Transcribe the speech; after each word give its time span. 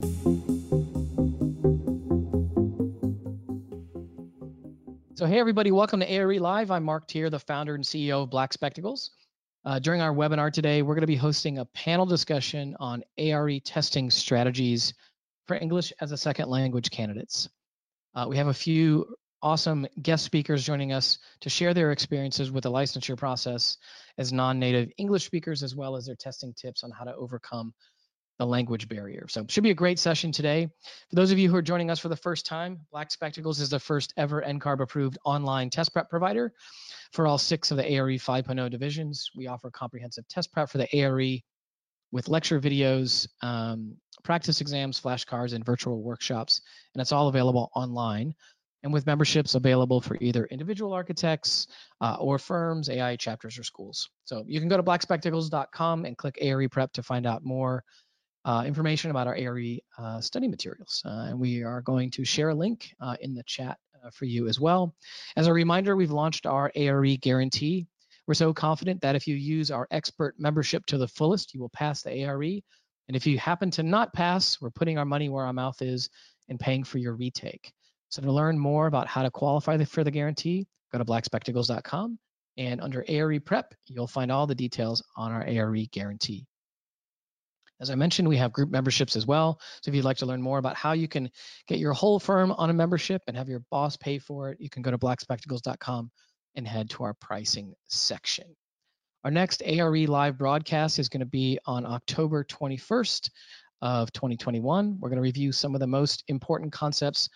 So, 0.00 0.06
hey, 5.26 5.40
everybody, 5.40 5.72
welcome 5.72 5.98
to 5.98 6.08
ARE 6.08 6.38
Live. 6.38 6.70
I'm 6.70 6.84
Marc 6.84 7.08
Teer, 7.08 7.30
the 7.30 7.40
founder 7.40 7.74
and 7.74 7.82
CEO 7.82 8.22
of 8.22 8.30
Black 8.30 8.52
Spectacles. 8.52 9.10
Uh, 9.64 9.80
during 9.80 10.00
our 10.00 10.14
webinar 10.14 10.52
today, 10.52 10.82
we're 10.82 10.94
going 10.94 11.00
to 11.00 11.08
be 11.08 11.16
hosting 11.16 11.58
a 11.58 11.64
panel 11.64 12.06
discussion 12.06 12.76
on 12.78 13.02
ARE 13.18 13.58
testing 13.58 14.08
strategies 14.08 14.94
for 15.48 15.56
English 15.56 15.92
as 16.00 16.12
a 16.12 16.16
second 16.16 16.48
language 16.48 16.92
candidates. 16.92 17.48
Uh, 18.14 18.26
we 18.28 18.36
have 18.36 18.46
a 18.46 18.54
few 18.54 19.04
awesome 19.42 19.84
guest 20.02 20.24
speakers 20.24 20.64
joining 20.64 20.92
us 20.92 21.18
to 21.40 21.50
share 21.50 21.74
their 21.74 21.90
experiences 21.90 22.52
with 22.52 22.62
the 22.62 22.70
licensure 22.70 23.16
process 23.16 23.78
as 24.16 24.32
non-native 24.32 24.92
English 24.96 25.24
speakers, 25.26 25.64
as 25.64 25.74
well 25.74 25.96
as 25.96 26.06
their 26.06 26.14
testing 26.14 26.54
tips 26.54 26.84
on 26.84 26.92
how 26.92 27.02
to 27.02 27.16
overcome 27.16 27.74
the 28.38 28.46
language 28.46 28.88
barrier. 28.88 29.26
So 29.28 29.44
should 29.48 29.64
be 29.64 29.70
a 29.70 29.74
great 29.74 29.98
session 29.98 30.30
today. 30.30 30.68
For 31.10 31.16
those 31.16 31.32
of 31.32 31.38
you 31.38 31.50
who 31.50 31.56
are 31.56 31.62
joining 31.62 31.90
us 31.90 31.98
for 31.98 32.08
the 32.08 32.16
first 32.16 32.46
time, 32.46 32.80
Black 32.92 33.10
Spectacles 33.10 33.60
is 33.60 33.70
the 33.70 33.80
first 33.80 34.14
ever 34.16 34.42
NCARB 34.42 34.80
approved 34.80 35.18
online 35.24 35.70
test 35.70 35.92
prep 35.92 36.08
provider 36.08 36.52
for 37.12 37.26
all 37.26 37.38
six 37.38 37.70
of 37.70 37.76
the 37.76 37.90
ARE 37.90 38.08
5.0 38.08 38.70
divisions. 38.70 39.30
We 39.34 39.48
offer 39.48 39.70
comprehensive 39.70 40.26
test 40.28 40.52
prep 40.52 40.70
for 40.70 40.78
the 40.78 40.88
ARE 40.96 41.40
with 42.12 42.28
lecture 42.28 42.60
videos, 42.60 43.28
um, 43.42 43.94
practice 44.22 44.60
exams, 44.60 45.00
flashcards, 45.00 45.52
and 45.52 45.64
virtual 45.64 46.02
workshops. 46.02 46.60
And 46.94 47.00
it's 47.00 47.12
all 47.12 47.28
available 47.28 47.70
online 47.74 48.34
and 48.84 48.92
with 48.92 49.06
memberships 49.06 49.56
available 49.56 50.00
for 50.00 50.16
either 50.20 50.46
individual 50.46 50.92
architects 50.92 51.66
uh, 52.00 52.16
or 52.20 52.38
firms, 52.38 52.88
AIA 52.88 53.16
chapters, 53.16 53.58
or 53.58 53.64
schools. 53.64 54.08
So 54.24 54.44
you 54.46 54.60
can 54.60 54.68
go 54.68 54.76
to 54.76 54.82
blackspectacles.com 54.82 56.04
and 56.04 56.16
click 56.16 56.38
ARE 56.40 56.68
Prep 56.68 56.92
to 56.92 57.02
find 57.02 57.26
out 57.26 57.44
more 57.44 57.82
uh, 58.48 58.64
information 58.64 59.10
about 59.10 59.26
our 59.26 59.36
ARE 59.36 59.76
uh, 59.98 60.20
study 60.22 60.48
materials. 60.48 61.02
Uh, 61.04 61.26
and 61.28 61.38
we 61.38 61.62
are 61.62 61.82
going 61.82 62.10
to 62.10 62.24
share 62.24 62.48
a 62.48 62.54
link 62.54 62.94
uh, 62.98 63.14
in 63.20 63.34
the 63.34 63.42
chat 63.42 63.76
uh, 64.02 64.08
for 64.10 64.24
you 64.24 64.48
as 64.48 64.58
well. 64.58 64.94
As 65.36 65.48
a 65.48 65.52
reminder, 65.52 65.94
we've 65.94 66.10
launched 66.10 66.46
our 66.46 66.72
ARE 66.74 67.16
guarantee. 67.20 67.86
We're 68.26 68.32
so 68.32 68.54
confident 68.54 69.02
that 69.02 69.16
if 69.16 69.26
you 69.26 69.36
use 69.36 69.70
our 69.70 69.86
expert 69.90 70.34
membership 70.38 70.86
to 70.86 70.96
the 70.96 71.08
fullest, 71.08 71.52
you 71.52 71.60
will 71.60 71.68
pass 71.68 72.00
the 72.00 72.24
ARE. 72.24 72.42
And 72.42 73.16
if 73.16 73.26
you 73.26 73.38
happen 73.38 73.70
to 73.72 73.82
not 73.82 74.14
pass, 74.14 74.58
we're 74.62 74.70
putting 74.70 74.96
our 74.96 75.04
money 75.04 75.28
where 75.28 75.44
our 75.44 75.52
mouth 75.52 75.82
is 75.82 76.08
and 76.48 76.58
paying 76.58 76.84
for 76.84 76.96
your 76.96 77.16
retake. 77.16 77.70
So 78.08 78.22
to 78.22 78.32
learn 78.32 78.58
more 78.58 78.86
about 78.86 79.08
how 79.08 79.24
to 79.24 79.30
qualify 79.30 79.76
for 79.84 80.04
the 80.04 80.10
guarantee, 80.10 80.66
go 80.90 80.96
to 80.96 81.04
blackspectacles.com 81.04 82.18
and 82.56 82.80
under 82.80 83.04
ARE 83.08 83.40
Prep, 83.40 83.74
you'll 83.88 84.06
find 84.06 84.32
all 84.32 84.46
the 84.46 84.54
details 84.54 85.02
on 85.16 85.32
our 85.32 85.44
ARE 85.46 85.84
guarantee. 85.92 86.46
As 87.80 87.90
I 87.90 87.94
mentioned, 87.94 88.28
we 88.28 88.36
have 88.36 88.52
group 88.52 88.70
memberships 88.70 89.14
as 89.14 89.26
well. 89.26 89.60
So 89.82 89.90
if 89.90 89.94
you'd 89.94 90.04
like 90.04 90.16
to 90.18 90.26
learn 90.26 90.42
more 90.42 90.58
about 90.58 90.76
how 90.76 90.92
you 90.92 91.06
can 91.06 91.30
get 91.66 91.78
your 91.78 91.92
whole 91.92 92.18
firm 92.18 92.52
on 92.52 92.70
a 92.70 92.74
membership 92.74 93.22
and 93.26 93.36
have 93.36 93.48
your 93.48 93.62
boss 93.70 93.96
pay 93.96 94.18
for 94.18 94.50
it, 94.50 94.60
you 94.60 94.68
can 94.68 94.82
go 94.82 94.90
to 94.90 94.98
blackspectacles.com 94.98 96.10
and 96.56 96.66
head 96.66 96.90
to 96.90 97.04
our 97.04 97.14
pricing 97.14 97.74
section. 97.86 98.46
Our 99.24 99.30
next 99.30 99.62
ARE 99.62 100.06
live 100.06 100.38
broadcast 100.38 100.98
is 100.98 101.08
going 101.08 101.20
to 101.20 101.26
be 101.26 101.58
on 101.66 101.86
October 101.86 102.44
21st 102.44 103.30
of 103.82 104.12
2021. 104.12 104.98
We're 105.00 105.08
going 105.08 105.16
to 105.16 105.22
review 105.22 105.52
some 105.52 105.74
of 105.74 105.80
the 105.80 105.86
most 105.86 106.24
important 106.28 106.72
concepts 106.72 107.28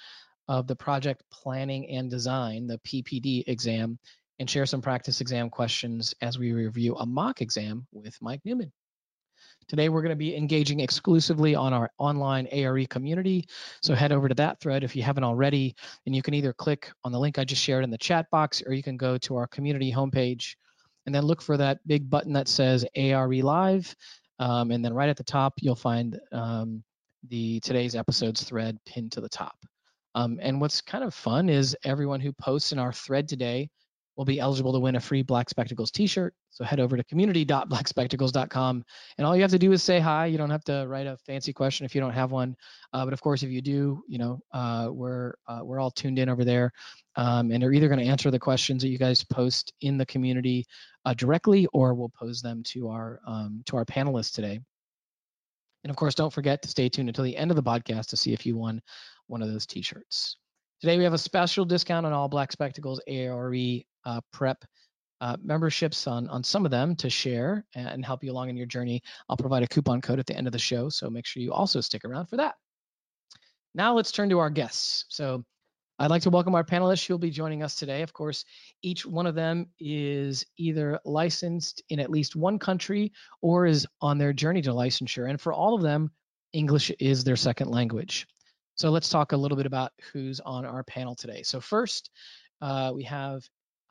of 0.49 0.67
the 0.67 0.77
project 0.77 1.23
planning 1.31 1.89
and 1.91 2.11
design, 2.11 2.67
the 2.67 2.79
PPD 2.79 3.45
exam, 3.47 3.99
and 4.39 4.51
share 4.51 4.67
some 4.67 4.83
practice 4.83 5.21
exam 5.21 5.51
questions 5.51 6.15
as 6.21 6.39
we 6.39 6.53
review 6.53 6.97
a 6.97 7.07
mock 7.07 7.41
exam 7.41 7.87
with 7.93 8.21
Mike 8.21 8.41
Newman. 8.45 8.73
Today, 9.73 9.89
we're 9.89 10.03
going 10.03 10.11
to 10.11 10.17
be 10.17 10.37
engaging 10.37 10.81
exclusively 10.81 11.55
on 11.55 11.73
our 11.73 11.91
online 11.97 12.47
ARE 12.53 12.85
community. 12.89 13.49
So 13.81 13.95
head 13.95 14.13
over 14.13 14.29
to 14.29 14.35
that 14.35 14.61
thread 14.61 14.85
if 14.85 14.95
you 14.95 15.03
haven't 15.03 15.25
already, 15.25 15.75
and 16.05 16.15
you 16.15 16.21
can 16.21 16.35
either 16.35 16.53
click 16.53 16.93
on 17.05 17.11
the 17.11 17.19
link 17.19 17.39
I 17.39 17.45
just 17.45 17.63
shared 17.63 17.83
in 17.83 17.89
the 17.89 17.97
chat 17.97 18.29
box, 18.31 18.63
or 18.67 18.75
you 18.75 18.83
can 18.83 18.99
go 18.99 19.17
to 19.17 19.35
our 19.35 19.47
community 19.47 19.91
homepage 19.91 20.57
and 21.07 21.15
then 21.15 21.25
look 21.25 21.41
for 21.41 21.57
that 21.57 21.79
big 21.87 22.11
button 22.11 22.35
that 22.35 22.49
says 22.49 22.85
ARE 22.97 23.33
Live. 23.33 23.97
Um, 24.39 24.73
and 24.73 24.85
then 24.85 24.93
right 24.93 25.09
at 25.09 25.17
the 25.17 25.25
top, 25.25 25.55
you'll 25.63 25.75
find 25.75 26.21
um, 26.33 26.85
the 27.31 27.59
today's 27.61 27.97
episodes 27.97 28.43
thread 28.43 28.77
pinned 28.85 29.13
to 29.13 29.23
the 29.23 29.29
top. 29.31 29.57
Um, 30.15 30.39
and 30.43 30.61
what's 30.61 30.83
kind 30.83 31.03
of 31.03 31.15
fun 31.15 31.49
is 31.49 31.75
everyone 31.83 32.21
who 32.21 32.33
posts 32.35 32.73
in 32.73 32.79
our 32.79 32.93
thread 32.93 33.27
today 33.27 33.71
will 34.17 34.25
be 34.25 34.41
eligible 34.41 34.73
to 34.73 34.81
win 34.81 34.97
a 34.97 35.01
free 35.01 35.23
Black 35.23 35.49
Spectacles 35.49 35.91
t-shirt. 35.91 36.35
So 36.51 36.65
head 36.65 36.81
over 36.81 36.97
to 36.97 37.05
community.blackspectacles.com 37.05 38.85
and 39.19 39.27
all 39.27 39.35
you 39.35 39.43
have 39.43 39.51
to 39.53 39.59
do 39.59 39.73
is 39.73 39.83
say 39.83 40.01
hi. 40.01 40.27
You 40.27 40.39
don't 40.39 40.51
have 40.51 40.65
to 40.65 40.85
write 40.87 41.07
a 41.07 41.17
fancy 41.19 41.53
question 41.53 41.87
if 41.87 41.95
you 41.95 42.01
don't 42.01 42.13
have 42.13 42.31
one. 42.31 42.57
Uh, 42.93 43.05
but 43.05 43.15
of 43.15 43.21
course, 43.21 43.43
if 43.43 43.51
you 43.51 43.63
do, 43.63 44.03
you 44.07 44.19
know, 44.19 44.41
uh, 44.53 44.89
we're 44.91 45.35
uh, 45.49 45.61
we're 45.63 45.81
all 45.81 45.91
tuned 45.91 46.19
in 46.19 46.29
over 46.29 46.45
there, 46.45 46.73
um, 47.17 47.51
and 47.51 47.63
they're 47.63 47.73
either 47.73 47.89
going 47.89 48.01
to 48.01 48.07
answer 48.07 48.31
the 48.31 48.39
questions 48.39 48.83
that 48.83 48.89
you 48.89 48.99
guys 48.99 49.25
post 49.25 49.73
in 49.81 49.97
the 49.97 50.07
community 50.07 50.67
uh, 51.05 51.15
directly, 51.15 51.67
or 51.73 51.95
we'll 51.95 52.11
pose 52.11 52.43
them 52.43 52.63
to 52.65 52.89
our 52.89 53.21
um, 53.27 53.63
to 53.67 53.77
our 53.77 53.85
panelists 53.85 54.33
today. 54.33 54.61
And 55.85 55.91
of 55.91 55.97
course, 55.97 56.15
don't 56.15 56.33
forget 56.33 56.63
to 56.63 56.69
stay 56.69 56.89
tuned 56.89 57.09
until 57.09 57.25
the 57.25 57.37
end 57.37 57.51
of 57.51 57.57
the 57.57 57.63
podcast 57.63 58.09
to 58.09 58.17
see 58.17 58.33
if 58.33 58.47
you 58.47 58.57
won 58.57 58.81
one 59.27 59.43
of 59.43 59.49
those 59.49 59.67
t-shirts. 59.67 60.37
Today 60.83 60.99
we 60.99 61.05
have 61.05 61.13
a 61.13 61.19
special 61.19 61.65
discount 61.65 62.05
on 62.07 62.13
all 62.13 62.27
Black 62.27 62.51
Spectacles 62.51 63.01
ARE 63.07 63.55
uh, 64.05 64.21
prep 64.33 64.65
uh, 65.21 65.37
memberships 65.41 66.09
on, 66.09 66.27
on 66.27 66.43
some 66.43 66.65
of 66.65 66.73
them 66.73 66.97
to 66.97 67.09
share 67.09 67.65
and 67.77 68.05
help 68.05 68.25
you 68.25 68.33
along 68.33 68.49
in 68.49 68.57
your 68.57 68.67
journey. 68.67 69.01
I'll 69.29 69.37
provide 69.37 69.63
a 69.63 69.69
coupon 69.69 70.01
code 70.01 70.19
at 70.19 70.27
the 70.27 70.35
end 70.35 70.49
of 70.49 70.53
the 70.53 70.59
show, 70.59 70.89
so 70.89 71.09
make 71.09 71.25
sure 71.25 71.41
you 71.41 71.53
also 71.53 71.81
stick 71.81 72.05
around 72.05 72.27
for 72.27 72.37
that. 72.39 72.57
Now 73.77 73.95
let's 73.95 74.11
turn 74.11 74.29
to 74.31 74.41
our 74.41 74.51
guests. 74.51 75.05
So 75.09 75.45
I'd 76.01 76.11
like 76.11 76.23
to 76.23 76.31
welcome 76.31 76.57
our 76.57 76.65
panelists 76.65 77.07
who 77.07 77.15
will 77.15 77.19
be 77.19 77.31
joining 77.31 77.63
us 77.63 77.77
today. 77.77 78.03
Of 78.03 78.13
course, 78.13 78.45
each 78.83 79.07
one 79.07 79.29
of 79.29 79.37
them 79.37 79.69
is 79.79 80.45
either 80.59 80.99
licensed 81.05 81.81
in 81.91 82.01
at 82.01 82.11
least 82.11 82.35
one 82.35 82.59
country 82.59 83.13
or 83.41 83.67
is 83.67 83.87
on 84.01 84.19
their 84.19 84.33
journey 84.33 84.63
to 84.63 84.71
licensure. 84.71 85.31
And 85.31 85.41
for 85.41 85.53
all 85.53 85.77
of 85.77 85.83
them, 85.83 86.11
English 86.53 86.91
is 86.99 87.23
their 87.23 87.37
second 87.37 87.71
language. 87.71 88.27
So 88.75 88.91
let's 88.91 89.09
talk 89.09 89.33
a 89.33 89.37
little 89.37 89.57
bit 89.57 89.67
about 89.67 89.93
who's 90.13 90.41
on 90.41 90.65
our 90.65 90.83
panel 90.85 91.15
today. 91.15 91.43
So 91.43 91.61
first, 91.61 92.11
uh, 92.61 92.93
we 92.95 93.05
have 93.05 93.43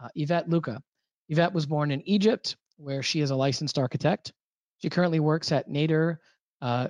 uh, 0.03 0.09
Yvette 0.15 0.49
Luca. 0.49 0.81
Yvette 1.29 1.53
was 1.53 1.65
born 1.65 1.91
in 1.91 2.01
Egypt, 2.07 2.57
where 2.77 3.03
she 3.03 3.21
is 3.21 3.31
a 3.31 3.35
licensed 3.35 3.77
architect. 3.77 4.33
She 4.79 4.89
currently 4.89 5.19
works 5.19 5.51
at 5.51 5.69
Nader 5.69 6.17
uh, 6.61 6.87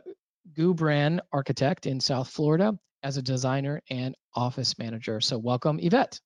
Gubran 0.54 1.20
Architect 1.32 1.86
in 1.86 2.00
South 2.00 2.30
Florida 2.30 2.78
as 3.04 3.18
a 3.18 3.22
designer 3.22 3.82
and 3.90 4.16
office 4.36 4.78
manager. 4.80 5.20
So 5.20 5.38
welcome, 5.38 5.80
Yvette. 5.82 6.20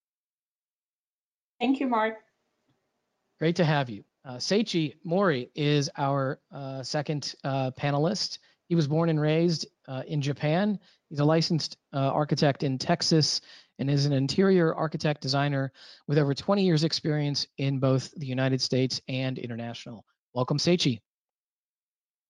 Thank 1.59 1.79
you, 1.79 1.87
Marc. 1.87 2.15
Great 3.39 3.55
to 3.57 3.65
have 3.65 3.89
you. 3.89 4.03
Uh, 4.23 4.35
Seichi 4.35 4.95
Mori 5.03 5.49
is 5.55 5.89
our 5.97 6.39
uh, 6.51 6.83
second 6.83 7.35
uh, 7.43 7.71
panelist. 7.71 8.39
He 8.67 8.75
was 8.75 8.87
born 8.87 9.09
and 9.09 9.19
raised 9.19 9.67
uh, 9.87 10.03
in 10.07 10.21
Japan. 10.21 10.79
He's 11.09 11.19
a 11.19 11.25
licensed 11.25 11.77
uh, 11.93 11.99
architect 11.99 12.63
in 12.63 12.77
Texas 12.77 13.41
and 13.79 13.89
is 13.89 14.05
an 14.05 14.13
interior 14.13 14.73
architect 14.73 15.21
designer 15.21 15.71
with 16.07 16.17
over 16.17 16.33
20 16.33 16.63
years 16.63 16.83
experience 16.83 17.47
in 17.57 17.79
both 17.79 18.11
the 18.17 18.25
United 18.25 18.61
States 18.61 19.01
and 19.07 19.38
international. 19.38 20.05
Welcome, 20.33 20.57
Seichi. 20.57 20.99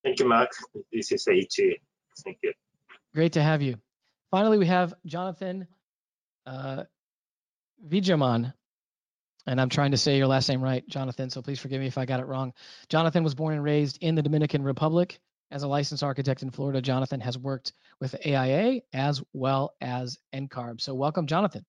Thank 0.04 0.20
you, 0.20 0.28
Marc. 0.28 0.52
This 0.92 1.12
is 1.12 1.26
Seichi. 1.26 1.74
Thank 2.24 2.38
you. 2.44 2.54
Great 3.14 3.34
to 3.34 3.42
have 3.42 3.62
you. 3.62 3.76
Finally, 4.32 4.58
we 4.58 4.66
have 4.66 4.94
Jonathan 5.06 5.68
uh, 6.46 6.84
Vijaman. 7.88 8.54
And 9.48 9.62
I'm 9.62 9.70
trying 9.70 9.92
to 9.92 9.98
say 9.98 10.18
your 10.18 10.28
last 10.28 10.50
name 10.50 10.62
right, 10.62 10.88
Jonathan, 10.88 11.30
so 11.30 11.42
please 11.42 11.60
forgive 11.60 11.80
me 11.80 11.88
if 11.88 12.00
I 12.00 12.06
got 12.06 12.20
it 12.20 12.26
wrong. 12.26 12.52
Jonathan 12.90 13.24
was 13.24 13.36
born 13.36 13.54
and 13.54 13.64
raised 13.64 14.00
in 14.02 14.16
the 14.16 14.24
Dominican 14.24 14.64
Republic. 14.64 15.20
As 15.52 15.64
a 15.64 15.68
licensed 15.68 16.04
architect 16.04 16.42
in 16.42 16.50
Florida, 16.50 16.82
Jonathan 16.82 17.20
has 17.22 17.38
worked 17.38 17.74
with 18.02 18.16
AIA 18.26 18.82
as 18.94 19.22
well 19.34 19.74
as 19.80 20.18
NCARB. 20.34 20.82
So 20.82 20.94
welcome, 20.94 21.28
Jonathan. 21.28 21.66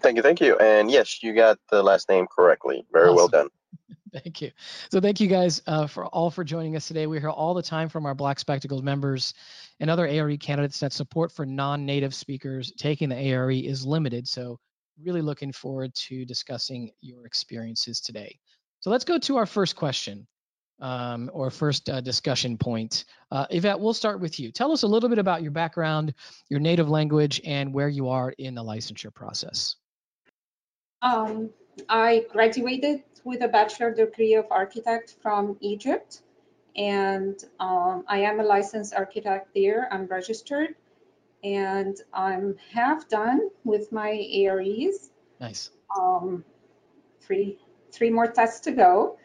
Thank 0.00 0.16
you, 0.16 0.22
thank 0.22 0.40
you. 0.40 0.56
And 0.58 0.90
yes, 0.90 1.22
you 1.22 1.34
got 1.34 1.58
the 1.70 1.82
last 1.82 2.08
name 2.08 2.26
correctly. 2.26 2.84
Very 2.92 3.06
awesome. 3.06 3.16
well 3.16 3.28
done. 3.28 3.48
Thank 4.12 4.40
you. 4.40 4.50
So 4.90 5.00
thank 5.00 5.20
you 5.20 5.28
guys 5.28 5.60
uh, 5.66 5.86
for 5.86 6.06
all 6.06 6.30
for 6.30 6.42
joining 6.42 6.76
us 6.76 6.88
today. 6.88 7.06
We 7.06 7.20
hear 7.20 7.28
all 7.28 7.52
the 7.52 7.62
time 7.62 7.90
from 7.90 8.06
our 8.06 8.14
Black 8.14 8.38
Spectacles 8.38 8.82
members 8.82 9.34
and 9.80 9.90
other 9.90 10.06
ARE 10.06 10.34
candidates 10.38 10.80
that 10.80 10.94
support 10.94 11.30
for 11.30 11.44
non-native 11.44 12.14
speakers 12.14 12.72
taking 12.78 13.10
the 13.10 13.16
ARE 13.16 13.50
is 13.50 13.84
limited. 13.84 14.26
So 14.26 14.58
really 15.02 15.20
looking 15.20 15.52
forward 15.52 15.94
to 15.94 16.24
discussing 16.24 16.90
your 17.00 17.26
experiences 17.26 18.00
today. 18.00 18.38
So 18.80 18.88
let's 18.88 19.04
go 19.04 19.18
to 19.18 19.36
our 19.36 19.46
first 19.46 19.76
question 19.76 20.26
um, 20.80 21.30
or 21.32 21.50
first 21.50 21.88
uh, 21.88 22.00
discussion 22.00 22.56
point. 22.56 23.04
Uh, 23.30 23.46
Yvette, 23.50 23.78
we'll 23.78 23.94
start 23.94 24.20
with 24.20 24.38
you. 24.38 24.50
Tell 24.50 24.72
us 24.72 24.82
a 24.82 24.86
little 24.86 25.08
bit 25.08 25.18
about 25.18 25.42
your 25.42 25.50
background, 25.50 26.14
your 26.48 26.60
native 26.60 26.88
language, 26.88 27.40
and 27.44 27.72
where 27.72 27.88
you 27.88 28.08
are 28.08 28.30
in 28.38 28.54
the 28.54 28.62
licensure 28.62 29.12
process. 29.12 29.76
Um, 31.02 31.50
I 31.88 32.26
graduated 32.32 33.02
with 33.24 33.42
a 33.42 33.48
bachelor 33.48 33.92
degree 33.92 34.34
of 34.34 34.46
architect 34.50 35.16
from 35.20 35.56
Egypt, 35.60 36.22
and 36.76 37.42
um, 37.60 38.04
I 38.08 38.18
am 38.20 38.40
a 38.40 38.44
licensed 38.44 38.94
architect 38.94 39.48
there. 39.54 39.88
I'm 39.92 40.06
registered, 40.06 40.74
and 41.44 42.00
I'm 42.12 42.56
half 42.72 43.08
done 43.08 43.48
with 43.64 43.92
my 43.92 44.10
AREs. 44.10 45.10
Nice. 45.40 45.70
Um, 45.96 46.44
three 47.20 47.58
three 47.90 48.10
more 48.10 48.26
tests 48.26 48.60
to 48.60 48.72
go, 48.72 49.18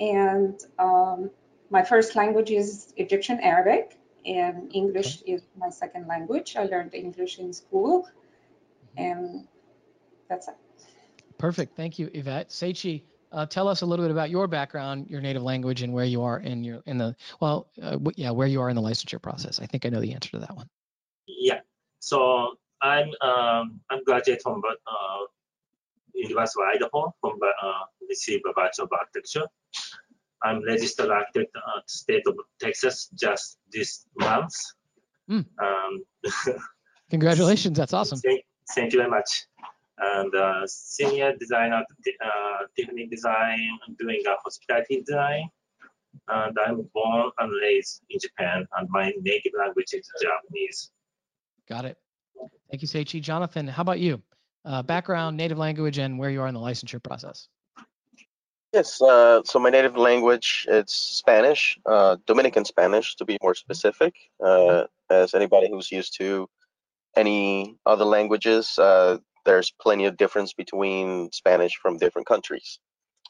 and 0.00 0.60
um, 0.78 1.30
my 1.70 1.82
first 1.82 2.16
language 2.16 2.50
is 2.50 2.92
Egyptian 2.96 3.40
Arabic, 3.40 3.98
and 4.26 4.70
English 4.74 5.22
is 5.26 5.42
my 5.56 5.70
second 5.70 6.06
language. 6.06 6.56
I 6.56 6.64
learned 6.64 6.94
English 6.94 7.38
in 7.38 7.52
school, 7.52 8.08
and 8.96 9.46
that's 10.28 10.48
it. 10.48 10.54
Perfect. 11.38 11.76
Thank 11.76 11.98
you, 11.98 12.10
Yvette. 12.12 12.48
Seichi, 12.50 13.04
uh, 13.32 13.46
tell 13.46 13.68
us 13.68 13.82
a 13.82 13.86
little 13.86 14.04
bit 14.04 14.10
about 14.10 14.30
your 14.30 14.46
background, 14.46 15.08
your 15.08 15.20
native 15.20 15.42
language, 15.42 15.82
and 15.82 15.92
where 15.92 16.04
you 16.04 16.22
are 16.22 16.40
in 16.40 16.64
your 16.64 16.82
in 16.86 16.98
the 16.98 17.14
well, 17.40 17.70
uh, 17.82 17.98
yeah, 18.16 18.30
where 18.30 18.48
you 18.48 18.60
are 18.60 18.70
in 18.70 18.76
the 18.76 18.82
licensure 18.82 19.20
process. 19.20 19.60
I 19.60 19.66
think 19.66 19.84
I 19.84 19.88
know 19.88 20.00
the 20.00 20.12
answer 20.12 20.30
to 20.30 20.38
that 20.40 20.56
one. 20.56 20.68
Yeah. 21.26 21.60
So 22.00 22.54
I'm 22.80 23.08
um, 23.20 23.80
I'm 23.90 24.02
graduate 24.04 24.40
from 24.42 24.62
uh, 24.64 25.24
University 26.14 26.62
of 26.62 26.74
Idaho 26.74 27.14
from 27.20 27.38
uh, 27.42 27.84
receive 28.08 28.40
a 28.48 28.52
Bachelor 28.52 28.84
of 28.84 28.92
Architecture. 28.92 29.46
I'm 30.42 30.64
registered 30.64 31.10
architect 31.10 31.50
at 31.56 31.90
state 31.90 32.22
of 32.26 32.36
Texas 32.60 33.10
just 33.14 33.58
this 33.72 34.06
month. 34.16 34.54
Mm. 35.28 35.44
Um, 35.60 36.04
Congratulations. 37.10 37.76
That's 37.76 37.92
awesome. 37.92 38.18
Thank, 38.20 38.44
thank 38.74 38.92
you 38.92 39.00
very 39.00 39.10
much. 39.10 39.46
And 39.98 40.32
uh, 40.34 40.66
senior 40.66 41.34
designer, 41.36 41.82
uh, 42.24 42.58
Tiffany 42.76 43.08
Design, 43.08 43.68
doing 43.98 44.22
a 44.26 44.36
hospitality 44.44 45.02
design. 45.04 45.48
And 46.28 46.56
I'm 46.64 46.88
born 46.94 47.30
and 47.38 47.52
raised 47.60 48.02
in 48.10 48.18
Japan, 48.20 48.66
and 48.76 48.88
my 48.90 49.12
native 49.20 49.52
language 49.58 49.92
is 49.92 50.08
Japanese. 50.20 50.90
Got 51.68 51.84
it. 51.84 51.96
Thank 52.70 52.82
you, 52.82 52.88
Seichi. 52.88 53.20
Jonathan, 53.20 53.66
how 53.66 53.82
about 53.82 53.98
you? 53.98 54.22
Uh, 54.64 54.82
background, 54.82 55.36
native 55.36 55.58
language, 55.58 55.98
and 55.98 56.18
where 56.18 56.30
you 56.30 56.42
are 56.42 56.48
in 56.48 56.54
the 56.54 56.60
licensure 56.60 57.02
process. 57.02 57.48
Yes, 58.72 59.00
uh, 59.00 59.42
so 59.44 59.58
my 59.58 59.70
native 59.70 59.96
language 59.96 60.66
it's 60.68 60.92
Spanish, 60.92 61.78
uh, 61.86 62.16
Dominican 62.26 62.66
Spanish 62.66 63.16
to 63.16 63.24
be 63.24 63.38
more 63.42 63.54
specific. 63.54 64.14
Uh, 64.44 64.84
as 65.08 65.34
anybody 65.34 65.70
who's 65.70 65.90
used 65.90 66.14
to 66.18 66.48
any 67.16 67.78
other 67.86 68.04
languages, 68.04 68.78
uh, 68.78 69.18
there's 69.46 69.70
plenty 69.80 70.04
of 70.04 70.18
difference 70.18 70.52
between 70.52 71.32
Spanish 71.32 71.76
from 71.76 71.96
different 71.96 72.26
countries. 72.26 72.78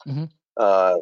Mhm. 0.05 0.29
Uh, 0.57 0.97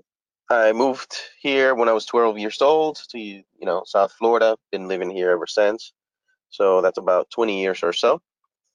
I 0.51 0.72
moved 0.72 1.18
here 1.39 1.74
when 1.74 1.89
I 1.89 1.94
was 1.94 2.06
12 2.06 2.38
years 2.38 2.62
old 2.62 3.01
to 3.10 3.19
you 3.19 3.44
know 3.62 3.84
South 3.86 4.12
Florida. 4.12 4.56
Been 4.72 4.88
living 4.88 5.10
here 5.10 5.31
ever 5.31 5.48
since, 5.48 5.94
so 6.50 6.81
that's 6.81 7.00
about 7.00 7.31
20 7.31 7.60
years 7.60 7.81
or 7.81 7.92
so. 7.92 8.22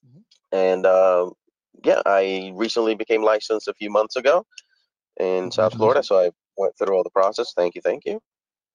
Mhm. 0.05 0.25
And 0.50 0.87
uh, 0.87 1.31
yeah, 1.85 2.03
I 2.05 2.50
recently 2.56 2.97
became 2.97 3.23
licensed 3.23 3.69
a 3.69 3.75
few 3.75 3.91
months 3.91 4.17
ago 4.17 4.44
in 5.23 5.51
South 5.51 5.75
Florida. 5.75 6.03
So 6.03 6.19
I 6.19 6.31
went 6.57 6.77
through 6.77 6.95
all 6.97 7.03
the 7.03 7.11
process. 7.11 7.53
Thank 7.55 7.75
you, 7.75 7.81
thank 7.81 8.05
you. 8.05 8.21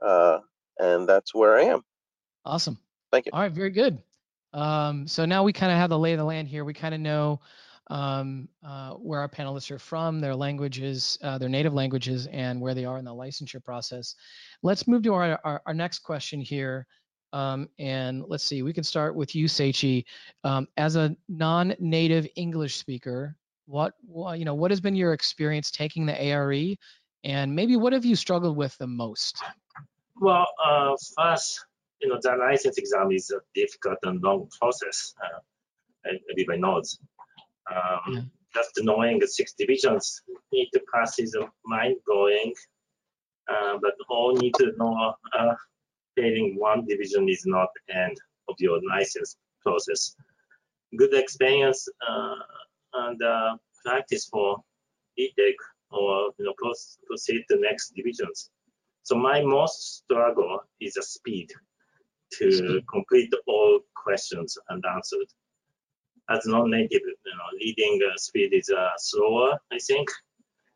Uh, 0.01 0.39
and 0.79 1.07
that's 1.07 1.33
where 1.33 1.57
I 1.57 1.63
am. 1.63 1.81
Awesome. 2.45 2.77
Thank 3.11 3.25
you. 3.25 3.31
All 3.33 3.41
right, 3.41 3.51
very 3.51 3.69
good. 3.69 4.01
Um, 4.53 5.07
so 5.07 5.25
now 5.25 5.43
we 5.43 5.53
kind 5.53 5.71
of 5.71 5.77
have 5.77 5.89
the 5.89 5.99
lay 5.99 6.13
of 6.13 6.19
the 6.19 6.23
land 6.25 6.47
here. 6.47 6.63
We 6.63 6.73
kind 6.73 6.95
of 6.95 7.01
know 7.01 7.41
um, 7.89 8.47
uh, 8.65 8.91
where 8.93 9.19
our 9.19 9.29
panelists 9.29 9.71
are 9.71 9.79
from, 9.79 10.19
their 10.19 10.35
languages, 10.35 11.17
uh, 11.21 11.37
their 11.37 11.49
native 11.49 11.73
languages, 11.73 12.27
and 12.31 12.59
where 12.59 12.73
they 12.73 12.85
are 12.85 12.97
in 12.97 13.05
the 13.05 13.11
licensure 13.11 13.63
process. 13.63 14.15
Let's 14.63 14.87
move 14.87 15.03
to 15.03 15.13
our, 15.13 15.39
our, 15.43 15.61
our 15.65 15.73
next 15.73 15.99
question 15.99 16.39
here. 16.41 16.85
Um, 17.33 17.67
and 17.77 18.23
let's 18.27 18.45
see, 18.45 18.63
we 18.63 18.73
can 18.73 18.83
start 18.83 19.15
with 19.15 19.35
you, 19.35 19.45
Seichi. 19.45 20.05
Um, 20.43 20.67
as 20.77 20.95
a 20.95 21.15
non-native 21.27 22.27
English 22.35 22.77
speaker, 22.77 23.35
what, 23.67 23.93
what, 24.01 24.39
you 24.39 24.45
know, 24.45 24.55
what 24.55 24.71
has 24.71 24.81
been 24.81 24.95
your 24.95 25.13
experience 25.13 25.69
taking 25.71 26.05
the 26.05 26.19
ARE, 26.31 26.75
and 27.23 27.55
maybe 27.55 27.75
what 27.75 27.93
have 27.93 28.05
you 28.05 28.15
struggled 28.15 28.57
with 28.57 28.75
the 28.77 28.87
most? 28.87 29.43
Well, 30.19 30.47
uh, 30.63 30.95
first, 31.15 31.65
you 32.01 32.09
know, 32.09 32.19
the 32.21 32.35
license 32.37 32.77
exam 32.77 33.11
is 33.11 33.29
a 33.31 33.39
difficult 33.53 33.97
and 34.03 34.21
long 34.23 34.49
process. 34.59 35.13
Uh, 35.23 35.39
everybody 36.31 36.59
knows. 36.59 36.97
Um, 37.71 38.13
Yeah. 38.13 38.21
Just 38.55 38.71
knowing 38.81 39.19
the 39.19 39.27
six 39.27 39.53
divisions 39.53 40.21
need 40.51 40.69
to 40.73 40.81
pass 40.91 41.19
is 41.19 41.35
mind 41.65 41.97
blowing. 42.07 42.53
Uh, 43.51 43.77
but 43.81 43.93
all 44.09 44.33
need 44.33 44.53
to 44.55 44.71
know 44.77 45.13
uh, 45.37 45.53
failing 46.15 46.55
one 46.57 46.85
division 46.85 47.29
is 47.29 47.45
not 47.45 47.69
the 47.87 47.95
end 47.95 48.17
of 48.49 48.55
your 48.59 48.79
license 48.89 49.37
process. 49.61 50.15
Good 50.97 51.13
experience 51.13 51.87
uh, 52.09 52.35
and 53.05 53.21
uh, 53.21 53.57
practice 53.85 54.25
for 54.25 54.57
retake 55.17 55.61
or 55.91 56.31
you 56.37 56.45
know 56.45 56.53
proce- 56.61 56.97
proceed 57.07 57.43
to 57.49 57.57
next 57.59 57.93
divisions. 57.95 58.49
So 59.03 59.15
my 59.15 59.41
most 59.41 59.97
struggle 60.03 60.59
is 60.81 60.93
the 60.95 61.03
speed 61.03 61.49
to 62.39 62.51
Speed. 62.51 62.83
complete 62.91 63.33
all 63.47 63.79
questions 63.95 64.57
and 64.69 64.83
answered. 64.95 65.29
As 66.29 66.45
non-native, 66.45 67.01
you 67.29 67.35
know, 67.37 67.49
reading 67.61 67.99
uh, 68.05 68.17
speed 68.17 68.51
is 68.53 68.69
uh, 68.69 68.89
slower, 68.97 69.57
I 69.71 69.79
think. 69.79 70.09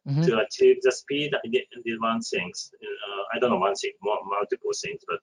Mhm. 0.08 0.26
To 0.26 0.40
achieve 0.40 0.78
the 0.82 0.92
speed, 0.92 1.30
I 1.36 1.48
did, 1.54 1.66
did 1.86 2.00
one 2.02 2.22
thing. 2.22 2.52
Uh, 2.86 3.24
I 3.34 3.40
don't 3.40 3.52
know 3.52 3.60
one 3.70 3.76
thing, 3.76 3.92
more, 4.02 4.18
multiple 4.26 4.72
things, 4.84 5.02
but 5.12 5.20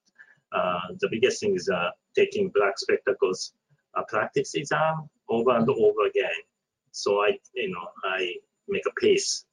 uh, 0.56 0.86
the 1.00 1.08
biggest 1.10 1.40
thing 1.40 1.56
is 1.56 1.68
uh, 1.68 1.90
taking 2.14 2.50
black 2.50 2.78
spectacles 2.78 3.54
uh, 3.96 4.02
practice 4.08 4.54
exam 4.54 5.08
over 5.28 5.50
and 5.56 5.68
over 5.68 6.02
again. 6.12 6.38
So 6.92 7.20
I, 7.22 7.38
you 7.54 7.70
know, 7.70 7.88
I 8.04 8.34
make 8.68 8.82
a 8.86 9.00
pace 9.00 9.44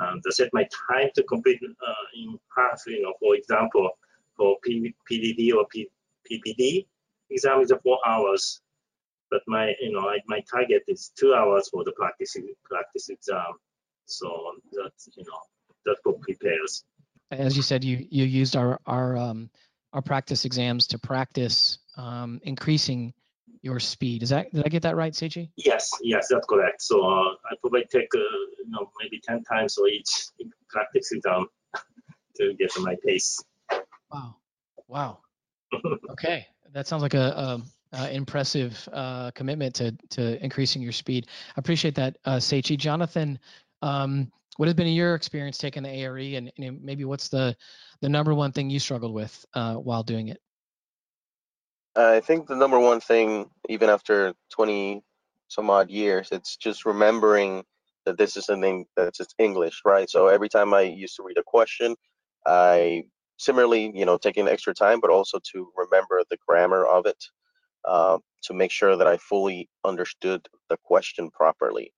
um, 0.00 0.20
to 0.24 0.32
set 0.32 0.50
my 0.52 0.66
time 0.90 1.08
to 1.14 1.22
complete 1.24 1.60
uh, 1.62 1.92
in 2.14 2.38
half. 2.56 2.82
You 2.86 3.02
know, 3.02 3.14
for 3.20 3.34
example, 3.34 3.90
for 4.36 4.56
P- 4.62 4.94
PDD 5.10 5.54
or 5.54 5.66
P- 5.66 5.90
PPD 6.30 6.86
exam 7.30 7.60
is 7.60 7.72
four 7.82 7.98
hours, 8.06 8.60
but 9.30 9.40
my 9.46 9.72
you 9.80 9.92
know 9.92 10.08
I, 10.08 10.18
my 10.26 10.40
target 10.50 10.82
is 10.88 11.12
two 11.18 11.34
hours 11.34 11.68
for 11.68 11.84
the 11.84 11.92
practice 11.92 12.36
practice 12.64 13.08
exam. 13.08 13.54
So 14.06 14.52
that's 14.72 15.08
you 15.16 15.24
know 15.24 15.38
that's 15.84 16.00
what 16.04 16.20
prepares. 16.20 16.84
as 17.30 17.56
you 17.56 17.62
said, 17.62 17.84
you 17.84 18.06
you 18.10 18.24
used 18.24 18.56
our 18.56 18.80
our 18.86 19.16
um, 19.16 19.50
our 19.92 20.02
practice 20.02 20.44
exams 20.44 20.88
to 20.88 20.98
practice 20.98 21.78
um, 21.96 22.40
increasing 22.42 23.14
your 23.62 23.80
speed. 23.80 24.22
Is 24.22 24.30
that 24.30 24.52
did 24.52 24.64
I 24.64 24.68
get 24.68 24.82
that 24.82 24.96
right, 24.96 25.12
Seichi? 25.12 25.50
Yes, 25.56 25.90
yes, 26.02 26.28
that's 26.30 26.46
correct. 26.46 26.82
So 26.82 27.00
uh, 27.02 27.34
I 27.50 27.54
probably 27.60 27.84
take 27.90 28.08
uh, 28.14 28.18
you 28.18 28.68
know 28.68 28.90
maybe 29.02 29.20
ten 29.22 29.42
times 29.44 29.74
for 29.74 29.88
each 29.88 30.28
practice 30.68 31.12
exam 31.12 31.46
to 32.36 32.54
get 32.58 32.72
to 32.74 32.80
my 32.80 32.96
pace. 33.04 33.42
Wow, 34.10 34.36
wow. 34.86 35.18
Okay, 36.10 36.46
that 36.72 36.86
sounds 36.88 37.02
like 37.02 37.14
a, 37.14 37.60
a, 37.92 37.96
a 37.96 38.10
impressive 38.10 38.88
uh, 38.92 39.30
commitment 39.32 39.74
to 39.76 39.96
to 40.10 40.42
increasing 40.42 40.82
your 40.82 40.92
speed. 40.92 41.26
I 41.50 41.60
appreciate 41.60 41.94
that, 41.96 42.16
uh, 42.24 42.36
Seichi. 42.36 42.76
Jonathan, 42.76 43.38
um, 43.82 44.32
what 44.56 44.66
has 44.66 44.74
been 44.74 44.86
your 44.88 45.14
experience 45.14 45.58
taking 45.58 45.82
the 45.82 45.90
ARE, 45.90 46.16
and, 46.16 46.50
and 46.58 46.82
maybe 46.82 47.04
what's 47.04 47.28
the 47.28 47.54
the 48.00 48.08
number 48.08 48.34
one 48.34 48.52
thing 48.52 48.70
you 48.70 48.80
struggled 48.80 49.12
with 49.12 49.44
uh, 49.54 49.74
while 49.74 50.02
doing 50.02 50.28
it? 50.28 50.40
I 51.98 52.20
think 52.20 52.46
the 52.46 52.54
number 52.54 52.78
one 52.78 53.00
thing, 53.00 53.50
even 53.68 53.88
after 53.90 54.32
20 54.50 55.02
some 55.48 55.68
odd 55.68 55.90
years, 55.90 56.28
it's 56.30 56.56
just 56.56 56.86
remembering 56.86 57.64
that 58.06 58.16
this 58.16 58.36
is 58.36 58.46
something 58.46 58.86
that's 58.96 59.18
just 59.18 59.34
English, 59.38 59.82
right? 59.84 60.08
So 60.08 60.28
every 60.28 60.48
time 60.48 60.72
I 60.72 60.82
used 60.82 61.16
to 61.16 61.24
read 61.24 61.38
a 61.38 61.42
question, 61.42 61.96
I 62.46 63.04
similarly, 63.38 63.90
you 63.94 64.04
know, 64.04 64.16
taking 64.16 64.46
extra 64.46 64.74
time, 64.74 65.00
but 65.00 65.10
also 65.10 65.40
to 65.52 65.72
remember 65.76 66.22
the 66.30 66.38
grammar 66.46 66.86
of 66.86 67.06
it, 67.06 67.22
uh, 67.84 68.18
to 68.44 68.54
make 68.54 68.70
sure 68.70 68.96
that 68.96 69.06
I 69.06 69.16
fully 69.16 69.68
understood 69.84 70.46
the 70.68 70.76
question 70.84 71.30
properly. 71.30 71.92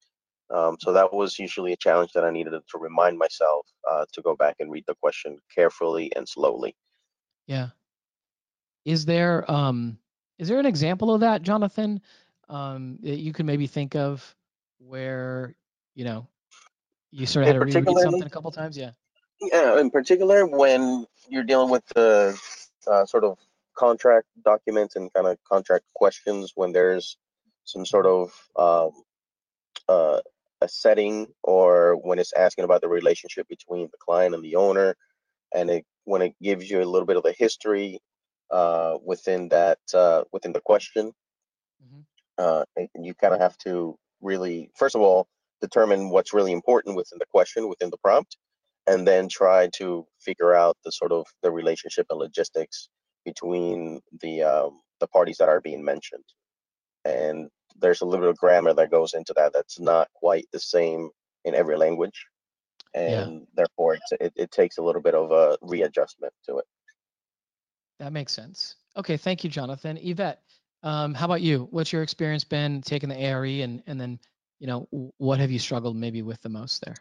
Um, 0.52 0.76
so 0.80 0.92
that 0.92 1.12
was 1.12 1.38
usually 1.38 1.72
a 1.72 1.76
challenge 1.76 2.12
that 2.14 2.24
I 2.24 2.30
needed 2.30 2.52
to 2.52 2.78
remind 2.78 3.18
myself 3.18 3.66
uh, 3.88 4.04
to 4.12 4.22
go 4.22 4.34
back 4.34 4.56
and 4.58 4.70
read 4.70 4.84
the 4.88 4.96
question 4.96 5.38
carefully 5.54 6.10
and 6.16 6.28
slowly. 6.28 6.74
Yeah. 7.46 7.68
Is 8.90 9.04
there 9.04 9.48
um 9.48 9.98
is 10.40 10.48
there 10.48 10.58
an 10.58 10.66
example 10.66 11.14
of 11.14 11.20
that, 11.20 11.42
Jonathan, 11.42 12.00
um, 12.48 12.98
that 13.02 13.18
you 13.18 13.32
can 13.32 13.46
maybe 13.46 13.68
think 13.68 13.94
of 13.94 14.34
where 14.78 15.54
you 15.94 16.04
know 16.04 16.26
you 17.12 17.24
sort 17.24 17.44
of 17.44 17.54
had 17.54 17.60
to 17.60 17.78
reread 17.78 17.98
something 18.00 18.24
a 18.24 18.30
couple 18.30 18.50
times? 18.50 18.76
Yeah. 18.76 18.90
Yeah, 19.40 19.78
in 19.78 19.90
particular 19.92 20.44
when 20.44 21.06
you're 21.28 21.44
dealing 21.44 21.70
with 21.70 21.86
the 21.94 22.36
uh, 22.88 23.06
sort 23.06 23.22
of 23.22 23.38
contract 23.78 24.26
documents 24.44 24.96
and 24.96 25.12
kind 25.12 25.28
of 25.28 25.38
contract 25.44 25.84
questions, 25.94 26.52
when 26.56 26.72
there's 26.72 27.16
some 27.64 27.86
sort 27.86 28.06
of 28.06 28.32
um, 28.56 28.90
uh, 29.88 30.20
a 30.62 30.68
setting 30.68 31.28
or 31.44 31.94
when 31.94 32.18
it's 32.18 32.32
asking 32.32 32.64
about 32.64 32.80
the 32.80 32.88
relationship 32.88 33.46
between 33.46 33.88
the 33.92 33.98
client 33.98 34.34
and 34.34 34.42
the 34.42 34.56
owner, 34.56 34.96
and 35.54 35.70
it 35.70 35.86
when 36.06 36.22
it 36.22 36.34
gives 36.42 36.68
you 36.68 36.82
a 36.82 36.90
little 36.90 37.06
bit 37.06 37.16
of 37.16 37.22
the 37.22 37.36
history 37.38 38.00
uh, 38.50 38.98
within 39.04 39.48
that 39.50 39.78
uh, 39.94 40.24
within 40.32 40.52
the 40.52 40.60
question. 40.60 41.12
Mhm. 41.84 42.04
Uh, 42.38 42.64
and 42.76 43.06
you 43.06 43.14
kind 43.14 43.34
of 43.34 43.40
have 43.40 43.56
to 43.58 43.96
really, 44.20 44.70
first 44.76 44.94
of 44.96 45.02
all, 45.02 45.26
determine 45.60 46.10
what's 46.10 46.32
really 46.34 46.52
important 46.52 46.96
within 46.96 47.18
the 47.18 47.26
question, 47.26 47.68
within 47.68 47.90
the 47.90 47.98
prompt, 47.98 48.36
and 48.86 49.06
then 49.06 49.28
try 49.28 49.68
to 49.76 50.06
figure 50.20 50.54
out 50.54 50.76
the 50.84 50.92
sort 50.92 51.12
of 51.12 51.26
the 51.42 51.50
relationship 51.50 52.06
and 52.10 52.18
logistics 52.18 52.88
between 53.24 54.00
the 54.22 54.42
um, 54.42 54.80
the 55.00 55.06
parties 55.08 55.38
that 55.38 55.48
are 55.48 55.60
being 55.60 55.84
mentioned. 55.84 56.24
And 57.04 57.50
there's 57.76 58.00
a 58.02 58.06
little 58.06 58.24
bit 58.26 58.30
of 58.30 58.38
grammar 58.38 58.74
that 58.74 58.90
goes 58.90 59.14
into 59.14 59.32
that 59.36 59.52
that's 59.52 59.78
not 59.80 60.08
quite 60.14 60.46
the 60.52 60.60
same 60.60 61.10
in 61.44 61.54
every 61.54 61.76
language, 61.76 62.26
Yeah. 63.06 63.22
and 63.22 63.46
therefore 63.54 63.94
it's, 63.94 64.12
it, 64.20 64.32
it 64.36 64.50
takes 64.50 64.78
a 64.78 64.82
little 64.82 65.02
bit 65.02 65.14
of 65.14 65.30
a 65.32 65.58
readjustment 65.62 66.32
to 66.46 66.58
it. 66.58 66.66
That 68.00 68.14
makes 68.14 68.32
sense. 68.32 68.76
Okay, 68.96 69.18
thank 69.18 69.44
you, 69.44 69.50
Jonathan. 69.50 69.98
Yvette, 70.00 70.40
um, 70.82 71.12
how 71.12 71.26
about 71.26 71.42
you? 71.42 71.68
What's 71.70 71.92
your 71.92 72.02
experience 72.02 72.44
been 72.44 72.80
taking 72.80 73.10
the 73.10 73.22
ARE 73.22 73.44
and 73.44 73.82
and 73.86 74.00
then, 74.00 74.18
you 74.58 74.66
know, 74.66 74.88
what 75.18 75.38
have 75.38 75.50
you 75.50 75.58
struggled 75.58 75.96
maybe 75.96 76.22
with 76.22 76.40
the 76.40 76.48
most 76.48 76.82
there? 76.82 76.94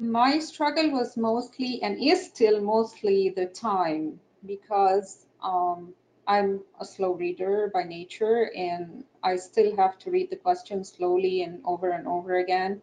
My 0.00 0.40
struggle 0.40 0.90
was 0.90 1.16
mostly 1.16 1.80
and 1.84 2.02
is 2.02 2.26
still 2.26 2.60
mostly 2.60 3.30
the 3.30 3.46
time 3.46 4.18
because 4.44 5.26
um, 5.40 5.94
I'm 6.26 6.62
a 6.80 6.84
slow 6.84 7.12
reader 7.12 7.70
by 7.72 7.84
nature 7.84 8.50
and 8.56 9.04
I 9.22 9.36
still 9.36 9.76
have 9.76 10.00
to 10.00 10.10
read 10.10 10.30
the 10.30 10.36
question 10.36 10.82
slowly 10.82 11.42
and 11.42 11.60
over 11.64 11.90
and 11.90 12.08
over 12.08 12.38
again 12.38 12.82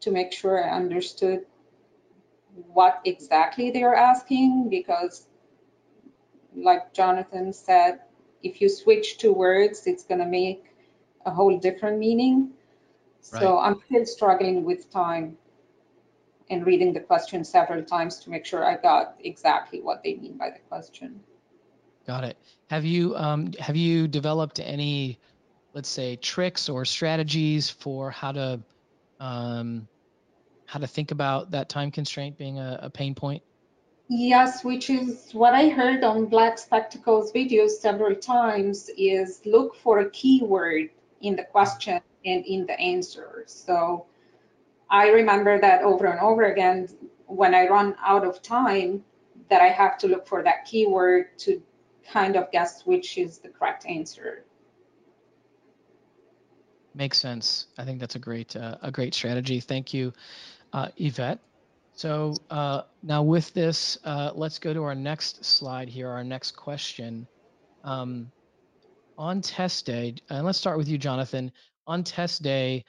to 0.00 0.10
make 0.10 0.32
sure 0.32 0.64
I 0.64 0.74
understood 0.74 1.46
what 2.72 3.00
exactly 3.04 3.70
they 3.70 3.84
are 3.84 3.94
asking 3.94 4.68
because 4.70 5.28
like 6.56 6.92
Jonathan 6.92 7.52
said, 7.52 8.00
if 8.42 8.60
you 8.60 8.68
switch 8.68 9.18
two 9.18 9.32
words, 9.32 9.86
it's 9.86 10.04
going 10.04 10.20
to 10.20 10.26
make 10.26 10.64
a 11.24 11.30
whole 11.30 11.58
different 11.58 11.98
meaning. 11.98 12.50
So 13.20 13.58
I'm 13.58 13.80
still 13.86 14.06
struggling 14.06 14.64
with 14.64 14.90
time 14.90 15.36
and 16.48 16.64
reading 16.64 16.92
the 16.92 17.00
question 17.00 17.44
several 17.44 17.82
times 17.82 18.20
to 18.20 18.30
make 18.30 18.44
sure 18.46 18.64
I 18.64 18.76
got 18.76 19.16
exactly 19.24 19.80
what 19.80 20.02
they 20.04 20.14
mean 20.14 20.36
by 20.36 20.50
the 20.50 20.60
question. 20.68 21.20
Got 22.06 22.22
it. 22.22 22.38
Have 22.70 22.84
you 22.84 23.16
um, 23.16 23.50
have 23.58 23.74
you 23.74 24.06
developed 24.06 24.60
any, 24.60 25.18
let's 25.74 25.88
say, 25.88 26.14
tricks 26.16 26.68
or 26.68 26.84
strategies 26.84 27.68
for 27.68 28.12
how 28.12 28.30
to 28.30 28.60
um, 29.18 29.88
how 30.66 30.78
to 30.78 30.86
think 30.86 31.10
about 31.10 31.50
that 31.50 31.68
time 31.68 31.90
constraint 31.90 32.38
being 32.38 32.60
a, 32.60 32.78
a 32.82 32.90
pain 32.90 33.14
point? 33.14 33.42
Yes, 34.08 34.62
which 34.62 34.88
is 34.88 35.32
what 35.32 35.52
I 35.52 35.68
heard 35.68 36.04
on 36.04 36.26
Black 36.26 36.58
Spectacles 36.58 37.32
videos 37.32 37.70
several 37.70 38.14
times 38.14 38.88
is 38.96 39.40
look 39.44 39.74
for 39.74 39.98
a 39.98 40.10
keyword 40.10 40.90
in 41.22 41.34
the 41.34 41.42
question 41.42 42.00
and 42.24 42.44
in 42.46 42.66
the 42.66 42.78
answer. 42.78 43.42
So 43.46 44.06
I 44.90 45.08
remember 45.08 45.60
that 45.60 45.82
over 45.82 46.06
and 46.06 46.20
over 46.20 46.44
again 46.44 46.88
when 47.26 47.52
I 47.52 47.66
run 47.66 47.96
out 48.04 48.24
of 48.24 48.42
time 48.42 49.04
that 49.50 49.60
I 49.60 49.68
have 49.68 49.98
to 49.98 50.08
look 50.08 50.26
for 50.26 50.42
that 50.44 50.64
keyword 50.64 51.36
to 51.38 51.60
kind 52.08 52.36
of 52.36 52.50
guess 52.52 52.86
which 52.86 53.18
is 53.18 53.38
the 53.38 53.48
correct 53.48 53.86
answer. 53.86 54.44
Makes 56.94 57.18
sense. 57.18 57.66
I 57.76 57.84
think 57.84 57.98
that's 57.98 58.14
a 58.14 58.20
great 58.20 58.54
uh, 58.54 58.78
a 58.82 58.90
great 58.90 59.14
strategy. 59.14 59.60
Thank 59.60 59.92
you, 59.92 60.12
uh, 60.72 60.88
Yvette. 60.96 61.40
So 61.96 62.34
uh, 62.50 62.82
now 63.02 63.22
with 63.22 63.52
this, 63.54 63.96
uh, 64.04 64.30
let's 64.34 64.58
go 64.58 64.74
to 64.74 64.84
our 64.84 64.94
next 64.94 65.44
slide 65.44 65.88
here. 65.88 66.10
Our 66.10 66.22
next 66.22 66.52
question. 66.52 67.26
Um, 67.84 68.30
on 69.18 69.40
test 69.40 69.86
day, 69.86 70.14
and 70.28 70.44
let's 70.44 70.58
start 70.58 70.76
with 70.76 70.88
you, 70.88 70.98
Jonathan. 70.98 71.50
On 71.86 72.04
test 72.04 72.42
day, 72.42 72.84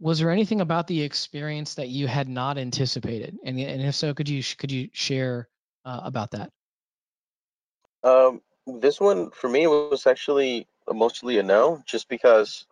was 0.00 0.20
there 0.20 0.30
anything 0.30 0.60
about 0.60 0.86
the 0.86 1.02
experience 1.02 1.74
that 1.74 1.88
you 1.88 2.06
had 2.06 2.28
not 2.28 2.56
anticipated? 2.56 3.36
And, 3.44 3.58
and 3.58 3.82
if 3.82 3.96
so, 3.96 4.14
could 4.14 4.28
you 4.28 4.42
could 4.56 4.70
you 4.70 4.88
share 4.92 5.48
uh, 5.84 6.02
about 6.04 6.30
that? 6.30 6.50
Um, 8.04 8.40
this 8.66 9.00
one 9.00 9.30
for 9.32 9.48
me 9.48 9.66
was 9.66 10.06
actually 10.06 10.68
mostly 10.88 11.38
a 11.38 11.42
no, 11.42 11.82
just 11.86 12.08
because 12.08 12.66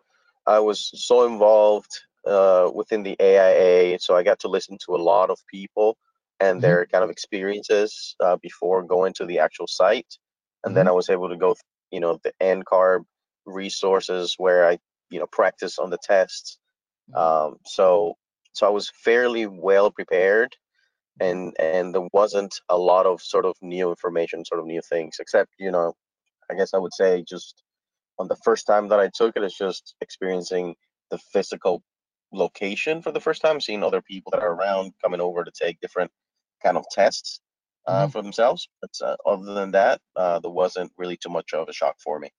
I 0.47 0.59
was 0.59 0.91
so 0.95 1.25
involved 1.25 1.91
uh, 2.27 2.71
within 2.73 3.03
the 3.03 3.15
AIA, 3.19 3.99
so 3.99 4.15
I 4.15 4.23
got 4.23 4.39
to 4.41 4.47
listen 4.47 4.77
to 4.85 4.95
a 4.95 5.03
lot 5.03 5.29
of 5.29 5.39
people 5.47 5.97
and 6.39 6.61
Mhm. 6.61 6.61
their 6.61 6.85
kind 6.87 7.03
of 7.03 7.09
experiences 7.09 8.15
uh, 8.19 8.37
before 8.41 8.83
going 8.83 9.13
to 9.13 9.25
the 9.25 9.39
actual 9.39 9.67
site, 9.67 10.17
and 10.63 10.75
then 10.75 10.87
I 10.87 10.91
was 10.91 11.09
able 11.09 11.29
to 11.29 11.37
go, 11.37 11.55
you 11.91 11.99
know, 11.99 12.19
the 12.23 12.33
NCARB 12.41 13.05
resources 13.45 14.35
where 14.37 14.67
I, 14.67 14.79
you 15.09 15.19
know, 15.19 15.27
practice 15.27 15.77
on 15.79 15.89
the 15.89 15.97
tests. 16.03 16.59
Mhm. 17.07 17.15
Um, 17.19 17.57
so, 17.65 18.15
so 18.53 18.67
I 18.67 18.71
was 18.71 18.89
fairly 18.89 19.47
well 19.47 19.91
prepared 19.91 20.55
and 21.19 21.55
and 21.59 21.93
there 21.93 22.07
wasn't 22.13 22.59
a 22.69 22.77
lot 22.77 23.05
of 23.05 23.21
sort 23.21 23.45
of 23.45 23.55
new 23.61 23.89
information, 23.89 24.45
sort 24.45 24.59
of 24.59 24.65
new 24.65 24.81
things, 24.81 25.17
except 25.19 25.51
you 25.59 25.71
know, 25.71 25.93
I 26.51 26.55
guess 26.55 26.73
I 26.73 26.79
would 26.79 26.93
say 26.93 27.23
just 27.27 27.63
on 28.19 28.27
the 28.29 28.37
first 28.43 28.67
time 28.67 28.89
that 28.89 28.99
I 28.99 29.09
took 29.13 29.35
it, 29.37 29.43
it's 29.43 29.57
just 29.57 29.95
experiencing 30.01 30.75
the 31.11 31.17
physical 31.17 31.83
location 32.33 33.01
for 33.01 33.11
the 33.11 33.19
first 33.21 33.41
time, 33.41 33.61
seeing 33.61 33.83
other 33.83 34.01
people 34.01 34.31
that 34.31 34.41
are 34.43 34.53
around 34.53 34.93
coming 35.01 35.21
over 35.21 35.43
to 35.43 35.51
take 35.51 35.79
different 35.81 36.11
kind 36.63 36.77
of 36.77 36.85
tests 36.91 37.41
uh, 37.87 38.07
Mhm. 38.07 38.11
for 38.11 38.21
themselves. 38.21 38.69
But 38.81 38.91
uh, 39.01 39.17
other 39.25 39.53
than 39.53 39.71
that, 39.71 40.01
uh, 40.15 40.39
there 40.39 40.51
wasn't 40.51 40.91
really 40.97 41.17
too 41.17 41.29
much 41.29 41.53
of 41.53 41.69
a 41.69 41.73
shock 41.73 41.97
for 41.99 42.19
me. 42.19 42.29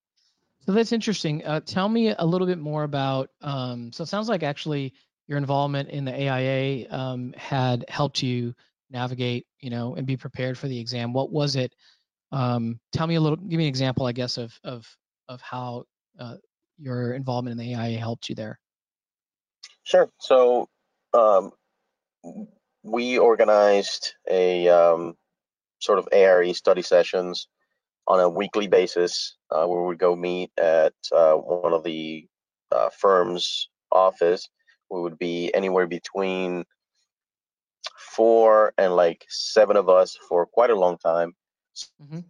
So 0.60 0.72
that's 0.72 0.92
interesting. 0.92 1.44
Uh, 1.44 1.60
tell 1.60 1.88
me 1.88 2.14
a 2.18 2.24
little 2.24 2.46
bit 2.46 2.58
more 2.58 2.84
about. 2.84 3.30
Um, 3.42 3.92
so 3.92 4.02
it 4.02 4.06
sounds 4.06 4.28
like 4.28 4.42
actually 4.42 4.94
your 5.26 5.38
involvement 5.38 5.90
in 5.90 6.04
the 6.04 6.12
AIA 6.14 6.88
um, 6.90 7.34
had 7.36 7.84
helped 7.88 8.22
you 8.22 8.54
navigate, 8.90 9.46
you 9.60 9.70
know, 9.70 9.94
and 9.96 10.06
be 10.06 10.16
prepared 10.16 10.56
for 10.56 10.68
the 10.68 10.78
exam. 10.78 11.12
What 11.12 11.30
was 11.30 11.56
it? 11.56 11.74
Um, 12.32 12.80
tell 12.92 13.06
me 13.06 13.16
a 13.16 13.20
little. 13.20 13.36
Give 13.36 13.58
me 13.58 13.64
an 13.64 13.68
example, 13.68 14.06
I 14.06 14.12
guess, 14.12 14.38
of 14.38 14.58
of 14.64 14.86
of 15.28 15.40
how 15.42 15.84
uh, 16.18 16.36
your 16.78 17.12
involvement 17.14 17.60
in 17.60 17.66
the 17.66 17.74
AIA 17.74 17.98
helped 17.98 18.28
you 18.28 18.34
there. 18.34 18.58
Sure. 19.84 20.10
So 20.18 20.68
um, 21.12 21.52
we 22.82 23.18
organized 23.18 24.14
a 24.30 24.68
um, 24.68 25.16
sort 25.80 25.98
of 25.98 26.08
ARE 26.12 26.52
study 26.54 26.82
sessions 26.82 27.48
on 28.06 28.20
a 28.20 28.28
weekly 28.28 28.66
basis 28.66 29.36
uh, 29.50 29.66
where 29.66 29.80
we 29.82 29.88
would 29.88 29.98
go 29.98 30.16
meet 30.16 30.50
at 30.58 30.94
uh, 31.12 31.34
one 31.34 31.72
of 31.72 31.84
the 31.84 32.26
uh, 32.72 32.90
firm's 32.90 33.68
office. 33.92 34.48
We 34.90 35.00
would 35.00 35.18
be 35.18 35.52
anywhere 35.54 35.86
between 35.86 36.64
four 37.98 38.72
and 38.78 38.94
like 38.96 39.24
seven 39.28 39.76
of 39.76 39.88
us 39.88 40.16
for 40.28 40.46
quite 40.46 40.70
a 40.70 40.76
long 40.76 40.98
time 40.98 41.34
hmm 42.00 42.20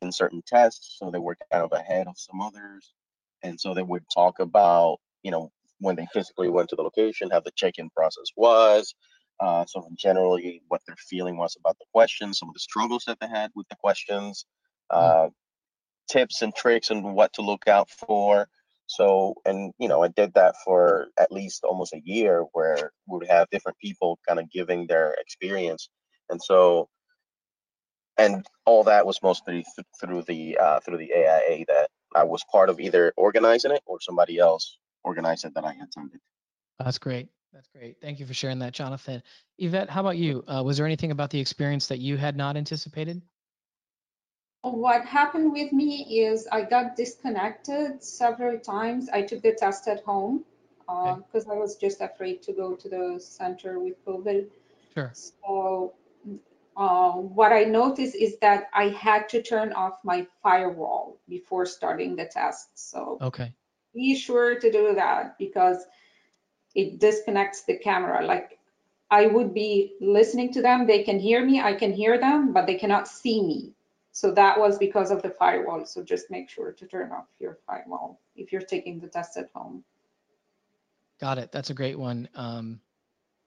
in 0.00 0.10
certain 0.10 0.42
tests. 0.46 0.96
So 0.98 1.10
they 1.10 1.18
were 1.18 1.36
kind 1.52 1.64
of 1.64 1.72
ahead 1.72 2.06
of 2.08 2.18
some 2.18 2.40
others. 2.40 2.92
And 3.42 3.60
so 3.60 3.74
they 3.74 3.82
would 3.82 4.04
talk 4.12 4.40
about, 4.40 4.98
you 5.22 5.30
know, 5.30 5.52
when 5.82 5.96
they 5.96 6.06
physically 6.12 6.48
went 6.48 6.68
to 6.70 6.76
the 6.76 6.82
location, 6.82 7.30
how 7.30 7.40
the 7.40 7.52
check-in 7.56 7.90
process 7.90 8.26
was, 8.36 8.94
uh, 9.40 9.64
sort 9.66 9.86
of 9.86 9.96
generally 9.96 10.62
what 10.68 10.80
their 10.86 10.96
feeling 10.96 11.36
was 11.36 11.56
about 11.58 11.76
the 11.78 11.84
questions, 11.92 12.38
some 12.38 12.48
of 12.48 12.54
the 12.54 12.60
struggles 12.60 13.04
that 13.06 13.18
they 13.20 13.28
had 13.28 13.50
with 13.56 13.68
the 13.68 13.76
questions, 13.76 14.46
uh, 14.90 15.28
tips 16.08 16.42
and 16.42 16.54
tricks 16.54 16.90
and 16.90 17.02
what 17.02 17.32
to 17.32 17.42
look 17.42 17.66
out 17.66 17.90
for. 17.90 18.48
So, 18.86 19.34
and 19.44 19.72
you 19.78 19.88
know, 19.88 20.02
I 20.02 20.08
did 20.08 20.34
that 20.34 20.54
for 20.64 21.08
at 21.18 21.32
least 21.32 21.64
almost 21.64 21.94
a 21.94 22.02
year 22.04 22.44
where 22.52 22.92
we 23.08 23.18
would 23.18 23.28
have 23.28 23.48
different 23.50 23.78
people 23.78 24.18
kind 24.26 24.38
of 24.38 24.50
giving 24.50 24.86
their 24.86 25.16
experience. 25.18 25.88
And 26.28 26.40
so, 26.40 26.88
and 28.18 28.46
all 28.66 28.84
that 28.84 29.06
was 29.06 29.18
mostly 29.22 29.64
th- 29.74 29.86
through 30.00 30.22
the 30.22 30.58
uh, 30.58 30.80
through 30.80 30.98
the 30.98 31.12
AIA 31.12 31.64
that 31.68 31.88
I 32.14 32.24
was 32.24 32.44
part 32.52 32.68
of 32.68 32.78
either 32.78 33.12
organizing 33.16 33.72
it 33.72 33.82
or 33.86 33.98
somebody 34.00 34.38
else 34.38 34.78
organized 35.04 35.44
it 35.44 35.54
that 35.54 35.64
I 35.64 35.72
attended. 35.72 36.20
That's 36.78 36.98
great. 36.98 37.28
That's 37.52 37.68
great. 37.68 38.00
Thank 38.00 38.18
you 38.18 38.26
for 38.26 38.34
sharing 38.34 38.58
that, 38.60 38.72
Jonathan. 38.72 39.22
Yvette, 39.58 39.90
how 39.90 40.00
about 40.00 40.16
you? 40.16 40.42
Uh, 40.48 40.62
was 40.64 40.78
there 40.78 40.86
anything 40.86 41.10
about 41.10 41.30
the 41.30 41.38
experience 41.38 41.86
that 41.88 41.98
you 41.98 42.16
had 42.16 42.36
not 42.36 42.56
anticipated? 42.56 43.20
What 44.62 45.04
happened 45.04 45.52
with 45.52 45.72
me 45.72 46.20
is 46.20 46.46
I 46.50 46.62
got 46.62 46.96
disconnected 46.96 48.02
several 48.02 48.58
times. 48.58 49.08
I 49.08 49.22
took 49.22 49.42
the 49.42 49.52
test 49.52 49.88
at 49.88 50.02
home 50.04 50.44
Okay. 50.88 51.20
because 51.26 51.48
I 51.48 51.54
was 51.54 51.76
just 51.76 52.00
afraid 52.00 52.42
to 52.42 52.52
go 52.52 52.74
to 52.74 52.88
the 52.88 53.18
center 53.18 53.78
with 53.80 54.04
COVID. 54.04 54.46
Sure. 54.94 55.10
So 55.12 55.94
uh, 56.76 57.12
what 57.12 57.52
I 57.52 57.64
noticed 57.64 58.14
is 58.14 58.38
that 58.38 58.68
I 58.72 58.88
had 58.88 59.28
to 59.30 59.42
turn 59.42 59.72
off 59.72 59.98
my 60.04 60.26
firewall 60.42 61.18
before 61.28 61.66
starting 61.66 62.16
the 62.16 62.26
test. 62.26 62.70
So 62.74 63.18
Okay. 63.20 63.52
Be 63.94 64.14
sure 64.14 64.58
to 64.58 64.72
do 64.72 64.94
that 64.94 65.38
because 65.38 65.84
it 66.74 66.98
disconnects 66.98 67.62
the 67.64 67.76
camera. 67.78 68.24
Like 68.24 68.58
I 69.10 69.26
would 69.26 69.52
be 69.52 69.94
listening 70.00 70.52
to 70.54 70.62
them. 70.62 70.86
They 70.86 71.02
can 71.02 71.18
hear 71.18 71.44
me, 71.44 71.60
I 71.60 71.74
can 71.74 71.92
hear 71.92 72.18
them, 72.18 72.52
but 72.52 72.66
they 72.66 72.76
cannot 72.76 73.08
see 73.08 73.42
me. 73.42 73.72
So 74.12 74.30
that 74.32 74.58
was 74.58 74.78
because 74.78 75.10
of 75.10 75.22
the 75.22 75.30
firewall. 75.30 75.86
So 75.86 76.02
just 76.02 76.30
make 76.30 76.50
sure 76.50 76.72
to 76.72 76.86
turn 76.86 77.12
off 77.12 77.26
your 77.38 77.58
firewall 77.66 78.20
if 78.36 78.52
you're 78.52 78.62
taking 78.62 79.00
the 79.00 79.08
test 79.08 79.36
at 79.36 79.50
home. 79.54 79.84
Got 81.20 81.38
it. 81.38 81.52
That's 81.52 81.70
a 81.70 81.74
great 81.74 81.98
one. 81.98 82.28
Um, 82.34 82.80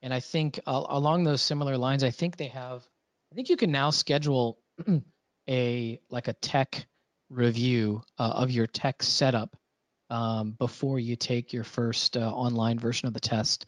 and 0.01 0.13
I 0.13 0.19
think 0.19 0.59
uh, 0.65 0.85
along 0.89 1.23
those 1.23 1.41
similar 1.41 1.77
lines, 1.77 2.03
I 2.03 2.11
think 2.11 2.37
they 2.37 2.47
have, 2.47 2.87
I 3.31 3.35
think 3.35 3.49
you 3.49 3.57
can 3.57 3.71
now 3.71 3.89
schedule 3.89 4.59
a 5.49 5.99
like 6.09 6.27
a 6.27 6.33
tech 6.33 6.85
review 7.29 8.01
uh, 8.17 8.33
of 8.35 8.51
your 8.51 8.67
tech 8.67 9.01
setup 9.03 9.55
um, 10.09 10.51
before 10.51 10.99
you 10.99 11.15
take 11.15 11.53
your 11.53 11.63
first 11.63 12.17
uh, 12.17 12.31
online 12.31 12.79
version 12.79 13.07
of 13.07 13.13
the 13.13 13.19
test 13.19 13.65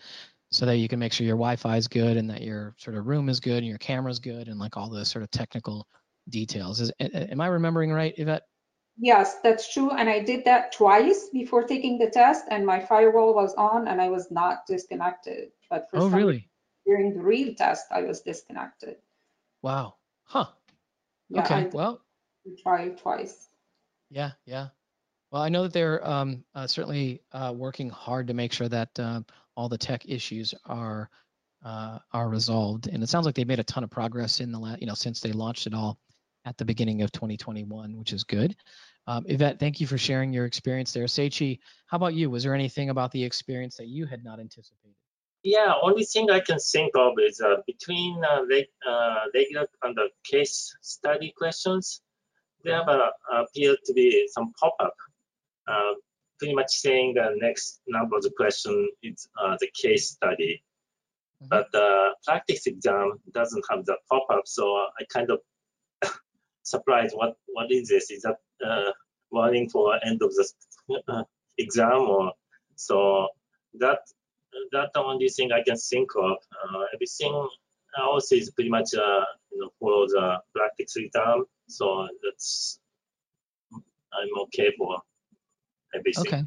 so 0.52 0.66
that 0.66 0.78
you 0.78 0.88
can 0.88 1.00
make 1.00 1.12
sure 1.12 1.26
your 1.26 1.36
Wi-Fi 1.36 1.78
is 1.78 1.88
good 1.88 2.18
and 2.18 2.30
that 2.30 2.42
your 2.42 2.74
sort 2.78 2.96
of 2.96 3.08
room 3.08 3.30
is 3.30 3.40
good 3.40 3.58
and 3.58 3.68
your 3.68 3.78
camera 3.78 4.12
is 4.12 4.20
good 4.20 4.48
and 4.48 4.60
like 4.60 4.78
all 4.78 4.90
the 4.90 5.04
sort 5.04 5.24
of 5.24 5.32
technical 5.32 5.88
details. 6.30 6.80
Is 6.80 6.92
am 7.00 7.42
I 7.42 7.48
remembering 7.48 7.92
right, 7.92 8.14
Yvette? 8.18 8.44
Yes, 9.00 9.38
that's 9.44 9.72
true. 9.72 9.92
And 9.92 10.10
I 10.10 10.20
did 10.20 10.46
that 10.46 10.72
twice 10.72 11.30
before 11.32 11.64
taking 11.64 12.00
the 12.00 12.10
test 12.10 12.46
and 12.50 12.66
my 12.66 12.80
firewall 12.80 13.36
was 13.36 13.54
on 13.56 13.88
and 13.88 14.02
I 14.02 14.10
was 14.10 14.32
not 14.32 14.66
disconnected. 14.68 15.50
But 15.70 15.90
for 15.90 15.98
oh, 15.98 16.10
some 16.10 16.16
really? 16.16 16.50
during 16.86 17.14
the 17.14 17.22
real 17.22 17.54
test, 17.54 17.86
I 17.92 18.02
was 18.02 18.22
disconnected. 18.22 18.96
Wow. 19.62 19.96
Huh. 20.24 20.48
Yeah, 21.30 21.42
okay. 21.42 21.56
I 21.56 21.68
well, 21.68 22.02
tried 22.64 22.98
twice. 22.98 23.50
Yeah. 24.10 24.32
Yeah. 24.46 24.70
Well, 25.32 25.42
I 25.42 25.50
know 25.50 25.64
that 25.64 25.74
they're 25.74 26.08
um, 26.08 26.44
uh, 26.56 26.68
certainly 26.68 27.22
uh, 27.34 27.54
working 27.56 27.90
hard 27.90 28.28
to 28.28 28.34
make 28.34 28.54
sure 28.54 28.70
that 28.70 28.90
uh, 28.98 29.22
all 29.56 29.68
the 29.68 29.78
tech 29.78 30.04
issues 30.08 30.54
are 30.66 31.10
uh, 31.66 32.00
are 32.14 32.30
resolved, 32.30 32.88
and 32.88 33.04
it 33.04 33.10
sounds 33.10 33.26
like 33.26 33.36
they've 33.36 33.48
made 33.48 33.60
a 33.60 33.64
ton 33.64 33.84
of 33.84 33.90
progress 33.90 34.40
in 34.40 34.52
the 34.52 34.60
last, 34.60 34.80
you 34.80 34.88
know, 34.88 34.94
since 34.94 35.20
they 35.20 35.32
launched 35.32 35.68
it 35.68 35.74
all 35.74 35.98
at 36.46 36.56
the 36.58 36.64
beginning 36.64 37.02
of 37.02 37.12
2021, 37.12 37.98
which 37.98 38.14
is 38.14 38.24
good. 38.24 38.56
Um, 39.08 39.26
Yvette, 39.28 39.60
thank 39.60 39.82
you 39.82 39.88
for 39.88 39.98
sharing 39.98 40.32
your 40.32 40.46
experience 40.46 40.94
there. 40.94 41.06
Seichi, 41.06 41.60
how 41.88 41.98
about 41.98 42.14
you? 42.14 42.30
Was 42.30 42.44
there 42.44 42.54
anything 42.54 42.90
about 42.90 43.12
the 43.12 43.24
experience 43.24 43.76
that 43.78 43.88
you 43.88 44.06
had 44.06 44.24
not 44.24 44.40
anticipated? 44.40 44.96
Yeah, 45.44 45.74
only 45.82 46.04
thing 46.04 46.30
I 46.30 46.40
can 46.40 46.60
think 46.60 46.92
of 46.96 47.14
is 47.20 47.42
uh, 47.42 47.58
between 47.66 48.22
uh, 48.24 48.44
reg 48.50 48.66
regular 49.34 49.68
and 49.84 49.96
the 49.96 50.10
case 50.30 50.76
study 50.82 51.34
questions, 51.38 52.02
there 52.64 52.84
appeared 53.32 53.78
to 53.86 53.94
be 53.94 54.28
some 54.28 54.52
pop-up, 54.60 54.94
uh, 55.68 55.94
pretty 56.40 56.54
much 56.54 56.70
saying 56.70 57.16
the 57.16 57.36
next 57.38 57.82
number 57.88 58.18
of 58.18 58.24
the 58.24 58.32
question 58.38 58.90
is 59.04 59.28
uh, 59.42 59.58
the 59.60 59.70
case 59.82 60.10
study. 60.10 60.62
Mm 61.42 61.46
-hmm. 61.46 61.50
But 61.50 61.66
the 61.72 61.88
practice 62.26 62.70
exam 62.70 63.22
doesn't 63.38 63.66
have 63.70 63.84
the 63.84 63.98
pop-up, 64.10 64.46
so 64.48 64.64
I 65.00 65.04
kind 65.16 65.30
of 65.32 65.40
surprised. 66.74 67.14
What 67.16 67.34
what 67.56 67.72
is 67.72 67.88
this? 67.88 68.12
Is 68.12 68.22
that 68.22 68.38
warning 69.32 69.70
for 69.70 70.00
end 70.10 70.22
of 70.24 70.32
the 70.36 70.46
exam 71.58 72.02
or 72.10 72.34
so? 72.76 73.28
That 73.80 74.00
that's 74.72 74.94
the 74.94 75.04
only 75.12 75.30
thing 75.30 75.52
I 75.52 75.64
can 75.68 75.78
think 75.78 76.10
of. 76.16 76.38
Uh, 76.64 76.84
everything 76.94 77.34
else 77.98 78.32
is 78.32 78.50
pretty 78.56 78.70
much 78.70 78.90
uh, 78.94 79.26
you 79.52 79.60
know 79.60 79.70
follow 79.80 80.08
the 80.08 80.42
practice 80.56 80.96
exam, 80.96 81.46
so 81.68 82.08
that's 82.24 82.80
I'm 84.14 84.42
okay 84.44 84.74
for. 84.78 85.02
Okay. 86.20 86.44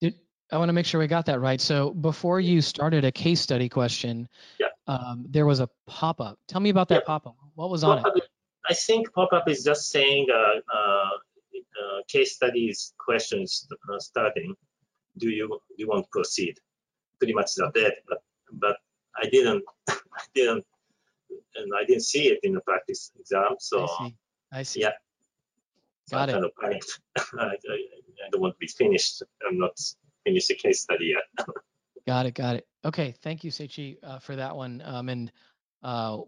Did, 0.00 0.14
I 0.52 0.58
want 0.58 0.68
to 0.68 0.72
make 0.72 0.86
sure 0.86 1.00
we 1.00 1.06
got 1.06 1.26
that 1.26 1.40
right. 1.40 1.60
So 1.60 1.90
before 1.90 2.40
you 2.40 2.60
started 2.60 3.04
a 3.04 3.12
case 3.12 3.40
study 3.40 3.68
question, 3.68 4.28
yeah. 4.58 4.66
um, 4.86 5.26
there 5.28 5.46
was 5.46 5.60
a 5.60 5.68
pop-up. 5.86 6.38
Tell 6.48 6.60
me 6.60 6.70
about 6.70 6.88
that 6.88 7.02
yeah. 7.02 7.06
pop-up. 7.06 7.36
What 7.54 7.70
was 7.70 7.84
on 7.84 7.98
it? 7.98 8.22
I 8.68 8.74
think 8.74 9.12
pop-up 9.12 9.48
is 9.48 9.64
just 9.64 9.90
saying 9.90 10.26
uh, 10.32 10.76
uh, 10.76 10.78
uh 10.78 12.02
case 12.08 12.34
studies 12.34 12.94
questions 12.98 13.66
uh, 13.92 13.98
starting. 13.98 14.54
Do 15.18 15.28
you 15.30 15.48
do 15.48 15.76
you 15.78 15.88
want 15.88 16.04
to 16.04 16.08
proceed? 16.10 16.58
pretty 17.18 17.34
much 17.34 17.54
that. 17.54 17.94
But 18.08 18.18
but 18.52 18.76
I 19.16 19.28
didn't 19.28 19.64
I 19.88 20.24
didn't 20.34 20.64
and 21.56 21.72
I 21.76 21.84
didn't 21.84 22.04
see 22.04 22.28
it 22.28 22.40
in 22.42 22.52
the 22.52 22.60
practice 22.60 23.10
exam. 23.18 23.56
So 23.58 23.84
I 23.84 23.86
see. 23.86 24.16
I 24.52 24.62
see. 24.62 24.80
Yeah. 24.80 24.92
So 26.06 26.16
Got 26.16 26.28
I 26.28 26.32
it. 26.32 26.34
kind 26.34 26.44
of 26.44 26.50
panicked. 26.60 27.00
I, 27.38 27.44
I, 27.44 27.78
I, 28.24 28.28
don't 28.30 28.40
want 28.40 28.54
to 28.54 28.58
be 28.58 28.66
finished. 28.66 29.22
I'm 29.48 29.58
not 29.58 29.78
finished 30.24 30.48
the 30.48 30.54
case 30.54 30.82
study 30.82 31.14
yet. 31.14 31.46
got 32.06 32.26
it. 32.26 32.34
Got 32.34 32.56
it. 32.56 32.66
Okay. 32.84 33.14
Thank 33.22 33.44
you, 33.44 33.50
Seichi, 33.50 33.96
uh, 34.02 34.18
for 34.18 34.36
that 34.36 34.54
one. 34.54 34.82
Um, 34.84 35.08
and 35.08 35.32
uh, 35.82 36.18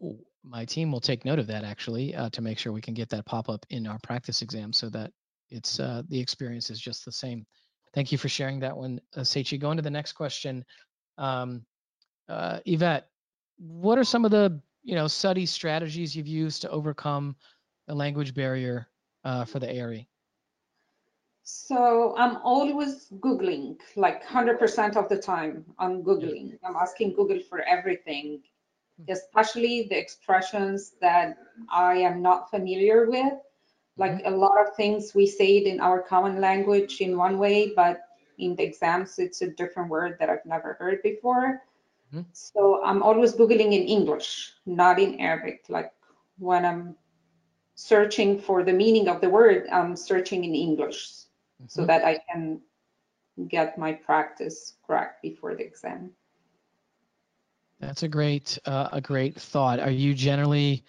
my 0.44 0.64
team 0.64 0.92
will 0.92 1.01
take 1.01 1.25
note 1.25 1.38
of 1.38 1.46
that 1.49 1.64
actually 1.64 2.14
uh, 2.14 2.31
to 2.31 2.42
make 2.42 2.59
sure 2.59 2.72
we 2.72 2.81
can 2.81 2.94
get 2.94 3.09
that 3.11 3.27
pop 3.27 3.49
up 3.49 3.66
in 3.70 3.87
our 3.87 3.99
practice 4.03 4.42
exam 4.42 4.72
so 4.72 4.88
that 4.90 5.12
it's 5.51 5.81
uh, 5.81 6.03
the 6.09 6.20
experience 6.20 6.70
is 6.70 6.81
just 6.81 7.05
the 7.05 7.12
same. 7.12 7.46
Thank 7.94 8.12
you 8.12 8.18
for 8.18 8.29
sharing 8.29 8.61
that 8.61 8.77
one, 8.77 9.01
uh, 9.16 9.20
Seichi. 9.20 9.59
Going 9.59 9.77
to 9.77 9.83
the 9.83 9.90
next 9.90 10.12
question, 10.12 10.64
um, 11.18 11.64
uh, 12.29 12.59
Yvette, 12.66 13.09
what 13.59 13.99
are 13.99 14.05
some 14.05 14.25
of 14.25 14.31
the 14.31 14.61
you 14.83 14.94
know 14.94 15.07
study 15.07 15.46
strategies 15.46 16.14
you've 16.14 16.27
used 16.27 16.62
to 16.62 16.70
overcome 16.70 17.37
the 17.87 17.94
language 17.94 18.35
barrier 18.35 18.88
uh, 19.25 19.44
for 19.44 19.59
the 19.59 19.75
ARE? 19.79 20.07
So 21.48 22.12
I'm 22.18 22.38
always 22.38 23.06
Googling, 23.20 23.78
like 23.94 24.26
100% 24.26 24.96
of 24.96 25.09
the 25.09 25.16
time 25.16 25.64
I'm 25.78 26.02
Googling. 26.02 26.59
I'm 26.64 26.74
asking 26.74 27.14
Google 27.14 27.38
for 27.38 27.61
everything, 27.61 28.42
hmm. 28.98 29.12
especially 29.12 29.87
the 29.88 29.96
expressions 29.96 30.94
that 31.00 31.38
I 31.70 31.98
am 31.98 32.20
not 32.20 32.50
familiar 32.50 33.09
with. 33.09 33.35
Like 33.96 34.14
mm 34.14 34.22
-hmm. 34.22 34.32
a 34.32 34.37
lot 34.44 34.59
of 34.61 34.74
things 34.74 35.14
we 35.14 35.26
say 35.26 35.50
it 35.59 35.66
in 35.72 35.78
our 35.80 36.02
common 36.02 36.40
language 36.40 36.94
in 37.00 37.20
one 37.26 37.37
way, 37.38 37.72
but 37.82 37.96
in 38.38 38.56
the 38.56 38.64
exams, 38.64 39.18
it's 39.18 39.42
a 39.42 39.54
different 39.61 39.88
word 39.88 40.18
that 40.18 40.28
I've 40.28 40.48
never 40.54 40.70
heard 40.80 40.98
before. 41.02 41.46
Mm-hmm. 42.11 42.24
So 42.32 42.61
I'm 42.88 43.02
always 43.09 43.37
Googling 43.38 43.72
in 43.78 43.85
English, 43.96 44.28
not 44.64 44.98
in 44.98 45.20
Arabic. 45.20 45.59
Like 45.68 45.92
when 46.48 46.62
I'm 46.70 46.96
searching 47.74 48.30
for 48.46 48.64
the 48.64 48.78
meaning 48.82 49.06
of 49.09 49.20
the 49.20 49.30
word, 49.38 49.61
I'm 49.70 49.94
searching 49.96 50.42
in 50.44 50.54
English 50.68 51.25
mm-hmm. 51.61 51.66
so 51.69 51.85
that 51.87 52.05
I 52.05 52.19
can 52.31 52.61
get 53.49 53.79
my 53.79 53.92
practice 53.92 54.75
correct 54.87 55.23
before 55.23 55.55
the 55.55 55.64
exam. 55.64 56.11
That's 57.81 58.03
a 58.03 58.09
great 58.09 58.59
uh, 58.64 58.88
a 58.92 59.01
great 59.01 59.38
thought. 59.38 59.81
Are 59.81 59.90
you 59.90 60.14
generally 60.14 60.85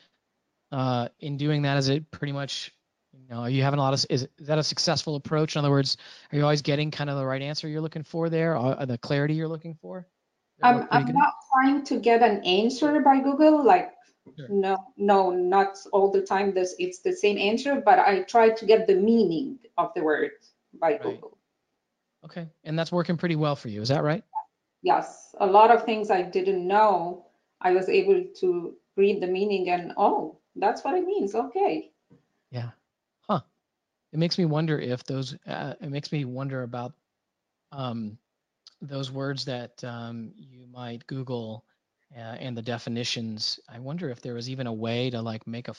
uh, 0.72 1.10
in 1.20 1.36
doing 1.36 1.62
that? 1.64 1.78
Is 1.78 1.90
it 1.90 2.10
pretty 2.12 2.32
much 2.32 2.72
you 3.14 3.36
know, 3.36 3.42
are 3.42 3.50
you 3.50 3.64
having 3.64 3.80
a 3.80 3.82
lot 3.82 3.94
of 3.94 4.06
is, 4.10 4.28
is 4.38 4.48
that 4.48 4.58
a 4.58 4.64
successful 4.64 5.16
approach? 5.16 5.56
In 5.56 5.60
other 5.60 5.70
words, 5.70 5.98
are 6.32 6.38
you 6.38 6.44
always 6.44 6.62
getting 6.62 6.92
kind 6.92 7.10
of 7.10 7.18
the 7.18 7.26
right 7.26 7.42
answer 7.42 7.68
you're 7.68 7.82
looking 7.82 8.04
for 8.04 8.30
there, 8.30 8.58
or 8.58 8.86
the 8.86 8.98
clarity 8.98 9.34
you're 9.34 9.48
looking 9.48 9.76
for? 9.76 10.08
I'm, 10.64 10.88
I'm 10.92 11.06
not 11.14 11.34
trying 11.54 11.84
to 11.84 12.00
get 12.00 12.24
an 12.24 12.44
answer 12.44 13.00
by 13.02 13.20
Google, 13.20 13.64
like 13.64 13.92
sure. 14.38 14.48
no, 14.50 14.78
no, 14.98 15.30
not 15.30 15.78
all 15.92 16.12
the 16.12 16.22
time. 16.22 16.54
This 16.54 16.76
it's 16.80 17.00
the 17.00 17.14
same 17.14 17.38
answer, 17.38 17.82
but 17.84 18.00
I 18.00 18.22
try 18.24 18.50
to 18.50 18.66
get 18.66 18.88
the 18.88 18.96
meaning 18.96 19.60
of 19.78 19.92
the 19.96 20.04
word 20.04 20.32
by 20.80 20.92
right. 20.92 21.02
Google. 21.02 21.38
Okay, 22.26 22.48
and 22.64 22.78
that's 22.78 22.92
working 22.92 23.18
pretty 23.18 23.36
well 23.36 23.56
for 23.56 23.70
you. 23.70 23.82
Is 23.82 23.90
that 23.90 24.04
right? 24.04 24.24
Yes, 24.82 25.36
a 25.40 25.46
lot 25.46 25.72
of 25.72 25.84
things 25.84 26.10
I 26.12 26.22
didn't 26.22 26.68
know, 26.68 27.26
I 27.62 27.72
was 27.72 27.90
able 27.90 28.24
to 28.42 28.76
read 28.96 29.22
the 29.22 29.28
meaning 29.28 29.70
and 29.70 29.94
oh, 29.98 30.38
that's 30.56 30.84
what 30.84 30.96
it 30.96 31.06
means. 31.06 31.36
Okay. 31.36 31.92
Yeah 32.52 32.70
Huh. 33.30 33.42
it 34.14 34.20
makes 34.20 34.38
me 34.38 34.46
wonder 34.46 34.80
if 34.80 35.04
those 35.04 35.36
uh, 35.48 35.74
it 35.82 35.90
makes 35.90 36.12
me 36.12 36.26
wonder 36.26 36.64
about 36.64 36.94
um, 37.72 38.18
those 38.82 39.12
words 39.12 39.46
that 39.46 39.84
um, 39.84 40.32
you 40.36 40.66
might 40.72 41.06
google 41.08 41.66
uh, 42.16 42.38
and 42.40 42.58
the 42.58 42.62
definitions 42.62 43.60
i 43.70 43.80
wonder 43.80 44.10
if 44.10 44.22
there 44.22 44.34
was 44.34 44.50
even 44.50 44.68
a 44.68 44.74
way 44.74 45.10
to 45.10 45.22
like 45.22 45.46
make 45.48 45.68
a 45.68 45.76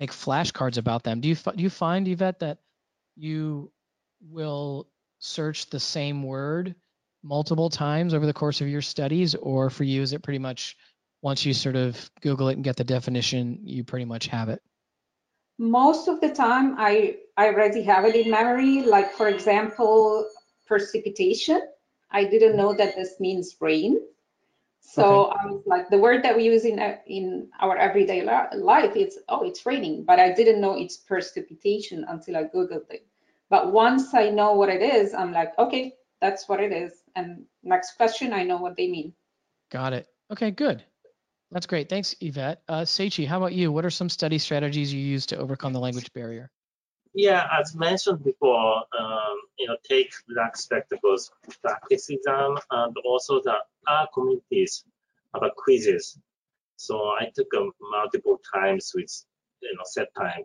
make 0.00 0.12
flashcards 0.12 0.78
about 0.78 1.02
them 1.02 1.20
do 1.20 1.28
you 1.28 1.34
do 1.34 1.62
you 1.62 1.70
find 1.70 2.08
yvette 2.08 2.38
that 2.40 2.58
you 3.16 3.70
will 4.30 4.88
search 5.18 5.70
the 5.70 5.80
same 5.80 6.22
word 6.22 6.74
multiple 7.22 7.70
times 7.70 8.14
over 8.14 8.26
the 8.26 8.32
course 8.32 8.60
of 8.60 8.68
your 8.68 8.82
studies 8.82 9.34
or 9.36 9.70
for 9.70 9.84
you 9.84 10.02
is 10.02 10.12
it 10.12 10.22
pretty 10.22 10.38
much 10.38 10.76
once 11.22 11.46
you 11.46 11.54
sort 11.54 11.76
of 11.76 12.10
google 12.20 12.48
it 12.48 12.54
and 12.54 12.64
get 12.64 12.76
the 12.76 12.82
definition 12.82 13.60
you 13.62 13.84
pretty 13.84 14.04
much 14.04 14.26
have 14.26 14.48
it 14.48 14.60
most 15.58 16.08
of 16.08 16.20
the 16.20 16.30
time 16.30 16.74
I, 16.78 17.18
I 17.36 17.46
already 17.46 17.82
have 17.82 18.04
it 18.04 18.16
in 18.16 18.30
memory. 18.30 18.82
Like 18.82 19.12
for 19.12 19.28
example, 19.28 20.28
precipitation. 20.66 21.62
I 22.10 22.24
didn't 22.24 22.56
know 22.56 22.74
that 22.74 22.96
this 22.96 23.20
means 23.20 23.56
rain. 23.60 24.00
So 24.80 25.26
okay. 25.26 25.36
I 25.40 25.46
was 25.46 25.62
like, 25.64 25.88
the 25.88 25.98
word 25.98 26.24
that 26.24 26.36
we 26.36 26.44
use 26.44 26.64
in 26.64 26.78
in 27.06 27.48
our 27.60 27.76
everyday 27.76 28.22
life, 28.24 28.96
it's 28.96 29.18
oh, 29.28 29.44
it's 29.44 29.64
raining, 29.64 30.04
but 30.04 30.18
I 30.18 30.32
didn't 30.32 30.60
know 30.60 30.76
it's 30.76 30.96
precipitation 30.96 32.04
until 32.08 32.36
I 32.36 32.44
googled 32.44 32.90
it. 32.90 33.06
But 33.52 33.70
once 33.70 34.14
I 34.14 34.30
know 34.30 34.54
what 34.54 34.70
it 34.70 34.80
is, 34.80 35.12
I'm 35.12 35.30
like, 35.30 35.52
okay, 35.58 35.92
that's 36.22 36.48
what 36.48 36.58
it 36.58 36.72
is. 36.72 37.02
And 37.16 37.44
next 37.62 37.98
question, 37.98 38.32
I 38.32 38.44
know 38.44 38.56
what 38.56 38.76
they 38.78 38.88
mean. 38.88 39.12
Got 39.70 39.92
it. 39.92 40.06
Okay, 40.30 40.50
good. 40.50 40.82
That's 41.50 41.66
great. 41.66 41.90
Thanks, 41.90 42.16
Yvette. 42.22 42.62
Uh, 42.66 42.80
Seichi, 42.80 43.26
how 43.26 43.36
about 43.36 43.52
you? 43.52 43.70
What 43.70 43.84
are 43.84 43.90
some 43.90 44.08
study 44.08 44.38
strategies 44.38 44.90
you 44.94 45.00
use 45.00 45.26
to 45.26 45.36
overcome 45.36 45.74
the 45.74 45.80
language 45.80 46.10
barrier? 46.14 46.50
Yeah, 47.12 47.46
as 47.60 47.74
mentioned 47.74 48.24
before, 48.24 48.84
um, 48.98 49.36
you 49.58 49.68
know, 49.68 49.76
take 49.84 50.10
black 50.28 50.56
spectacles 50.56 51.30
practice 51.60 52.08
exam 52.08 52.56
and 52.70 52.96
also 53.04 53.42
the 53.42 53.56
R 53.86 54.08
communities 54.14 54.82
about 55.34 55.54
quizzes. 55.56 56.18
So 56.76 56.96
I 57.20 57.30
took 57.36 57.50
them 57.50 57.70
multiple 57.82 58.40
times 58.54 58.92
with 58.94 59.12
you 59.60 59.74
know 59.76 59.84
set 59.84 60.08
time, 60.14 60.44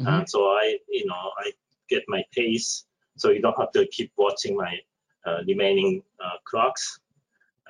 Mhm. 0.00 0.08
and 0.08 0.28
so 0.28 0.40
I 0.46 0.76
you 0.88 1.06
know 1.06 1.30
I 1.38 1.52
get 1.94 2.02
my 2.08 2.22
pace, 2.32 2.84
so 3.16 3.30
you 3.34 3.40
don't 3.40 3.58
have 3.58 3.72
to 3.72 3.86
keep 3.96 4.10
watching 4.16 4.56
my 4.56 4.74
uh, 5.26 5.40
remaining 5.46 6.02
uh, 6.24 6.38
clocks. 6.48 6.84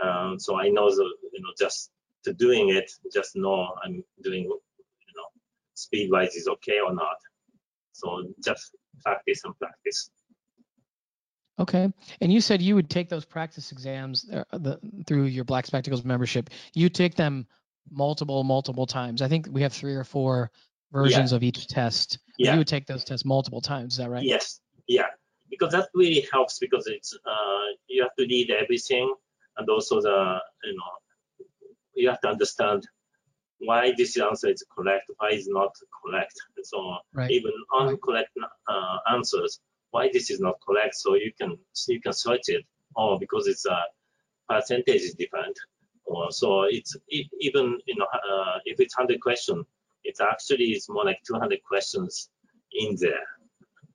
Um, 0.03 0.39
so 0.39 0.59
I 0.65 0.69
know 0.77 0.89
the 0.91 1.07
you 1.35 1.41
know 1.43 1.53
just 1.59 1.91
to 2.25 2.33
doing 2.33 2.71
it, 2.79 2.89
just 3.13 3.37
know 3.37 3.59
I'm 3.85 4.05
doing 4.23 4.45
you 4.45 5.15
know 5.17 5.29
speed 5.75 6.11
wise 6.11 6.35
is 6.35 6.49
okay 6.55 6.79
or 6.87 6.95
not. 6.95 7.19
So 7.93 8.07
just 8.45 8.75
practice 9.05 9.41
and 9.45 9.59
practice. 9.59 10.11
Okay. 11.59 11.93
And 12.21 12.33
you 12.33 12.41
said 12.41 12.63
you 12.63 12.75
would 12.75 12.89
take 12.89 13.09
those 13.09 13.25
practice 13.25 13.73
exams 13.73 14.29
uh, 14.33 14.45
the, 14.53 14.81
through 15.07 15.25
your 15.25 15.45
Black 15.45 15.67
Spectacles 15.67 16.05
membership. 16.05 16.51
You 16.75 16.89
take 16.89 17.15
them 17.15 17.47
multiple, 17.91 18.43
multiple 18.43 18.87
times. 18.87 19.23
I 19.23 19.29
think 19.29 19.49
we 19.51 19.63
have 19.63 19.73
three 19.73 19.95
or 19.95 20.05
four 20.05 20.51
versions 20.93 21.33
of 21.33 21.43
each 21.43 21.67
test. 21.69 22.19
Yeah. 22.39 22.53
You 22.53 22.59
would 22.59 22.69
take 22.69 22.87
those 22.87 23.05
tests 23.05 23.25
multiple 23.25 23.61
times. 23.61 23.95
Is 23.95 23.99
that 23.99 24.11
right? 24.11 24.23
Yes, 24.25 24.61
yeah, 24.89 25.07
because 25.51 25.73
that 25.73 25.89
really 25.95 26.27
helps 26.33 26.59
because 26.59 26.87
it's 26.87 27.15
uh, 27.27 27.67
you 27.89 28.03
have 28.03 28.15
to 28.19 28.25
read 28.27 28.51
everything 28.51 29.13
and 29.57 29.69
also 29.69 30.01
the 30.01 30.39
you 30.65 30.75
know 30.75 30.93
you 31.95 32.09
have 32.09 32.21
to 32.21 32.29
understand 32.29 32.87
why 33.59 33.93
this 33.97 34.19
answer 34.19 34.49
is 34.49 34.65
correct, 34.77 35.11
why 35.19 35.31
is 35.31 35.47
not 35.49 35.73
correct. 36.05 36.35
So 36.65 36.97
Right. 37.13 37.31
even 37.31 37.53
incorrect 37.81 38.31
uh, 38.69 38.99
answers, 39.13 39.61
why 39.91 40.09
this 40.13 40.31
is 40.31 40.41
not 40.41 40.57
correct, 40.67 40.95
so 40.97 41.15
you 41.15 41.33
can 41.41 41.59
you 41.89 42.01
can 42.01 42.13
search 42.13 42.49
it. 42.49 42.65
Or 42.95 43.19
because 43.19 43.47
it's 43.47 43.65
a 43.67 43.79
percentage 44.49 45.03
is 45.03 45.15
different. 45.15 45.59
Or 46.05 46.31
so 46.33 46.63
it's 46.65 46.97
e- 47.11 47.29
even 47.41 47.79
you 47.87 47.97
know 47.97 48.07
uh, 48.13 48.59
if 48.65 48.81
it's 48.81 48.95
hundred 48.95 49.21
question, 49.21 49.65
it's 50.05 50.21
actually 50.21 50.73
is 50.73 50.89
more 50.89 51.05
like 51.05 51.19
200 51.27 51.63
questions 51.65 52.29
in 52.73 52.97
there 53.01 53.27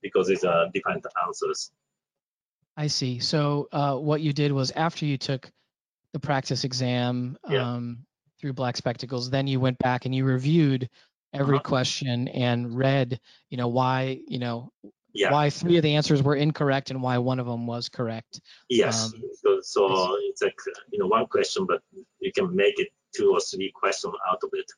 because 0.02 0.30
it's 0.30 0.44
uh, 0.44 0.66
different 0.74 1.06
answers. 1.26 1.72
I 2.76 2.88
see. 2.88 3.20
So 3.20 3.68
uh, 3.72 3.96
what 3.96 4.22
you 4.22 4.34
did 4.34 4.52
was 4.52 4.72
after 4.72 5.06
you 5.06 5.18
took 5.18 5.50
the 6.14 6.20
practice 6.20 6.64
exam 6.64 7.38
Yeah. 7.50 7.74
um, 7.74 8.06
through 8.40 8.54
Black 8.54 8.78
Spectacles, 8.78 9.30
then 9.30 9.48
you 9.48 9.60
went 9.60 9.78
back 9.80 10.06
and 10.06 10.14
you 10.14 10.26
reviewed 10.26 10.90
every 11.34 11.58
Uh-huh. 11.58 11.64
question 11.64 12.28
and 12.30 12.78
read, 12.78 13.20
you 13.50 13.58
know, 13.58 13.68
why, 13.68 14.22
you 14.28 14.40
know, 14.40 14.72
Yeah. 15.14 15.32
why 15.32 15.50
three 15.50 15.78
of 15.78 15.84
the 15.84 15.96
answers 15.96 16.22
were 16.22 16.36
incorrect 16.36 16.92
and 16.92 17.02
why 17.02 17.18
one 17.18 17.40
of 17.40 17.48
them 17.48 17.66
was 17.66 17.90
correct. 17.90 18.40
Yes. 18.70 19.12
Um, 19.14 19.24
so 19.42 19.60
so 19.62 20.16
it's 20.30 20.42
like 20.44 20.60
you 20.92 21.00
know 21.00 21.08
one 21.08 21.26
question, 21.28 21.66
but 21.66 21.82
you 22.20 22.32
can 22.32 22.56
make 22.56 22.80
it 22.80 22.90
two 23.16 23.32
or 23.32 23.40
three 23.40 23.72
questions 23.74 24.14
out 24.30 24.40
of 24.44 24.50
it. 24.54 24.70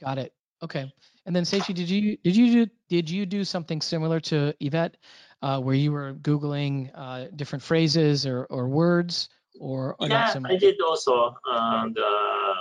Got 0.00 0.18
it. 0.18 0.32
Okay. 0.62 0.92
And 1.26 1.34
then 1.34 1.44
Seichi, 1.44 1.74
did 1.74 1.90
you 1.90 2.16
did 2.18 2.36
you 2.36 2.64
do 2.64 2.72
did 2.88 3.10
you 3.10 3.26
do 3.26 3.44
something 3.44 3.80
similar 3.80 4.20
to 4.20 4.54
Yvette, 4.60 4.96
uh, 5.42 5.60
where 5.60 5.74
you 5.74 5.92
were 5.92 6.14
googling 6.14 6.90
uh, 6.94 7.26
different 7.34 7.62
phrases 7.62 8.26
or 8.26 8.46
or 8.46 8.68
words 8.68 9.28
or, 9.58 9.96
or 9.98 10.08
yeah? 10.08 10.32
I 10.44 10.56
did 10.56 10.80
also, 10.80 11.34
and 11.46 11.98
uh, 11.98 12.54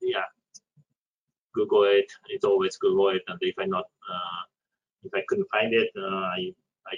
yeah, 0.00 0.24
Google 1.54 1.84
it. 1.84 2.10
It's 2.28 2.44
always 2.44 2.76
Google 2.76 3.10
it, 3.10 3.22
and 3.28 3.38
if 3.40 3.54
I 3.58 3.64
not 3.64 3.86
uh, 4.08 4.42
if 5.02 5.12
I 5.14 5.22
couldn't 5.28 5.48
find 5.50 5.74
it, 5.74 5.90
uh, 5.96 6.06
I 6.06 6.54
I 6.86 6.96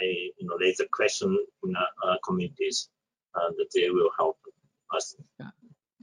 I 0.00 0.04
you 0.38 0.46
know 0.46 0.56
raise 0.60 0.80
a 0.80 0.86
question 0.92 1.36
in 1.64 1.74
uh, 1.76 2.08
uh, 2.08 2.16
communities, 2.24 2.88
that 3.34 3.68
they 3.74 3.90
will 3.90 4.10
help 4.16 4.38
us. 4.94 5.16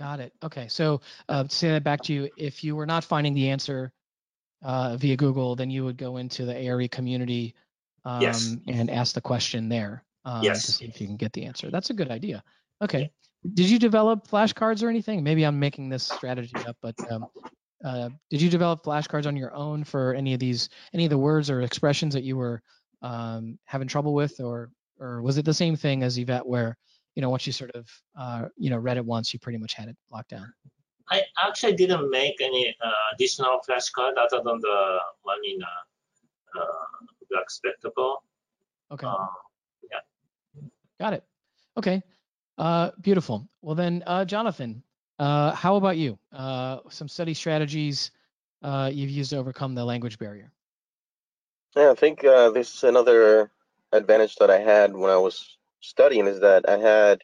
Got 0.02 0.20
it. 0.20 0.34
Okay. 0.42 0.68
So 0.68 1.02
uh, 1.30 1.44
to 1.44 1.56
say 1.56 1.70
that 1.70 1.84
back 1.84 2.02
to 2.04 2.14
you, 2.14 2.28
if 2.36 2.64
you 2.64 2.76
were 2.76 2.88
not 2.88 3.04
finding 3.04 3.36
the 3.36 3.50
answer 3.50 3.94
uh, 4.64 4.98
via 4.98 5.16
Google, 5.16 5.56
then 5.56 5.70
you 5.70 5.86
would 5.86 5.96
go 5.98 6.18
into 6.18 6.44
the 6.44 6.58
ARE 6.58 6.88
community 6.88 7.54
um, 8.04 8.24
Yes. 8.24 8.58
and 8.68 8.90
ask 8.90 9.14
the 9.14 9.22
question 9.22 9.70
there 9.70 10.04
um, 10.26 10.42
to 10.44 10.56
see 10.56 10.86
if 10.86 11.00
you 11.00 11.06
can 11.06 11.18
get 11.18 11.34
the 11.34 11.46
answer. 11.46 11.70
That's 11.70 11.92
a 11.92 11.94
good 11.94 12.10
idea. 12.10 12.44
Okay. 12.84 13.12
Did 13.54 13.70
you 13.70 13.78
develop 13.78 14.28
flashcards 14.28 14.82
or 14.82 14.90
anything? 14.90 15.24
Maybe 15.24 15.44
I'm 15.44 15.60
making 15.60 15.90
this 15.90 16.04
strategy 16.04 16.66
up, 16.68 16.78
but 16.82 16.96
um, 17.08 17.28
uh, 17.86 18.10
did 18.32 18.42
you 18.42 18.50
develop 18.50 18.84
flashcards 18.84 19.28
on 19.28 19.38
your 19.38 19.54
own 19.54 19.84
for 19.84 20.16
any 20.16 20.34
of 20.34 20.40
these, 20.40 20.70
any 20.96 21.04
of 21.04 21.12
the 21.12 21.18
words 21.20 21.52
or 21.52 21.62
expressions 21.62 22.16
that 22.16 22.24
you 22.24 22.38
were 22.38 22.64
um, 23.04 23.60
having 23.66 23.88
trouble 23.88 24.16
with, 24.16 24.40
or 24.40 24.72
or 25.00 25.22
was 25.22 25.38
it 25.38 25.46
the 25.46 25.54
same 25.54 25.76
thing 25.76 26.02
as 26.02 26.18
Yvette, 26.18 26.48
where 26.48 26.76
you 27.16 27.22
know 27.22 27.30
once 27.30 27.46
you 27.46 27.54
sort 27.54 27.72
of 27.72 27.90
uh, 28.18 28.48
you 28.58 28.70
know 28.70 28.78
read 28.78 28.98
it 28.98 29.06
once, 29.06 29.34
you 29.34 29.40
pretty 29.40 29.58
much 29.58 29.74
had 29.74 29.90
it 29.90 29.98
locked 30.12 30.30
down? 30.30 30.52
I 31.10 31.24
actually 31.46 31.74
didn't 31.74 32.10
make 32.10 32.40
any 32.42 32.76
uh, 32.84 32.92
additional 33.14 33.60
flashcard 33.68 34.14
other 34.18 34.42
than 34.44 34.60
the 34.62 35.00
one 35.24 35.40
in 35.44 35.60
uh, 35.62 36.62
uh, 36.62 37.06
black 37.30 37.50
spectacle. 37.50 38.24
Okay. 38.92 39.08
Uh, 39.08 39.28
Got 41.02 41.14
it. 41.14 41.24
Okay. 41.78 42.04
Uh, 42.60 42.92
beautiful. 43.02 43.50
Well 43.64 43.74
then, 43.74 44.04
uh, 44.06 44.24
Jonathan, 44.24 44.84
uh, 45.18 45.52
how 45.56 45.76
about 45.76 45.98
you? 45.98 46.20
Uh, 46.32 46.78
some 46.90 47.08
study 47.08 47.34
strategies 47.34 48.12
uh, 48.62 48.92
you've 48.94 49.10
used 49.10 49.32
to 49.32 49.38
overcome 49.38 49.74
the 49.74 49.84
language 49.84 50.20
barrier. 50.20 50.52
Yeah, 51.76 51.90
I 51.90 51.96
think 51.96 52.24
uh, 52.24 52.52
this 52.52 52.76
is 52.76 52.84
another 52.84 53.50
advantage 53.92 54.36
that 54.36 54.52
I 54.52 54.60
had 54.60 54.94
when 54.94 55.10
I 55.10 55.18
was 55.18 55.58
studying 55.82 56.28
is 56.28 56.40
that 56.42 56.68
I 56.68 56.78
had 56.78 57.22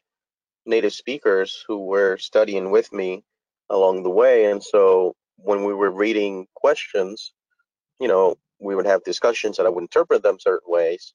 native 0.66 0.94
speakers 0.94 1.64
who 1.68 1.86
were 1.86 2.18
studying 2.18 2.72
with 2.72 2.92
me 2.92 3.24
along 3.70 4.04
the 4.04 4.10
way. 4.10 4.46
And 4.52 4.64
so 4.64 5.16
when 5.38 5.64
we 5.64 5.74
were 5.74 5.92
reading 5.92 6.48
questions, 6.56 7.34
you 8.00 8.08
know, 8.08 8.36
we 8.60 8.76
would 8.76 8.86
have 8.86 9.04
discussions 9.04 9.60
and 9.60 9.68
I 9.68 9.72
would 9.72 9.82
interpret 9.82 10.24
them 10.24 10.40
certain 10.40 10.70
ways. 10.70 11.14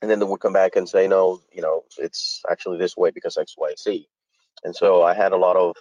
And 0.00 0.10
then 0.10 0.20
they 0.20 0.26
would 0.26 0.40
come 0.40 0.52
back 0.52 0.76
and 0.76 0.88
say, 0.88 1.08
no, 1.08 1.40
you 1.52 1.62
know, 1.62 1.82
it's 1.98 2.42
actually 2.48 2.78
this 2.78 2.96
way 2.96 3.10
because 3.10 3.36
X, 3.36 3.54
Y, 3.58 3.74
Z. 3.78 4.08
And 4.64 4.74
so 4.74 5.02
I 5.02 5.14
had 5.14 5.32
a 5.32 5.36
lot 5.36 5.56
of 5.56 5.74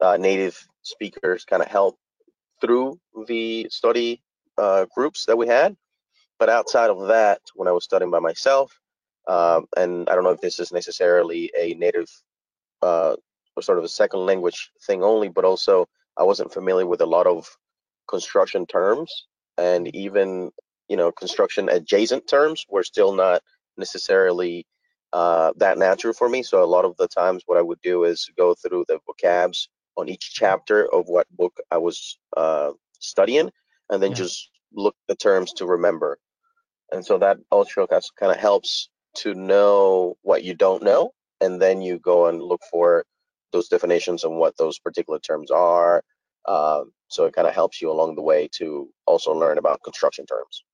uh, 0.00 0.16
native 0.16 0.66
speakers 0.82 1.44
kind 1.44 1.62
of 1.62 1.68
help 1.68 1.98
through 2.60 2.98
the 3.26 3.68
study 3.70 4.22
uh, 4.56 4.86
groups 4.94 5.26
that 5.26 5.36
we 5.36 5.46
had. 5.46 5.76
But 6.38 6.48
outside 6.48 6.88
of 6.88 7.08
that, 7.08 7.40
when 7.54 7.68
I 7.68 7.72
was 7.72 7.84
studying 7.84 8.10
by 8.10 8.20
myself, 8.20 8.80
um, 9.30 9.66
and 9.78 10.08
I 10.10 10.16
don't 10.16 10.24
know 10.24 10.30
if 10.32 10.42
this 10.42 10.60
is 10.60 10.72
necessarily 10.72 11.52
a 11.58 11.74
native 11.74 12.10
uh, 12.82 13.16
or 13.56 13.62
sort 13.62 13.78
of 13.78 13.84
a 13.84 13.88
second 13.88 14.26
language 14.26 14.70
thing 14.86 15.02
only, 15.04 15.28
but 15.28 15.44
also 15.44 15.86
I 16.18 16.24
wasn't 16.24 16.52
familiar 16.52 16.86
with 16.86 17.00
a 17.02 17.06
lot 17.06 17.26
of 17.26 17.48
construction 18.08 18.66
terms 18.66 19.26
and 19.58 19.94
even 19.94 20.50
you 20.88 20.96
know 20.96 21.12
construction 21.12 21.68
adjacent 21.70 22.26
terms 22.28 22.66
were 22.68 22.84
still 22.84 23.12
not 23.14 23.42
necessarily 23.78 24.66
uh, 25.12 25.52
that 25.58 25.78
natural 25.78 26.14
for 26.14 26.28
me. 26.28 26.42
So 26.42 26.62
a 26.62 26.66
lot 26.66 26.84
of 26.86 26.96
the 26.98 27.08
times, 27.08 27.44
what 27.46 27.58
I 27.58 27.62
would 27.62 27.80
do 27.82 28.04
is 28.04 28.28
go 28.38 28.54
through 28.54 28.86
the 28.88 29.00
vocabs 29.08 29.68
on 29.96 30.08
each 30.08 30.32
chapter 30.34 30.92
of 30.94 31.08
what 31.08 31.28
book 31.36 31.56
I 31.70 31.78
was 31.78 32.18
uh, 32.36 32.72
studying, 33.00 33.50
and 33.90 34.02
then 34.02 34.12
Yeah. 34.12 34.16
just 34.16 34.50
look 34.74 34.96
the 35.08 35.16
terms 35.16 35.52
to 35.54 35.66
remember. 35.66 36.18
And 36.92 37.06
so 37.06 37.18
that 37.18 37.38
also 37.50 37.86
kind 37.88 38.32
of 38.32 38.38
helps 38.38 38.89
to 39.16 39.34
know 39.34 40.16
what 40.22 40.44
you 40.44 40.54
don't 40.54 40.82
know, 40.82 41.12
and 41.40 41.60
then 41.60 41.82
you 41.82 41.98
go 41.98 42.26
and 42.26 42.42
look 42.42 42.60
for 42.70 43.04
those 43.52 43.68
definitions 43.68 44.24
and 44.24 44.36
what 44.36 44.56
those 44.56 44.78
particular 44.78 45.18
terms 45.18 45.50
are. 45.50 46.02
Um, 46.46 46.92
so 47.08 47.24
it 47.24 47.34
kind 47.34 47.48
of 47.48 47.54
helps 47.54 47.82
you 47.82 47.90
along 47.90 48.14
the 48.14 48.22
way 48.22 48.48
to 48.52 48.88
also 49.06 49.32
learn 49.32 49.58
about 49.58 49.82
construction 49.82 50.26
terms. 50.26 50.64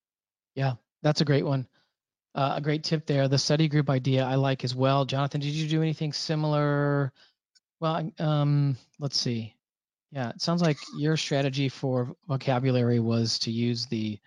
Yeah, 0.54 0.74
that's 1.02 1.20
a 1.20 1.24
great 1.24 1.44
one. 1.44 1.66
Uh, 2.34 2.54
a 2.56 2.60
great 2.60 2.84
tip 2.84 3.06
there. 3.06 3.28
The 3.28 3.38
study 3.38 3.66
group 3.66 3.88
idea 3.88 4.24
I 4.24 4.34
like 4.34 4.62
as 4.62 4.74
well. 4.74 5.06
Jonathan, 5.06 5.40
did 5.40 5.52
you 5.52 5.66
do 5.68 5.82
anything 5.82 6.12
similar? 6.12 7.12
Well, 7.80 8.10
um, 8.18 8.76
let's 8.98 9.18
see. 9.18 9.54
Yeah, 10.12 10.30
it 10.30 10.40
sounds 10.40 10.62
like 10.62 10.76
your 10.98 11.16
strategy 11.16 11.68
for 11.68 12.14
vocabulary 12.28 13.00
was 13.00 13.38
to 13.40 13.50
use 13.50 13.86
the 13.86 14.18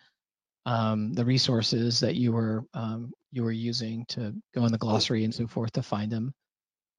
um, 0.65 1.13
the 1.13 1.25
resources 1.25 1.99
that 1.99 2.15
you 2.15 2.31
were 2.31 2.65
um, 2.73 3.11
you 3.31 3.43
were 3.43 3.51
using 3.51 4.05
to 4.09 4.33
go 4.53 4.65
in 4.65 4.71
the 4.71 4.77
glossary 4.77 5.23
and 5.23 5.33
so 5.33 5.47
forth 5.47 5.71
to 5.73 5.83
find 5.83 6.11
them. 6.11 6.33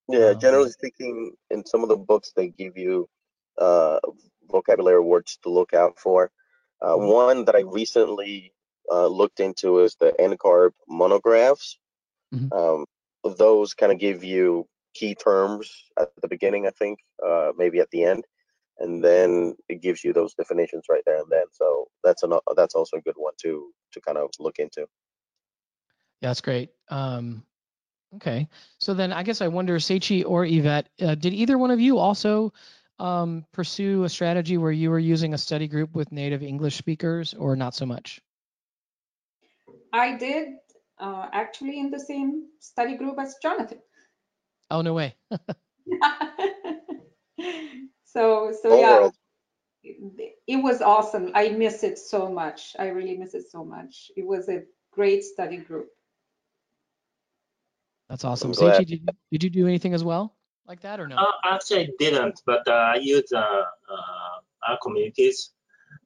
Yeah, 0.08 0.30
Um, 0.30 0.40
generally 0.40 0.70
speaking, 0.70 1.32
in 1.50 1.64
some 1.66 1.82
of 1.82 1.88
the 1.88 1.96
books, 1.96 2.32
they 2.34 2.48
give 2.48 2.76
you 2.76 3.08
uh, 3.58 3.98
vocabulary 4.50 5.00
words 5.00 5.38
to 5.42 5.50
look 5.50 5.74
out 5.74 5.98
for. 5.98 6.30
Uh, 6.80 6.96
Mhm. 6.96 7.12
one 7.12 7.44
that 7.44 7.54
I 7.54 7.60
recently 7.60 8.52
uh, 8.90 9.06
looked 9.06 9.40
into 9.40 9.80
is 9.80 9.94
the 9.96 10.12
NCARB 10.18 10.72
monographs. 10.88 11.78
Mhm. 12.34 12.52
Um, 12.52 12.86
those 13.36 13.74
kind 13.74 13.92
of 13.92 13.98
give 13.98 14.24
you 14.24 14.66
key 14.94 15.14
terms 15.14 15.70
at 15.98 16.10
the 16.20 16.26
beginning, 16.28 16.66
I 16.66 16.70
think, 16.70 16.98
uh, 17.24 17.52
maybe 17.56 17.78
at 17.80 17.90
the 17.90 18.02
end. 18.04 18.24
And 18.80 19.04
then 19.04 19.54
it 19.68 19.82
gives 19.82 20.02
you 20.02 20.12
those 20.12 20.34
definitions 20.34 20.84
right 20.90 21.02
there 21.06 21.18
and 21.18 21.30
then. 21.30 21.44
So 21.52 21.88
that's 22.02 22.22
an 22.22 22.32
that's 22.56 22.74
also 22.74 22.96
a 22.96 23.00
good 23.00 23.14
one 23.16 23.34
to 23.42 23.70
to 23.92 24.00
kind 24.00 24.18
of 24.18 24.30
look 24.38 24.58
into. 24.58 24.80
Yeah, 26.20 26.30
that's 26.30 26.40
great. 26.40 26.70
Um, 26.88 27.44
okay, 28.16 28.48
so 28.78 28.94
then 28.94 29.12
I 29.12 29.22
guess 29.22 29.40
I 29.40 29.48
wonder, 29.48 29.76
Seichi 29.76 30.24
or 30.26 30.44
Yvette, 30.44 30.88
uh, 31.00 31.14
did 31.14 31.32
either 31.32 31.56
one 31.56 31.70
of 31.70 31.80
you 31.80 31.98
also 31.98 32.52
um, 32.98 33.46
pursue 33.52 34.04
a 34.04 34.08
strategy 34.08 34.58
where 34.58 34.72
you 34.72 34.90
were 34.90 34.98
using 34.98 35.34
a 35.34 35.38
study 35.38 35.68
group 35.68 35.94
with 35.94 36.12
native 36.12 36.42
English 36.42 36.76
speakers, 36.76 37.34
or 37.34 37.56
not 37.56 37.74
so 37.74 37.86
much? 37.86 38.20
I 39.92 40.16
did 40.16 40.56
uh, 40.98 41.28
actually 41.32 41.80
in 41.80 41.90
the 41.90 42.00
same 42.00 42.46
study 42.60 42.96
group 42.96 43.18
as 43.18 43.36
Jonathan. 43.42 43.80
Oh 44.70 44.82
no 44.82 44.94
way. 44.94 45.14
so 48.12 48.52
so 48.62 48.70
Whole 48.70 48.80
yeah, 48.80 48.98
world. 48.98 49.14
it, 49.84 50.36
it 50.46 50.56
was 50.56 50.82
awesome. 50.82 51.30
I 51.34 51.50
miss 51.50 51.82
it 51.82 51.98
so 51.98 52.30
much. 52.30 52.74
I 52.78 52.88
really 52.88 53.16
miss 53.16 53.34
it 53.34 53.50
so 53.50 53.64
much. 53.64 54.10
It 54.16 54.26
was 54.26 54.48
a 54.48 54.62
great 54.92 55.24
study 55.24 55.58
group. 55.58 55.88
That's 58.08 58.24
awesome. 58.24 58.50
I'm. 58.50 58.54
Seichi, 58.54 58.78
did 58.78 58.90
you, 58.90 59.00
did 59.30 59.44
you 59.44 59.50
do 59.50 59.68
anything 59.68 59.94
as 59.94 60.02
well 60.02 60.34
like 60.66 60.80
that 60.80 60.98
or 60.98 61.06
no? 61.06 61.16
Uh, 61.16 61.32
actually, 61.44 61.82
I 61.82 61.88
didn't, 61.98 62.42
but 62.46 62.66
uh, 62.66 62.92
I 62.94 62.96
use 62.96 63.32
uh, 63.32 63.38
uh, 63.38 64.36
our 64.68 64.78
communities. 64.82 65.50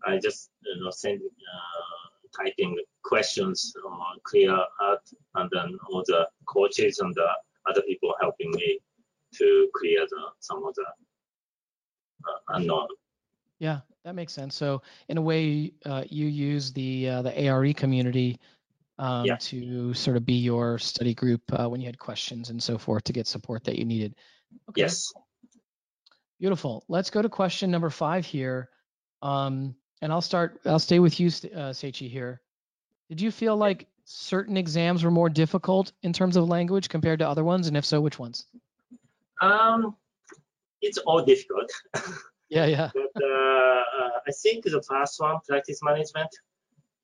I 0.06 0.18
just 0.18 0.50
you 0.64 0.82
know 0.82 0.90
send 0.90 1.20
uh, 1.22 2.42
typing 2.44 2.76
questions 3.04 3.74
on 3.86 4.18
clear 4.24 4.52
out, 4.52 5.04
and 5.36 5.50
then 5.52 5.78
all 5.88 6.02
the 6.06 6.28
coaches 6.46 6.98
and 6.98 7.14
the 7.14 7.28
other 7.68 7.82
people 7.82 8.14
helping 8.20 8.50
me 8.50 8.78
to 9.38 9.68
clear 9.74 10.00
the 10.10 10.22
some 10.40 10.64
of 10.64 10.74
the 10.74 10.84
unknown. 12.48 12.88
Yeah, 13.58 13.80
that 14.04 14.14
makes 14.14 14.32
sense. 14.32 14.54
So 14.54 14.82
in 15.08 15.16
a 15.18 15.22
way, 15.22 15.72
uh, 15.86 16.04
you 16.08 16.26
use 16.26 16.72
the 16.72 17.08
uh, 17.08 17.22
the 17.22 17.46
ARE 17.46 17.72
community 17.72 18.40
um, 18.98 19.26
Yeah. 19.26 19.36
to 19.36 19.94
sort 19.94 20.16
of 20.16 20.24
be 20.26 20.34
your 20.34 20.78
study 20.78 21.14
group 21.14 21.42
uh, 21.52 21.68
when 21.68 21.80
you 21.80 21.86
had 21.86 21.98
questions 21.98 22.50
and 22.50 22.62
so 22.62 22.78
forth 22.78 23.04
to 23.04 23.12
get 23.12 23.26
support 23.26 23.64
that 23.64 23.78
you 23.78 23.84
needed. 23.84 24.14
Okay, 24.68 24.82
Yes. 24.82 25.12
beautiful. 26.40 26.84
Let's 26.88 27.10
go 27.10 27.22
to 27.22 27.28
question 27.28 27.70
number 27.70 27.90
five 27.90 28.26
here, 28.26 28.68
um, 29.22 29.74
and 30.02 30.12
I'll 30.12 30.20
start. 30.20 30.60
I'll 30.64 30.78
stay 30.78 30.98
with 30.98 31.18
you, 31.20 31.28
uh, 31.28 31.72
Seichi 31.72 32.08
here. 32.10 32.40
Did 33.08 33.20
you 33.20 33.30
feel 33.30 33.56
like 33.56 33.86
certain 34.04 34.56
exams 34.56 35.04
were 35.04 35.10
more 35.10 35.28
difficult 35.30 35.92
in 36.02 36.12
terms 36.12 36.36
of 36.36 36.48
language 36.48 36.88
compared 36.88 37.20
to 37.20 37.28
other 37.28 37.44
ones, 37.44 37.68
and 37.68 37.76
if 37.76 37.84
so, 37.84 38.00
which 38.00 38.18
ones? 38.18 38.46
Um, 39.40 39.96
it's 40.84 40.98
all 40.98 41.24
difficult. 41.24 41.70
Yeah, 42.50 42.66
yeah. 42.66 42.90
but 42.98 43.22
uh, 43.22 43.82
uh, 43.98 44.10
I 44.28 44.32
think 44.42 44.64
the 44.64 44.82
first 44.88 45.20
one, 45.20 45.36
practice 45.48 45.80
management, 45.82 46.30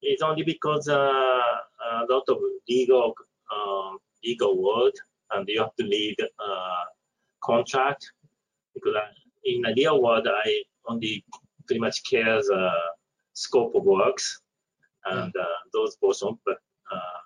is 0.02 0.22
only 0.22 0.42
because 0.42 0.88
uh, 0.88 0.96
a 0.96 2.06
lot 2.08 2.24
of 2.28 2.38
legal 2.68 3.14
um, 3.54 3.98
legal 4.24 4.62
word, 4.62 4.92
and 5.32 5.48
you 5.48 5.60
have 5.60 5.74
to 5.76 5.84
read 5.84 6.16
uh, 6.20 6.84
contract. 7.42 8.12
Because 8.74 8.94
I, 8.96 9.06
in 9.44 9.62
the 9.62 9.74
real 9.76 10.02
world, 10.02 10.28
I 10.28 10.62
only 10.86 11.24
pretty 11.66 11.80
much 11.80 12.02
care 12.08 12.36
the 12.36 12.70
scope 13.32 13.74
of 13.74 13.84
works 13.84 14.40
and 15.06 15.32
uh, 15.36 15.60
those 15.72 15.96
portions, 15.96 16.38
but 16.44 16.58
uh, 16.92 17.20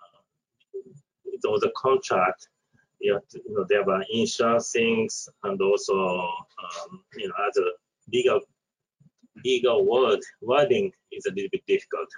those 1.43 1.61
the 1.61 1.73
contract. 1.77 2.49
You 3.00 3.20
you 3.33 3.42
know, 3.48 3.66
there 3.68 3.88
are 3.88 4.04
insurance 4.11 4.70
things 4.72 5.28
and 5.42 5.61
also, 5.61 5.94
um, 5.94 7.04
you 7.16 7.28
know, 7.28 7.35
other 7.46 7.70
legal 8.12 8.40
legal 9.44 9.85
word 9.85 10.20
wording 10.40 10.92
is 11.12 11.26
a 11.26 11.30
little 11.30 11.50
bit 11.50 11.62
difficult. 11.66 12.09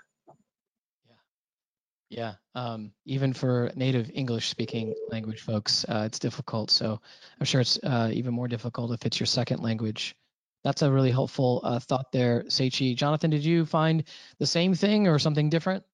Yeah, 2.08 2.34
um, 2.54 2.92
even 3.04 3.32
for 3.32 3.72
native 3.74 4.10
English 4.14 4.48
speaking 4.48 4.94
language 5.10 5.40
folks, 5.40 5.84
uh, 5.88 6.04
it's 6.06 6.20
difficult. 6.20 6.70
So 6.70 7.00
I'm 7.40 7.46
sure 7.46 7.60
it's 7.60 7.80
uh, 7.82 8.10
even 8.12 8.32
more 8.32 8.46
difficult 8.46 8.92
if 8.92 9.04
it's 9.04 9.18
your 9.18 9.26
second 9.26 9.60
language. 9.60 10.14
That's 10.62 10.82
a 10.82 10.90
really 10.90 11.10
helpful 11.10 11.60
uh, 11.64 11.80
thought 11.80 12.12
there, 12.12 12.44
Seichi. 12.48 12.96
Jonathan, 12.96 13.30
did 13.30 13.44
you 13.44 13.64
find 13.64 14.04
the 14.38 14.46
same 14.46 14.74
thing 14.74 15.08
or 15.08 15.18
something 15.18 15.48
different? 15.48 15.84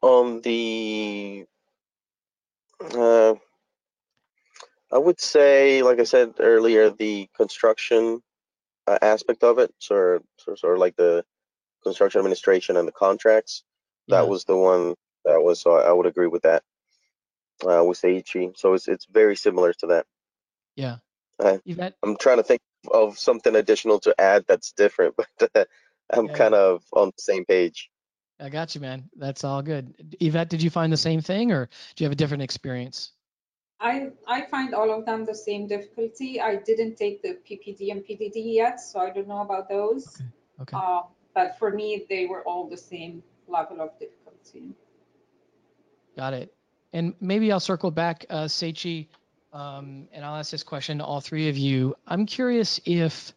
On 0.00 0.40
the, 0.42 1.44
uh, 2.80 3.34
I 4.92 4.98
would 4.98 5.20
say, 5.20 5.82
like 5.82 6.00
I 6.00 6.04
said 6.04 6.34
earlier, 6.38 6.90
the 6.90 7.28
construction 7.36 8.22
uh, 8.86 8.98
aspect 9.02 9.42
of 9.42 9.58
it, 9.58 9.74
sort 9.78 10.16
of, 10.16 10.58
sort 10.58 10.74
of 10.74 10.78
like 10.78 10.96
the 10.96 11.24
construction 11.82 12.18
administration 12.20 12.76
and 12.76 12.88
the 12.88 12.92
contracts. 12.92 13.64
Yeah. 14.06 14.18
That 14.18 14.28
was 14.28 14.44
the 14.44 14.56
one 14.56 14.94
that 15.24 15.42
was. 15.42 15.60
So 15.60 15.72
I 15.76 15.92
would 15.92 16.06
agree 16.06 16.28
with 16.28 16.42
that. 16.42 16.62
Uh, 17.66 17.82
with 17.84 18.00
Seichi, 18.00 18.56
so 18.56 18.74
it's 18.74 18.86
it's 18.86 19.06
very 19.06 19.34
similar 19.34 19.72
to 19.72 19.86
that. 19.88 20.06
Yeah. 20.76 20.98
Uh, 21.40 21.58
Yvette, 21.66 21.94
I'm 22.04 22.16
trying 22.16 22.36
to 22.36 22.44
think 22.44 22.60
of 22.92 23.18
something 23.18 23.56
additional 23.56 23.98
to 24.00 24.14
add 24.18 24.44
that's 24.46 24.72
different, 24.72 25.16
but 25.38 25.50
uh, 25.56 25.64
I'm 26.10 26.26
Yeah, 26.26 26.34
kind 26.34 26.54
of 26.54 26.84
on 26.92 27.08
the 27.08 27.22
same 27.22 27.44
page. 27.44 27.90
I 28.40 28.48
got 28.48 28.74
you, 28.74 28.80
man. 28.80 29.08
That's 29.16 29.44
all 29.44 29.62
good. 29.62 30.16
Yvette, 30.20 30.48
did 30.48 30.62
you 30.62 30.70
find 30.70 30.92
the 30.92 30.96
same 30.96 31.20
thing 31.20 31.52
or 31.52 31.66
do 31.66 32.04
you 32.04 32.06
have 32.06 32.12
a 32.12 32.16
different 32.16 32.42
experience? 32.42 33.12
I 33.80 34.10
I 34.26 34.42
find 34.42 34.74
all 34.74 34.90
of 34.96 35.06
them 35.06 35.24
the 35.24 35.34
same 35.34 35.68
difficulty. 35.68 36.40
I 36.40 36.56
didn't 36.56 36.96
take 36.96 37.22
the 37.22 37.38
PPD 37.48 37.92
and 37.92 38.02
PDD 38.02 38.54
yet, 38.54 38.80
so 38.80 38.98
I 38.98 39.10
don't 39.10 39.28
know 39.28 39.40
about 39.40 39.68
those. 39.68 40.20
Okay. 40.60 40.76
Uh, 40.76 41.02
but 41.34 41.56
for 41.58 41.70
me, 41.70 42.04
they 42.08 42.26
were 42.26 42.42
all 42.42 42.68
the 42.68 42.76
same 42.76 43.22
level 43.46 43.80
of 43.80 43.96
difficulty. 43.98 44.74
Got 46.16 46.34
it. 46.34 46.52
And 46.92 47.14
maybe 47.20 47.52
I'll 47.52 47.60
circle 47.60 47.90
back, 47.90 48.26
uh, 48.30 48.46
Seichi, 48.46 49.06
um, 49.52 50.08
and 50.12 50.24
I'll 50.24 50.36
ask 50.36 50.50
this 50.50 50.62
question 50.62 50.98
to 50.98 51.04
all 51.04 51.20
three 51.20 51.48
of 51.48 51.56
you. 51.56 51.94
I'm 52.06 52.26
curious 52.26 52.80
if, 52.84 53.32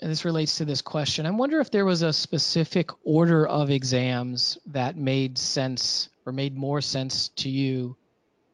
and 0.00 0.10
this 0.10 0.24
relates 0.24 0.56
to 0.58 0.64
this 0.64 0.80
question, 0.80 1.26
I 1.26 1.30
wonder 1.30 1.60
if 1.60 1.70
there 1.70 1.84
was 1.84 2.02
a 2.02 2.12
specific 2.12 2.90
order 3.04 3.46
of 3.46 3.70
exams 3.70 4.58
that 4.66 4.96
made 4.96 5.36
sense 5.36 6.08
or 6.26 6.32
made 6.32 6.56
more 6.56 6.80
sense 6.80 7.28
to 7.30 7.48
you 7.48 7.96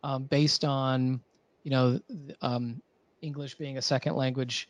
um, 0.03 0.25
based 0.25 0.65
on, 0.65 1.21
you 1.63 1.71
know, 1.71 2.01
um, 2.41 2.81
English 3.21 3.57
being 3.57 3.79
a 3.79 3.83
second 3.83 4.17
language 4.17 4.69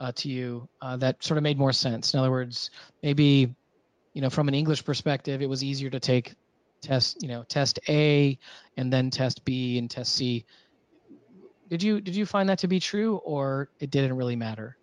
uh, 0.00 0.12
to 0.16 0.28
you 0.28 0.68
uh, 0.82 0.96
that 0.96 1.22
sort 1.22 1.38
of 1.38 1.42
made 1.42 1.58
more 1.58 1.72
sense. 1.72 2.14
In 2.14 2.20
other 2.20 2.30
words, 2.30 2.70
maybe, 3.02 3.54
you 4.14 4.22
know, 4.22 4.30
from 4.30 4.48
an 4.48 4.54
English 4.54 4.84
perspective, 4.84 5.42
it 5.42 5.48
was 5.48 5.62
easier 5.62 5.90
to 5.90 6.00
take 6.00 6.34
test 6.82 7.22
you 7.22 7.28
know 7.28 7.42
test 7.48 7.80
a 7.88 8.38
and 8.76 8.92
then 8.92 9.10
test 9.10 9.42
b 9.46 9.78
and 9.78 9.90
test 9.90 10.14
c 10.14 10.44
did 11.68 11.82
you 11.82 12.00
did 12.00 12.14
you 12.14 12.26
find 12.26 12.48
that 12.48 12.58
to 12.60 12.68
be 12.68 12.78
true 12.78 13.16
or 13.24 13.70
it 13.80 13.90
didn't 13.90 14.16
really 14.16 14.36
matter? 14.36 14.76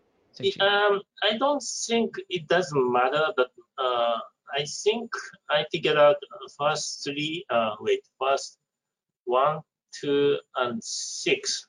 Um, 0.59 1.01
I 1.21 1.37
don't 1.37 1.63
think 1.87 2.15
it 2.29 2.47
doesn't 2.47 2.91
matter, 2.91 3.27
but 3.37 3.51
uh, 3.77 4.17
I 4.55 4.65
think 4.83 5.11
I 5.49 5.65
figured 5.71 5.97
out 5.97 6.15
first 6.59 7.03
three, 7.03 7.45
uh, 7.49 7.75
wait, 7.79 8.01
first 8.19 8.57
one, 9.25 9.61
two, 9.99 10.37
and 10.55 10.83
six 10.83 11.67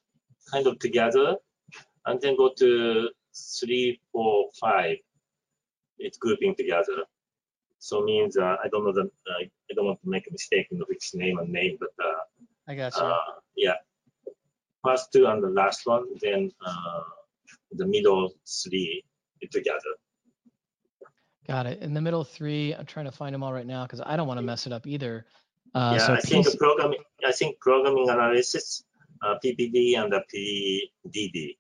kind 0.51 0.67
of 0.67 0.79
together, 0.79 1.37
and 2.07 2.21
then 2.21 2.37
go 2.37 2.51
to 2.59 3.11
three, 3.61 4.01
four, 4.13 4.51
five. 4.61 4.97
It's 5.99 6.19
grouping 6.19 6.55
together. 6.55 7.05
So 7.79 8.03
means 8.03 8.37
uh, 8.37 8.57
I 8.65 8.69
don't 8.71 8.85
know 8.85 8.93
that 8.93 9.11
uh, 9.29 9.45
I 9.45 9.75
don't 9.75 9.87
want 9.87 10.01
to 10.03 10.09
make 10.09 10.27
a 10.27 10.33
mistake 10.33 10.69
in 10.71 10.79
which 10.89 11.11
name 11.15 11.39
and 11.39 11.51
name, 11.51 11.77
but 11.79 11.91
uh, 12.03 12.23
i 12.67 12.75
got 12.75 12.97
you 12.97 13.03
uh, 13.03 13.17
yeah, 13.57 13.75
first 14.83 15.13
two 15.13 15.27
and 15.27 15.43
the 15.43 15.51
last 15.51 15.87
one, 15.87 16.07
then 16.21 16.51
uh, 16.65 17.01
the 17.77 17.87
middle 17.87 18.33
three 18.63 19.05
together. 19.51 19.79
got 21.47 21.67
it 21.67 21.83
in 21.83 21.93
the 21.93 22.01
middle 22.01 22.25
three 22.25 22.75
i'm 22.75 22.87
trying 22.87 23.05
to 23.05 23.13
find 23.13 23.35
them 23.35 23.43
all 23.43 23.53
right 23.53 23.67
now 23.67 23.85
because 23.85 24.01
i 24.07 24.17
don't 24.17 24.27
want 24.27 24.39
to 24.39 24.43
mess 24.43 24.67
it 24.67 24.73
up 24.73 24.87
either 24.87 25.27
uh, 25.75 25.97
yeah, 25.99 26.07
so 26.07 26.15
I 26.15 26.21
think 26.21 26.47
programming. 26.59 27.01
I 27.27 27.33
think 27.33 27.59
programming 27.59 28.09
analysis, 28.09 28.85
uh, 29.23 29.35
PPD 29.45 29.99
and 29.99 30.13
the 30.13 30.23
PDD 30.33 31.57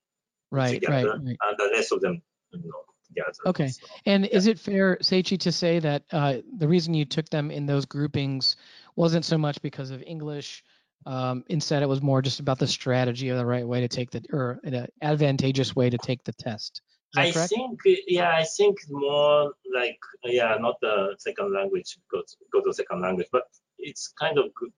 right 0.50 0.74
together, 0.74 0.94
right 0.94 1.04
right 1.04 1.18
and 1.18 1.58
the 1.58 1.70
rest 1.72 1.90
of 1.90 2.00
them, 2.00 2.22
you 2.52 2.60
know, 2.60 2.84
together. 3.08 3.32
Okay. 3.46 3.68
So, 3.68 3.86
And 4.06 4.26
is 4.26 4.46
it 4.46 4.60
fair, 4.60 4.98
Seichi, 5.02 5.38
to 5.40 5.50
say 5.50 5.80
that 5.80 6.04
uh, 6.12 6.36
the 6.58 6.68
reason 6.68 6.94
you 6.94 7.04
took 7.04 7.28
them 7.28 7.50
in 7.50 7.66
those 7.66 7.86
groupings 7.86 8.56
wasn't 8.94 9.24
so 9.24 9.36
much 9.36 9.60
because 9.62 9.90
of 9.90 10.00
English? 10.02 10.62
Um, 11.06 11.44
instead, 11.48 11.82
it 11.82 11.88
was 11.88 12.02
more 12.02 12.22
just 12.22 12.40
about 12.40 12.58
the 12.58 12.66
strategy 12.66 13.30
or 13.30 13.36
the 13.36 13.46
right 13.46 13.66
way 13.66 13.80
to 13.80 13.88
take 13.88 14.10
the, 14.10 14.22
or 14.32 14.58
an 14.64 14.86
advantageous 15.02 15.76
way 15.76 15.90
to 15.90 15.98
take 15.98 16.24
the 16.24 16.32
test. 16.32 16.80
I 17.16 17.30
correct? 17.30 17.50
think, 17.50 17.80
yeah, 18.08 18.30
I 18.30 18.44
think 18.44 18.78
more 18.90 19.52
like, 19.72 19.98
yeah, 20.24 20.56
not 20.58 20.76
the 20.80 21.14
second 21.18 21.52
language, 21.52 21.98
go 22.10 22.22
to, 22.22 22.36
go 22.52 22.60
to 22.62 22.72
second 22.72 23.02
language, 23.02 23.28
but 23.30 23.44
it's 23.78 24.12
kind 24.18 24.38
of 24.38 24.52
good 24.54 24.72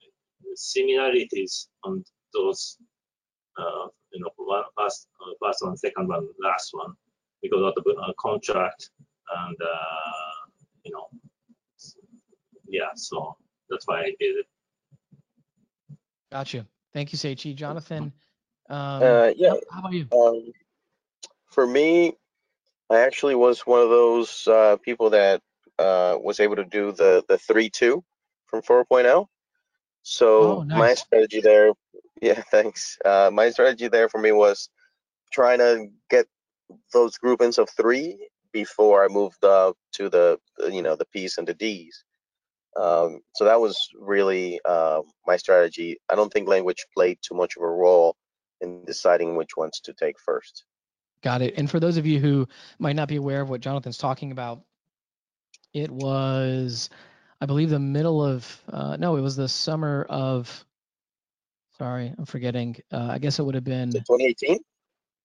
similarities 0.55 1.69
on 1.85 2.05
those 2.35 2.77
uh, 3.59 3.87
you 4.13 4.21
know, 4.21 4.31
one, 4.37 4.65
first, 4.77 5.09
uh, 5.21 5.33
first 5.43 5.63
one, 5.63 5.77
second 5.77 6.09
one, 6.09 6.29
last 6.43 6.71
one, 6.73 6.93
because 7.43 7.63
of 7.63 7.75
the 7.75 7.95
uh, 7.95 8.13
contract 8.19 8.91
and, 9.39 9.57
uh, 9.63 10.51
you 10.85 10.93
know, 10.93 11.09
yeah, 12.69 12.91
so 12.95 13.37
that's 13.71 13.87
why 13.87 14.01
I 14.01 14.15
did 14.21 14.37
it. 14.37 14.47
Gotcha. 16.31 16.67
Thank 16.93 17.13
you, 17.13 17.19
Seichi. 17.19 17.55
Jonathan, 17.55 18.13
um, 18.69 19.03
Uh, 19.03 19.33
yeah. 19.37 19.51
how, 19.51 19.61
how 19.71 19.81
about 19.81 19.93
you? 19.93 20.07
Um, 20.13 20.53
for 21.47 21.67
me, 21.67 22.15
I 22.91 23.01
actually 23.01 23.35
was 23.35 23.61
one 23.67 23.81
of 23.81 23.91
those 23.91 24.47
uh, 24.47 24.77
people 24.83 25.11
that 25.11 25.43
uh, 25.79 26.17
was 26.21 26.41
able 26.41 26.57
to 26.57 26.65
do 26.65 26.93
the 26.93 27.25
the 27.29 27.39
three 27.39 27.69
two 27.69 28.05
from 28.47 28.63
4.0. 28.63 29.27
So 30.03 30.43
Oh, 30.43 30.65
my 30.65 30.95
strategy 30.95 31.41
there, 31.41 31.73
yeah, 32.23 32.43
thanks. 32.51 32.97
Uh, 33.05 33.31
my 33.33 33.51
strategy 33.51 33.89
there 33.89 34.09
for 34.09 34.21
me 34.21 34.33
was 34.33 34.69
trying 35.33 35.59
to 35.59 35.89
get 36.11 36.27
those 36.93 37.19
groupings 37.19 37.59
of 37.59 37.69
three 37.71 38.29
before 38.53 39.05
I 39.05 39.09
moved 39.09 39.45
up 39.45 39.77
to 39.93 40.09
the 40.09 40.39
the, 40.59 40.73
you 40.73 40.83
know 40.83 40.97
the 40.97 41.07
P's 41.07 41.39
and 41.39 41.47
the 41.47 41.55
D's. 41.55 42.05
Um, 42.81 43.21
so 43.35 43.45
that 43.45 43.61
was 43.61 43.89
really 43.99 44.61
uh, 44.65 45.01
my 45.27 45.37
strategy. 45.37 45.99
I 46.11 46.15
don't 46.15 46.33
think 46.33 46.49
language 46.49 46.85
played 46.95 47.19
too 47.23 47.35
much 47.35 47.57
of 47.57 47.63
a 47.63 47.69
role 47.69 48.17
in 48.61 48.85
deciding 48.85 49.37
which 49.37 49.57
ones 49.57 49.81
to 49.85 49.95
take 49.95 50.17
first. 50.25 50.65
Got 51.23 51.43
it. 51.43 51.55
And 51.57 51.71
for 51.71 51.81
those 51.81 51.97
of 51.97 52.07
you 52.07 52.21
who 52.21 52.47
might 52.79 52.97
not 52.97 53.09
be 53.09 53.17
aware 53.17 53.41
of 53.41 53.49
what 53.49 53.61
Jonathan's 53.61 53.99
talking 53.99 54.31
about, 54.31 54.61
it 55.73 55.91
was, 55.91 56.91
I 57.41 57.47
believe, 57.47 57.71
the 57.71 57.79
middle 57.79 58.23
of, 58.23 58.63
uh, 58.73 58.97
no, 58.97 59.17
it 59.17 59.23
was 59.23 59.37
the 59.37 59.49
summer 59.49 60.07
of, 60.09 60.65
sorry, 61.79 62.13
I'm 62.17 62.27
forgetting. 62.27 62.77
Uh, 62.93 63.09
I 63.11 63.19
guess 63.19 63.39
it 63.39 63.43
would 63.43 63.55
have 63.55 63.65
been, 63.65 63.91
2018? 63.91 64.59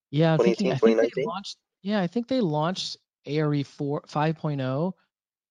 yeah, 0.10 0.34
I'm 0.34 0.40
thinking, 0.40 0.68
2018, 0.68 0.72
I 0.72 1.02
think 1.02 1.14
2019? 1.14 1.26
launched, 1.26 1.58
yeah, 1.82 2.02
I 2.02 2.08
think 2.08 2.28
they 2.28 2.42
launched 2.42 2.98
ARE 3.26 3.64
4 3.64 4.02
5.0 4.04 4.94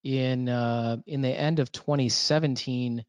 in 0.05 0.49
uh, 0.49 0.97
in 1.07 1.21
the 1.21 1.29
end 1.29 1.59
of 1.59 1.71
2017, 1.73 3.05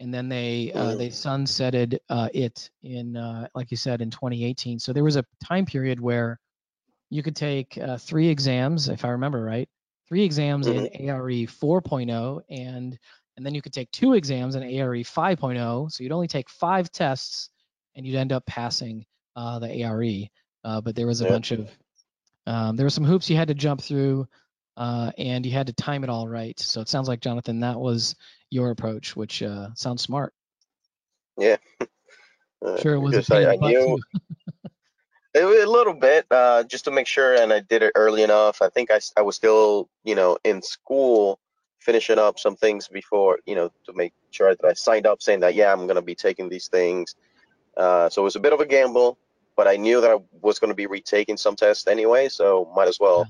and 0.00 0.14
then 0.14 0.28
they 0.28 0.72
uh, 0.72 0.94
they 0.94 1.08
sunsetted 1.08 1.98
uh, 2.08 2.28
it 2.32 2.70
in, 2.82 3.16
uh, 3.16 3.48
like 3.54 3.70
you 3.70 3.76
said, 3.76 4.00
in 4.00 4.10
2018. 4.10 4.78
So 4.78 4.92
there 4.92 5.04
was 5.04 5.16
a 5.16 5.24
time 5.44 5.66
period 5.66 6.00
where 6.00 6.38
you 7.10 7.22
could 7.22 7.36
take 7.36 7.76
uh, 7.78 7.96
three 7.98 8.28
exams, 8.28 8.88
if 8.88 9.04
I 9.04 9.08
remember 9.08 9.42
right, 9.42 9.68
three 10.08 10.24
exams 10.24 10.68
in 10.68 10.86
ARE 11.08 11.46
4.0, 11.46 12.40
and 12.50 12.98
and 13.36 13.46
then 13.46 13.54
you 13.54 13.62
could 13.62 13.72
take 13.72 13.90
two 13.92 14.14
exams 14.14 14.56
in 14.56 14.62
ARE 14.62 14.94
5.0. 14.94 15.90
So 15.92 16.02
you'd 16.02 16.12
only 16.12 16.28
take 16.28 16.50
five 16.50 16.90
tests, 16.92 17.50
and 17.96 18.06
you'd 18.06 18.16
end 18.16 18.32
up 18.32 18.44
passing 18.46 19.04
uh, 19.36 19.58
the 19.58 19.82
ARE. 19.84 20.28
Uh, 20.64 20.80
but 20.80 20.94
there 20.94 21.06
was 21.06 21.20
a 21.20 21.24
Yeah. 21.24 21.32
bunch 21.32 21.52
of 21.52 21.70
um, 22.46 22.76
there 22.76 22.86
were 22.86 22.90
some 22.90 23.04
hoops 23.04 23.28
you 23.28 23.36
had 23.36 23.48
to 23.48 23.54
jump 23.54 23.80
through, 23.80 24.26
uh, 24.78 25.10
and 25.18 25.44
you 25.44 25.50
had 25.50 25.66
to 25.66 25.72
time 25.72 26.04
it 26.04 26.10
all 26.10 26.28
right. 26.28 26.58
So 26.58 26.80
it 26.80 26.88
sounds 26.88 27.08
like 27.08 27.20
Jonathan, 27.20 27.60
that 27.60 27.78
was 27.78 28.14
your 28.48 28.70
approach, 28.70 29.16
which 29.16 29.42
uh, 29.42 29.68
sounds 29.74 30.00
smart. 30.02 30.32
Uh, 32.60 32.76
Sure, 32.76 32.94
it 32.94 32.98
was 32.98 33.30
a 33.30 33.36
I, 33.36 33.38
I 33.38 33.42
in 33.42 33.48
the 33.50 33.56
butt 33.58 33.70
knew 33.70 33.98
it 35.34 35.68
a 35.68 35.70
little 35.70 35.94
bit 35.94 36.26
uh, 36.32 36.64
just 36.64 36.86
to 36.86 36.90
make 36.90 37.06
sure, 37.06 37.40
and 37.40 37.52
I 37.52 37.60
did 37.60 37.84
it 37.84 37.92
early 37.94 38.24
enough. 38.24 38.60
I 38.60 38.68
think 38.68 38.90
I, 38.90 38.98
I 39.16 39.22
was 39.22 39.36
still, 39.36 39.88
you 40.02 40.16
know, 40.16 40.38
in 40.42 40.60
school 40.60 41.38
finishing 41.78 42.18
up 42.18 42.40
some 42.40 42.56
things 42.56 42.88
before, 42.88 43.38
you 43.46 43.54
know, 43.54 43.70
to 43.86 43.92
make 43.92 44.12
sure 44.32 44.56
that 44.56 44.66
I 44.66 44.72
signed 44.72 45.06
up 45.06 45.22
saying 45.22 45.38
that, 45.38 45.54
yeah, 45.54 45.72
I'm 45.72 45.86
going 45.86 45.94
to 45.94 46.02
be 46.02 46.16
taking 46.16 46.48
these 46.48 46.66
things. 46.66 47.14
Uh, 47.76 48.08
so 48.08 48.22
it 48.22 48.24
was 48.24 48.34
a 48.34 48.40
bit 48.40 48.52
of 48.52 48.58
a 48.58 48.66
gamble, 48.66 49.16
but 49.56 49.68
I 49.68 49.76
knew 49.76 50.00
that 50.00 50.10
I 50.10 50.16
was 50.42 50.58
going 50.58 50.72
to 50.72 50.74
be 50.74 50.86
retaking 50.86 51.36
some 51.36 51.54
tests 51.54 51.86
anyway, 51.86 52.28
so 52.28 52.68
might 52.74 52.88
as 52.88 52.98
well 52.98 53.28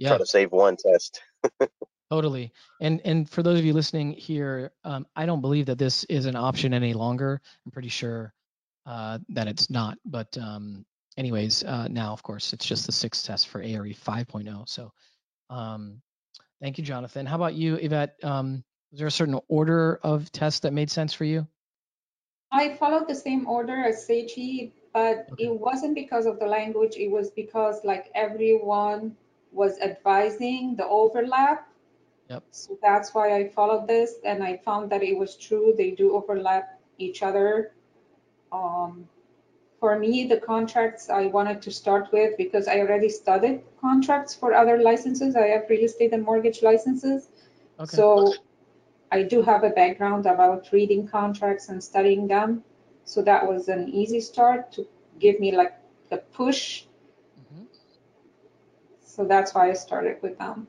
Yeah, 0.00 0.08
try 0.08 0.18
to 0.18 0.26
save 0.26 0.50
one 0.50 0.76
test. 0.76 1.20
totally. 2.10 2.52
And 2.80 3.00
and 3.04 3.28
for 3.28 3.42
those 3.42 3.58
of 3.58 3.64
you 3.66 3.74
listening 3.74 4.12
here, 4.12 4.72
um, 4.82 5.06
I 5.14 5.26
don't 5.26 5.42
believe 5.42 5.66
that 5.66 5.78
this 5.78 6.04
is 6.04 6.24
an 6.24 6.36
option 6.36 6.72
any 6.72 6.94
longer. 6.94 7.40
I'm 7.64 7.70
pretty 7.70 7.90
sure 7.90 8.32
uh, 8.86 9.18
that 9.28 9.46
it's 9.46 9.68
not. 9.68 9.98
But 10.06 10.36
um, 10.38 10.86
anyways, 11.18 11.62
uh, 11.64 11.86
now 11.88 12.12
of 12.14 12.22
course 12.22 12.54
it's 12.54 12.64
just 12.64 12.86
the 12.86 12.92
sixth 12.92 13.26
test 13.26 13.48
for 13.48 13.60
ARE 13.60 13.84
5.0. 13.84 14.68
So 14.68 14.90
um, 15.50 16.00
thank 16.62 16.78
you, 16.78 16.84
Jonathan. 16.84 17.26
How 17.26 17.36
about 17.36 17.54
you, 17.54 17.74
Yvette? 17.76 18.16
Um, 18.24 18.64
was 18.90 19.00
there 19.00 19.08
a 19.08 19.10
certain 19.10 19.38
order 19.48 20.00
of 20.02 20.32
tests 20.32 20.60
that 20.60 20.72
made 20.72 20.90
sense 20.90 21.12
for 21.12 21.24
you? 21.24 21.46
I 22.52 22.74
followed 22.74 23.06
the 23.06 23.14
same 23.14 23.46
order 23.46 23.84
as 23.84 24.08
Seichi, 24.08 24.72
but 24.94 25.28
Okay. 25.32 25.44
it 25.44 25.60
wasn't 25.60 25.94
because 25.94 26.24
of 26.24 26.38
the 26.40 26.46
language. 26.46 26.96
It 26.96 27.08
was 27.10 27.30
because 27.30 27.84
like 27.84 28.10
everyone 28.14 29.14
was 29.52 29.78
advising 29.80 30.76
the 30.76 30.86
overlap. 30.86 31.68
Yep. 32.28 32.44
So 32.50 32.78
that's 32.82 33.14
why 33.14 33.36
I 33.36 33.48
followed 33.48 33.88
this, 33.88 34.14
and 34.24 34.42
I 34.42 34.56
found 34.58 34.90
that 34.90 35.02
it 35.02 35.16
was 35.16 35.36
true. 35.36 35.74
They 35.76 35.90
do 35.90 36.14
overlap 36.14 36.80
each 36.98 37.22
other. 37.22 37.72
Um, 38.52 39.08
for 39.80 39.98
me, 39.98 40.26
the 40.26 40.36
contracts 40.36 41.08
I 41.08 41.26
wanted 41.26 41.62
to 41.62 41.70
start 41.70 42.12
with 42.12 42.36
because 42.36 42.68
I 42.68 42.80
already 42.80 43.08
studied 43.08 43.62
contracts 43.80 44.34
for 44.34 44.52
other 44.52 44.78
licenses. 44.78 45.34
I 45.34 45.46
have 45.48 45.64
real 45.70 45.84
estate 45.84 46.12
and 46.12 46.22
mortgage 46.22 46.62
licenses. 46.62 47.28
Okay. 47.80 47.96
So 47.96 48.34
I 49.10 49.22
do 49.22 49.42
have 49.42 49.64
a 49.64 49.70
background 49.70 50.26
about 50.26 50.68
reading 50.70 51.08
contracts 51.08 51.70
and 51.70 51.82
studying 51.82 52.28
them. 52.28 52.62
So 53.04 53.22
that 53.22 53.46
was 53.48 53.68
an 53.68 53.88
easy 53.88 54.20
start 54.20 54.70
to 54.72 54.86
give 55.18 55.40
me 55.40 55.50
like 55.56 55.74
the 56.10 56.18
push. 56.18 56.84
So 59.10 59.24
that's 59.24 59.54
why 59.54 59.70
I 59.70 59.72
started 59.72 60.22
with 60.22 60.38
them. 60.38 60.68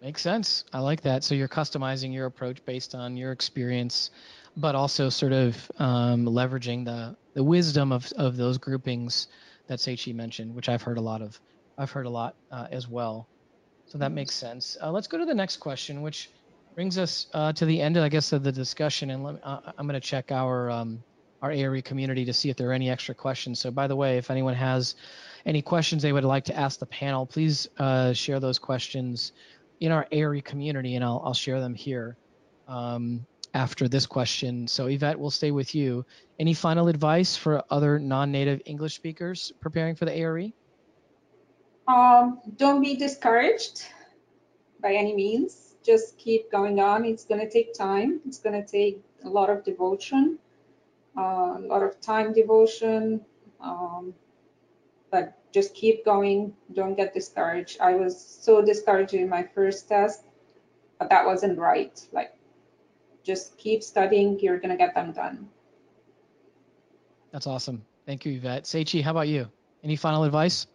Makes 0.00 0.22
sense. 0.22 0.64
I 0.72 0.80
like 0.80 1.02
that. 1.02 1.22
So 1.22 1.34
you're 1.34 1.48
customizing 1.48 2.12
your 2.12 2.26
approach 2.26 2.64
based 2.64 2.94
on 2.94 3.16
your 3.16 3.32
experience, 3.32 4.10
but 4.56 4.74
also 4.74 5.08
sort 5.08 5.32
of 5.32 5.70
um, 5.78 6.24
leveraging 6.24 6.84
the 6.84 7.16
the 7.34 7.42
wisdom 7.42 7.92
of 7.92 8.10
of 8.16 8.36
those 8.36 8.58
groupings 8.58 9.28
that 9.68 9.78
Seichi 9.78 10.14
mentioned, 10.14 10.54
which 10.54 10.68
I've 10.68 10.82
heard 10.82 10.98
a 10.98 11.00
lot 11.00 11.22
of. 11.22 11.40
I've 11.78 11.90
heard 11.90 12.06
a 12.06 12.10
lot 12.10 12.36
uh, 12.50 12.68
as 12.70 12.88
well. 12.88 13.28
So 13.86 13.98
that 13.98 14.12
makes 14.12 14.34
sense. 14.34 14.76
Uh, 14.82 14.90
let's 14.90 15.06
go 15.06 15.18
to 15.18 15.26
the 15.26 15.34
next 15.34 15.58
question, 15.58 16.02
which 16.02 16.30
brings 16.74 16.98
us 16.98 17.26
uh, 17.34 17.52
to 17.52 17.66
the 17.66 17.80
end, 17.80 17.98
I 17.98 18.08
guess, 18.08 18.32
of 18.32 18.42
the 18.42 18.52
discussion. 18.52 19.10
And 19.10 19.24
let, 19.24 19.44
uh, 19.44 19.60
I'm 19.76 19.86
going 19.86 20.00
to 20.00 20.06
check 20.06 20.32
our 20.32 20.70
um, 20.70 21.02
our 21.44 21.52
ARE 21.52 21.82
community 21.82 22.24
to 22.24 22.32
see 22.32 22.48
if 22.48 22.56
there 22.56 22.70
are 22.70 22.72
any 22.72 22.88
extra 22.88 23.14
questions. 23.14 23.60
So, 23.60 23.70
by 23.70 23.86
the 23.86 23.94
way, 23.94 24.16
if 24.16 24.30
anyone 24.30 24.54
has 24.54 24.94
any 25.44 25.60
questions 25.60 26.02
they 26.02 26.12
would 26.12 26.24
like 26.24 26.44
to 26.44 26.56
ask 26.56 26.78
the 26.78 26.86
panel, 26.86 27.26
please 27.26 27.68
uh, 27.78 28.14
share 28.14 28.40
those 28.40 28.58
questions 28.58 29.32
in 29.80 29.92
our 29.92 30.06
ARE 30.10 30.40
community, 30.40 30.94
and 30.94 31.04
I'll, 31.04 31.20
I'll 31.22 31.34
share 31.34 31.60
them 31.60 31.74
here 31.74 32.16
um, 32.66 33.26
after 33.52 33.88
this 33.88 34.06
question. 34.06 34.66
So, 34.66 34.86
Yvette, 34.86 35.18
we'll 35.20 35.30
stay 35.30 35.50
with 35.50 35.74
you. 35.74 36.06
Any 36.38 36.54
final 36.54 36.88
advice 36.88 37.36
for 37.36 37.62
other 37.68 37.98
non-native 37.98 38.62
English 38.64 38.94
speakers 38.94 39.52
preparing 39.60 39.94
for 39.94 40.06
the 40.06 40.18
ARE? 40.18 40.48
Um, 41.86 42.40
don't 42.56 42.80
be 42.80 42.96
discouraged 42.96 43.84
by 44.80 44.94
any 44.94 45.14
means. 45.14 45.74
Just 45.84 46.16
keep 46.16 46.50
going 46.50 46.80
on. 46.80 47.04
It's 47.04 47.26
going 47.26 47.42
to 47.42 47.50
take 47.50 47.74
time. 47.74 48.22
It's 48.26 48.38
going 48.38 48.58
to 48.58 48.66
take 48.66 49.02
a 49.26 49.28
lot 49.28 49.50
of 49.50 49.62
devotion, 49.62 50.38
a 51.16 51.58
lot 51.60 51.82
of 51.82 52.00
time 52.00 52.32
devotion. 52.32 53.24
Um, 53.60 54.14
but 55.10 55.38
just 55.52 55.74
keep 55.74 56.04
going. 56.04 56.54
Don't 56.72 56.96
get 56.96 57.14
discouraged. 57.14 57.80
I 57.80 57.94
was 57.94 58.18
so 58.18 58.64
discouraged 58.64 59.14
in 59.14 59.28
my 59.28 59.42
first 59.54 59.88
test, 59.88 60.24
but 60.98 61.08
that 61.10 61.24
wasn't 61.24 61.58
right. 61.58 62.00
Like, 62.12 62.34
just 63.22 63.56
keep 63.56 63.82
studying. 63.82 64.38
You're 64.40 64.58
going 64.58 64.70
to 64.70 64.76
get 64.76 64.94
them 64.94 65.12
done. 65.12 65.48
That's 67.32 67.46
awesome. 67.46 67.84
Thank 68.06 68.26
you, 68.26 68.34
Yvette. 68.34 68.64
Seichi, 68.64 69.02
how 69.02 69.12
about 69.12 69.28
you? 69.28 69.48
Any 69.82 69.96
final 69.96 70.24
advice? 70.24 70.66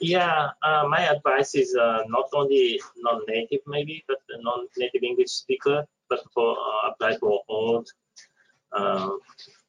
Yeah, 0.00 0.48
uh, 0.62 0.84
my 0.88 1.00
advice 1.08 1.54
is 1.54 1.76
uh, 1.76 2.04
not 2.08 2.26
only 2.32 2.80
non-native 2.96 3.60
maybe, 3.66 4.04
but 4.08 4.18
the 4.28 4.38
non-native 4.40 5.02
English 5.02 5.30
speaker, 5.30 5.84
but 6.08 6.20
for 6.32 6.56
uh, 6.56 6.90
apply 6.90 7.18
for 7.18 7.42
all 7.48 7.84
uh, 8.74 9.10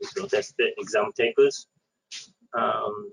you 0.02 0.10
know, 0.18 0.28
test 0.28 0.56
exam 0.78 1.12
takers. 1.16 1.68
Um, 2.58 3.12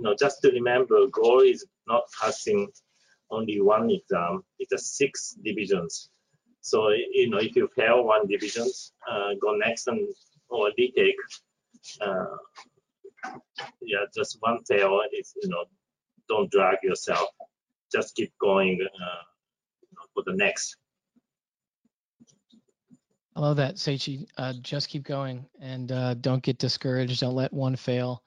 no, 0.00 0.14
just 0.18 0.42
to 0.42 0.50
remember, 0.50 1.06
goal 1.12 1.40
is 1.40 1.64
not 1.86 2.02
passing 2.20 2.68
only 3.30 3.60
one 3.60 3.90
exam. 3.90 4.42
It's 4.58 4.96
six 4.96 5.36
divisions. 5.42 6.10
So 6.60 6.90
you 6.90 7.30
know, 7.30 7.38
if 7.38 7.54
you 7.56 7.68
fail 7.76 8.04
one 8.04 8.26
division, 8.26 8.68
uh, 9.10 9.30
go 9.40 9.54
next 9.54 9.86
and 9.86 10.08
or 10.48 10.70
retake. 10.76 11.16
Uh, 12.00 12.36
yeah, 13.82 14.04
just 14.14 14.36
one 14.40 14.58
fail 14.64 15.00
is 15.12 15.32
you 15.42 15.48
know, 15.48 15.64
don't 16.28 16.50
drag 16.50 16.78
yourself. 16.82 17.28
Just 17.92 18.16
keep 18.16 18.32
going 18.40 18.84
uh, 18.84 19.22
for 20.14 20.22
the 20.26 20.36
next. 20.36 20.76
I 23.36 23.40
love 23.40 23.58
that, 23.58 23.74
Seichi. 23.76 24.26
Uh, 24.38 24.54
just 24.62 24.88
keep 24.88 25.04
going 25.04 25.44
and 25.60 25.92
uh, 25.92 26.14
don't 26.14 26.42
get 26.42 26.56
discouraged. 26.56 27.20
Don't 27.20 27.34
let 27.34 27.52
one 27.52 27.76
fail. 27.76 28.22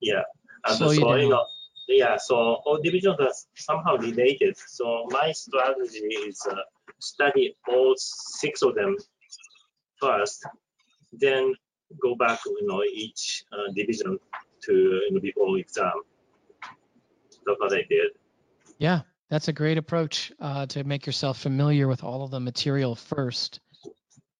Yeah. 0.00 0.22
And 0.66 0.76
Slow 0.76 0.90
you 0.90 1.00
so, 1.00 1.14
you 1.14 1.28
know, 1.28 1.46
yeah, 1.86 2.16
so 2.16 2.36
all 2.36 2.80
divisions 2.82 3.16
are 3.20 3.32
somehow 3.54 3.96
related. 3.96 4.56
So 4.56 5.06
my 5.10 5.30
strategy 5.30 6.00
is 6.00 6.44
uh, 6.50 6.56
study 6.98 7.56
all 7.68 7.94
six 7.96 8.62
of 8.62 8.74
them 8.74 8.96
first, 10.00 10.44
then 11.12 11.54
go 12.02 12.16
back, 12.16 12.40
you 12.44 12.66
know, 12.66 12.82
each 12.82 13.44
uh, 13.52 13.72
division 13.74 14.18
to, 14.64 14.72
you 14.72 15.10
know, 15.12 15.20
before 15.20 15.56
exam. 15.58 15.92
That's 17.46 17.60
what 17.60 17.72
I 17.72 17.84
did. 17.88 18.10
Yeah, 18.78 19.02
that's 19.30 19.48
a 19.48 19.52
great 19.52 19.78
approach 19.78 20.32
uh, 20.40 20.66
to 20.66 20.84
make 20.84 21.06
yourself 21.06 21.38
familiar 21.38 21.86
with 21.86 22.02
all 22.02 22.24
of 22.24 22.30
the 22.32 22.40
material 22.40 22.94
first, 22.94 23.60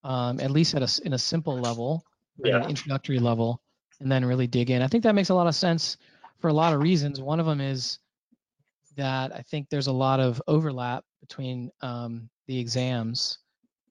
um, 0.09 0.40
at 0.40 0.50
least 0.50 0.74
at 0.74 0.82
a, 0.82 1.06
in 1.06 1.12
a 1.12 1.18
simple 1.18 1.61
level, 1.61 2.02
Yeah. 2.42 2.56
an 2.56 2.70
introductory 2.70 3.18
level, 3.18 3.61
and 4.00 4.11
then 4.11 4.24
really 4.24 4.46
dig 4.46 4.70
in. 4.70 4.80
I 4.80 4.86
think 4.88 5.04
that 5.04 5.14
makes 5.14 5.28
a 5.28 5.34
lot 5.34 5.46
of 5.46 5.54
sense 5.54 5.98
for 6.38 6.48
a 6.48 6.52
lot 6.52 6.72
of 6.72 6.80
reasons. 6.80 7.20
One 7.20 7.38
of 7.40 7.46
them 7.46 7.61
is 7.61 7.98
that 8.96 9.34
I 9.34 9.42
think 9.42 9.68
there's 9.68 9.86
a 9.86 9.92
lot 9.92 10.18
of 10.18 10.40
overlap 10.48 11.04
between 11.20 11.70
um, 11.82 12.30
the 12.46 12.59
exams. 12.59 13.38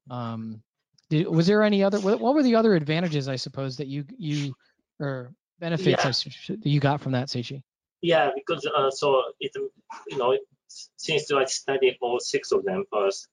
Um, 0.09 0.63
did, 1.09 1.27
was 1.27 1.45
there 1.45 1.61
any 1.61 1.83
other? 1.83 1.99
What, 1.99 2.19
what 2.19 2.33
were 2.33 2.43
the 2.43 2.55
other 2.55 2.73
advantages? 2.73 3.29
I 3.29 3.35
suppose 3.35 3.77
that 3.77 3.87
you 3.87 4.03
you 4.17 4.55
or 4.99 5.31
benefits 5.59 6.25
Yeah. 6.47 6.55
that 6.55 6.65
you 6.65 6.79
got 6.79 6.99
from 6.99 7.11
that, 7.11 7.27
Seichi. 7.27 7.61
Yeah, 8.01 8.31
because 8.35 8.65
uh, 8.75 8.89
so 8.89 9.21
it, 9.39 9.51
you 10.07 10.17
know, 10.17 10.37
since 10.67 11.31
I 11.31 11.45
studied 11.45 11.97
all 12.01 12.19
six 12.19 12.51
of 12.51 12.63
them 12.63 12.85
first, 12.91 13.27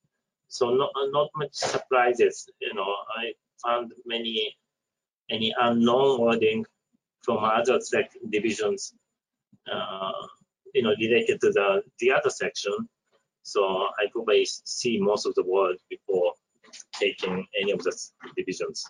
so 0.47 0.69
not 0.71 0.91
not 1.11 1.29
much 1.35 1.53
surprises. 1.53 2.49
You 2.59 2.73
know, 2.73 2.93
I 3.17 3.33
found 3.63 3.93
many 4.05 4.55
any 5.29 5.53
unknown 5.59 6.19
wording 6.21 6.65
from 7.23 7.37
other 7.43 7.79
sec 7.81 8.11
divisions, 8.29 8.93
uh, 9.71 10.11
you 10.73 10.83
know, 10.83 10.93
related 10.99 11.41
to 11.41 11.51
the 11.51 11.81
the 11.99 12.11
other 12.11 12.29
section. 12.29 12.73
So 13.43 13.63
I 13.99 14.07
probably 14.11 14.45
see 14.45 14.99
most 14.99 15.25
of 15.25 15.35
the 15.35 15.43
word 15.43 15.77
before 15.89 16.33
taking 16.93 17.45
any 17.61 17.71
of 17.71 17.83
the 17.83 17.91
s- 17.91 18.11
divisions. 18.35 18.85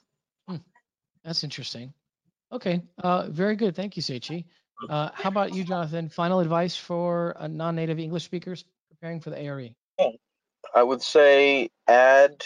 That's 1.24 1.44
interesting. 1.44 1.92
Okay, 2.52 2.82
uh, 3.04 3.28
very 3.30 3.56
good. 3.56 3.76
Thank 3.76 3.98
you, 3.98 4.04
Seichi. 4.04 4.46
Uh, 4.90 5.10
how 5.14 5.30
about 5.30 5.54
you, 5.54 5.64
Jonathan? 5.64 6.08
Final 6.08 6.40
advice 6.40 6.76
for 6.76 7.36
uh, 7.40 7.48
non-native 7.48 7.98
English 7.98 8.24
speakers 8.24 8.64
preparing 8.90 9.20
for 9.20 9.32
the? 9.32 9.40
ARE? 9.42 9.70
I 10.76 10.84
would 10.84 11.02
say 11.02 11.70
add 11.88 12.44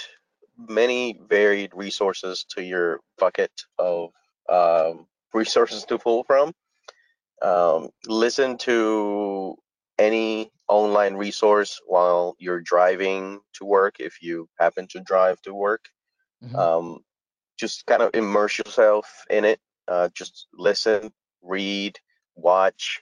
many 0.55 1.19
varied 1.27 1.71
resources 1.73 2.45
to 2.49 2.63
your 2.63 2.99
bucket 3.17 3.51
of 3.79 4.11
um, 4.47 5.07
resources 5.33 5.83
to 5.85 5.97
pull 5.97 6.23
from. 6.23 6.53
Um, 7.41 7.89
listen 8.05 8.57
to 8.59 9.55
any 9.97 10.51
online 10.67 11.15
resource 11.15 11.81
while 11.87 12.35
you're 12.37 12.61
driving 12.61 13.39
to 13.53 13.65
work 13.65 13.95
if 13.99 14.21
you 14.21 14.47
happen 14.59 14.87
to 14.89 14.99
drive 14.99 15.41
to 15.41 15.53
work. 15.53 15.85
Mhm. 16.43 16.55
Um, 16.55 17.05
just 17.57 17.85
kind 17.87 18.03
of 18.03 18.11
immerse 18.13 18.59
yourself 18.59 19.25
in 19.29 19.43
it. 19.43 19.59
Uh, 19.87 20.09
just 20.13 20.47
listen, 20.53 21.11
read, 21.41 21.99
watch, 22.35 23.01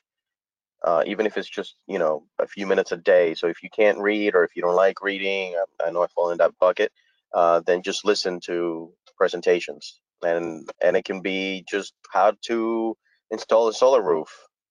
uh, 0.88 1.04
even 1.06 1.26
if 1.26 1.36
it's 1.38 1.50
just 1.50 1.76
you 1.86 2.00
know 2.00 2.24
a 2.40 2.48
few 2.48 2.66
minutes 2.66 2.94
a 2.94 2.98
day. 2.98 3.34
So 3.34 3.48
if 3.48 3.62
you 3.62 3.70
can't 3.70 4.00
read 4.00 4.36
or 4.36 4.44
if 4.46 4.56
you 4.56 4.62
don't 4.62 4.82
like 4.86 5.02
reading, 5.02 5.56
I, 5.56 5.88
I 5.88 5.92
know 5.92 6.02
I 6.02 6.08
fall 6.08 6.32
in 6.32 6.38
that 6.38 6.58
bucket. 6.60 6.94
Uh, 7.34 7.60
then 7.66 7.82
just 7.82 8.06
listen 8.06 8.40
to 8.46 8.94
presentations, 9.18 10.00
and 10.24 10.70
and 10.82 10.96
it 10.96 11.04
can 11.04 11.20
be 11.22 11.66
just 11.70 11.94
how 12.14 12.32
to 12.44 12.96
install 13.32 13.68
a 13.68 13.74
solar 13.74 14.02
roof. 14.02 14.30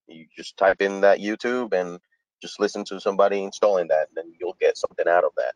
You 0.09 0.25
just 0.35 0.57
type 0.57 0.81
in 0.81 1.03
that 1.03 1.19
YouTube 1.19 1.75
and 1.75 2.01
just 2.41 2.61
listen 2.61 2.83
to 2.87 2.99
somebody 2.99 3.43
installing 3.43 3.89
that, 3.89 4.09
and 4.09 4.17
then 4.17 4.33
you'll 4.41 4.57
get 4.59 4.79
something 4.79 5.07
out 5.07 5.25
of 5.25 5.33
that. 5.37 5.55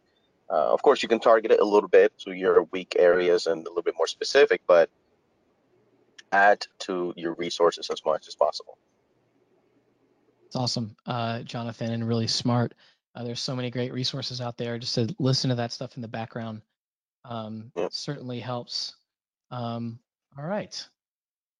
Uh, 0.52 0.74
of 0.74 0.82
course, 0.82 1.02
you 1.02 1.08
can 1.08 1.20
target 1.20 1.52
it 1.52 1.60
a 1.60 1.64
little 1.64 1.88
bit 1.88 2.12
to 2.26 2.32
your 2.32 2.64
weak 2.64 2.96
areas 2.98 3.46
and 3.46 3.66
a 3.66 3.70
little 3.70 3.88
bit 3.90 3.94
more 3.96 4.08
specific, 4.08 4.60
but 4.66 4.90
add 6.32 6.66
to 6.80 7.14
your 7.16 7.34
resources 7.34 7.88
as 7.90 8.04
much 8.04 8.28
as 8.28 8.34
possible. 8.34 8.76
It's 10.50 10.56
awesome, 10.56 10.96
uh, 11.06 11.42
Jonathan, 11.42 11.92
and 11.92 12.08
really 12.08 12.26
smart. 12.26 12.74
Uh, 13.14 13.22
there's 13.22 13.38
so 13.38 13.54
many 13.54 13.70
great 13.70 13.92
resources 13.92 14.40
out 14.40 14.56
there. 14.56 14.80
Just 14.80 14.96
to 14.96 15.14
listen 15.20 15.48
to 15.50 15.54
that 15.54 15.70
stuff 15.70 15.94
in 15.94 16.02
the 16.02 16.08
background 16.08 16.62
um, 17.24 17.70
certainly 17.92 18.40
helps. 18.40 18.96
Um, 19.52 20.00
all 20.36 20.44
right. 20.44 20.88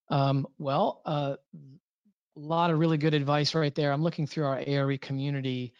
Um, 0.09 0.45
well, 0.57 1.01
a 1.05 1.37
lot 2.35 2.69
of 2.69 2.79
really 2.79 2.97
good 2.97 3.13
advice 3.13 3.55
right 3.55 3.73
there. 3.73 3.93
I'm 3.93 4.03
looking 4.03 4.27
through 4.27 4.43
our 4.43 4.61
ARE 4.67 4.97
community, 4.97 5.71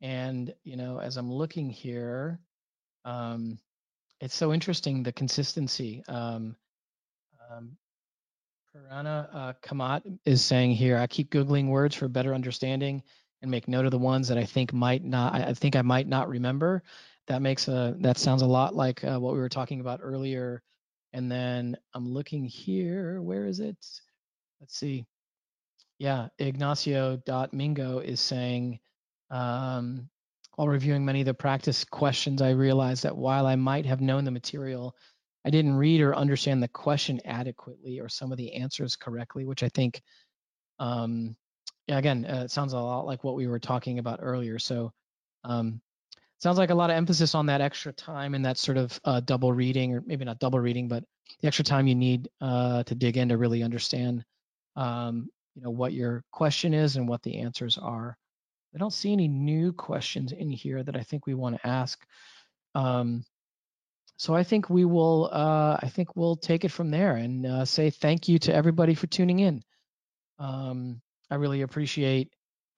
and 0.00 0.54
you 0.62 0.76
know, 0.76 1.00
as 1.00 1.16
I'm 1.16 1.32
looking 1.32 1.70
here, 1.70 2.38
um, 3.04 3.58
it's 4.20 4.36
so 4.36 4.52
interesting 4.52 5.02
the 5.02 5.10
consistency. 5.10 6.04
Um, 8.74 9.06
uh, 9.06 9.52
Kamat 9.62 10.02
is 10.24 10.44
saying 10.44 10.72
here, 10.72 10.96
I 10.96 11.06
keep 11.06 11.30
Googling 11.30 11.68
words 11.68 11.94
for 11.94 12.08
better 12.08 12.34
understanding 12.34 13.02
and 13.42 13.50
make 13.50 13.68
note 13.68 13.84
of 13.84 13.90
the 13.90 13.98
ones 13.98 14.28
that 14.28 14.38
I 14.38 14.44
think 14.44 14.72
might 14.72 15.02
not, 15.04 15.34
I 15.34 15.48
I 15.48 15.54
think 15.54 15.74
I 15.76 15.82
might 15.82 16.06
not 16.06 16.28
remember. 16.28 16.82
That 17.26 17.42
makes 17.42 17.68
a, 17.68 17.96
that 18.00 18.18
sounds 18.18 18.42
a 18.42 18.46
lot 18.46 18.74
like 18.74 19.04
uh, 19.04 19.18
what 19.18 19.34
we 19.34 19.40
were 19.40 19.48
talking 19.48 19.80
about 19.80 20.00
earlier. 20.02 20.62
And 21.12 21.30
then 21.30 21.76
I'm 21.94 22.08
looking 22.08 22.44
here, 22.44 23.20
where 23.20 23.46
is 23.46 23.60
it? 23.60 23.76
Let's 24.60 24.76
see. 24.76 25.06
Yeah, 25.98 26.28
Ignacio.mingo 26.38 27.98
is 27.98 28.20
saying, 28.20 28.80
um, 29.30 30.08
while 30.54 30.68
reviewing 30.68 31.04
many 31.04 31.20
of 31.20 31.26
the 31.26 31.34
practice 31.34 31.84
questions, 31.84 32.42
I 32.42 32.50
realized 32.50 33.02
that 33.02 33.16
while 33.16 33.46
I 33.46 33.56
might 33.56 33.86
have 33.86 34.00
known 34.00 34.24
the 34.24 34.30
material, 34.30 34.96
I 35.44 35.50
didn't 35.50 35.76
read 35.76 36.00
or 36.00 36.14
understand 36.14 36.62
the 36.62 36.68
question 36.68 37.20
adequately 37.24 37.98
or 37.98 38.08
some 38.08 38.30
of 38.30 38.38
the 38.38 38.52
answers 38.54 38.96
correctly, 38.96 39.44
which 39.44 39.62
I 39.62 39.68
think, 39.70 40.02
um, 40.78 41.36
yeah, 41.86 41.98
again, 41.98 42.26
uh, 42.26 42.42
it 42.44 42.50
sounds 42.50 42.72
a 42.72 42.78
lot 42.78 43.06
like 43.06 43.24
what 43.24 43.36
we 43.36 43.46
were 43.46 43.58
talking 43.58 43.98
about 43.98 44.20
earlier. 44.22 44.58
So, 44.58 44.92
um, 45.44 45.80
sounds 46.38 46.58
like 46.58 46.70
a 46.70 46.74
lot 46.74 46.90
of 46.90 46.96
emphasis 46.96 47.34
on 47.34 47.46
that 47.46 47.60
extra 47.60 47.92
time 47.92 48.34
and 48.34 48.44
that 48.44 48.58
sort 48.58 48.76
of 48.76 48.98
uh, 49.04 49.20
double 49.20 49.52
reading, 49.52 49.94
or 49.94 50.02
maybe 50.06 50.24
not 50.24 50.38
double 50.38 50.60
reading, 50.60 50.88
but 50.88 51.04
the 51.40 51.46
extra 51.46 51.64
time 51.64 51.86
you 51.86 51.94
need 51.94 52.28
uh, 52.40 52.82
to 52.84 52.94
dig 52.94 53.16
in 53.16 53.28
to 53.28 53.38
really 53.38 53.62
understand, 53.62 54.24
um, 54.76 55.28
you 55.54 55.62
know, 55.62 55.70
what 55.70 55.92
your 55.92 56.22
question 56.32 56.74
is 56.74 56.96
and 56.96 57.08
what 57.08 57.22
the 57.22 57.38
answers 57.38 57.78
are. 57.78 58.16
I 58.74 58.78
don't 58.78 58.92
see 58.92 59.12
any 59.12 59.28
new 59.28 59.72
questions 59.72 60.32
in 60.32 60.50
here 60.50 60.82
that 60.82 60.96
I 60.96 61.02
think 61.02 61.26
we 61.26 61.34
want 61.34 61.56
to 61.56 61.66
ask. 61.66 62.04
Um, 62.74 63.24
so 64.20 64.34
I 64.34 64.42
think 64.42 64.68
we 64.68 64.84
will. 64.84 65.30
Uh, 65.32 65.78
I 65.82 65.88
think 65.88 66.14
we'll 66.14 66.36
take 66.36 66.66
it 66.66 66.70
from 66.70 66.90
there 66.90 67.16
and 67.16 67.46
uh, 67.46 67.64
say 67.64 67.88
thank 67.88 68.28
you 68.28 68.38
to 68.40 68.54
everybody 68.54 68.94
for 68.94 69.06
tuning 69.06 69.38
in. 69.38 69.62
Um, 70.38 71.00
I 71.30 71.36
really 71.36 71.62
appreciate 71.62 72.30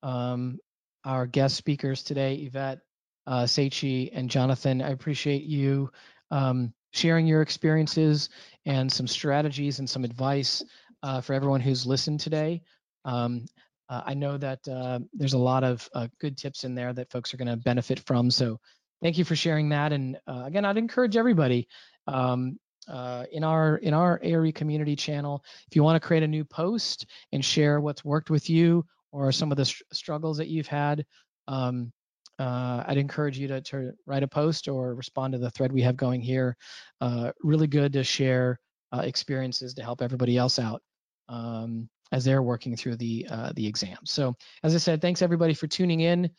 um, 0.05 0.61
our 1.05 1.27
guest 1.27 1.57
speakers 1.57 2.05
today, 2.05 2.37
Yvette, 2.37 2.79
uh, 3.27 3.43
Seichi, 3.43 4.11
and 4.13 4.31
Jonathan. 4.31 4.81
I 4.81 4.91
appreciate 4.91 5.43
you 5.43 5.91
um, 6.31 6.73
sharing 6.93 7.27
your 7.27 7.43
experiences 7.43 8.29
and 8.65 8.91
some 8.91 9.09
strategies 9.09 9.81
and 9.81 9.91
some 9.91 10.05
advice 10.05 10.63
uh, 11.03 11.21
for 11.21 11.33
everyone 11.33 11.61
who's 11.61 11.85
listened 11.85 12.21
today. 12.21 12.63
Um, 13.05 13.47
uh, 13.89 14.03
I 14.07 14.15
know 14.15 14.39
that 14.39 14.61
uh, 14.69 15.01
there's 15.13 15.33
a 15.33 15.39
lot 15.39 15.65
of 15.65 15.91
uh, 15.93 16.07
good 16.21 16.39
tips 16.39 16.63
in 16.63 16.77
there 16.77 16.93
that 16.93 17.11
folks 17.11 17.35
are 17.35 17.37
going 17.37 17.49
to 17.49 17.57
benefit 17.57 17.99
from. 17.99 18.31
So 18.31 18.61
thank 19.03 19.19
you 19.19 19.25
for 19.25 19.37
sharing 19.37 19.69
that. 19.71 19.93
And 19.93 20.17
uh, 20.27 20.45
again, 20.47 20.65
I'd 20.65 20.79
encourage 20.79 21.17
everybody 21.17 21.69
um, 22.07 22.59
uh, 22.89 23.25
in 23.31 23.45
our 23.45 23.77
in 23.77 23.95
our 23.95 24.21
ARE 24.25 24.53
community 24.53 24.97
channel, 24.97 25.45
if 25.69 25.77
you 25.77 25.83
want 25.83 26.01
to 26.01 26.07
create 26.07 26.23
a 26.23 26.29
new 26.29 26.45
post 26.45 27.07
and 27.33 27.45
share 27.45 27.81
what's 27.81 28.05
worked 28.05 28.31
with 28.31 28.49
you 28.49 28.85
or 29.13 29.31
some 29.31 29.51
of 29.51 29.57
the 29.57 29.65
str- 29.65 29.83
struggles 29.93 30.39
that 30.39 30.49
you've 30.49 30.67
had, 30.67 31.05
um, 31.49 31.93
uh, 32.39 32.83
I'd 32.87 32.99
encourage 32.99 33.39
you 33.39 33.47
to, 33.49 33.61
to 33.61 33.93
write 34.07 34.23
a 34.23 34.29
post 34.29 34.69
or 34.69 34.95
respond 34.95 35.33
to 35.33 35.39
the 35.39 35.51
thread 35.51 35.73
we 35.73 35.83
have 35.83 35.97
going 35.97 36.21
here. 36.21 36.57
Uh, 37.01 37.31
really 37.43 37.67
good 37.67 37.93
to 37.93 38.03
share 38.03 38.59
uh, 38.93 39.01
experiences 39.01 39.75
to 39.75 39.83
help 39.83 40.03
everybody 40.03 40.37
else 40.37 40.59
out 40.59 40.83
um, 41.29 41.89
as 42.11 42.25
they're 42.25 42.43
working 42.43 42.77
through 42.77 42.97
the 42.97 43.27
uh, 43.31 43.53
the 43.55 43.67
exam. 43.67 43.99
So, 44.05 44.35
as 44.63 44.75
I 44.75 44.79
said, 44.79 45.01
thanks 45.01 45.23
everybody 45.23 45.55
for 45.55 45.67
tuning 45.67 46.01
in. 46.01 46.31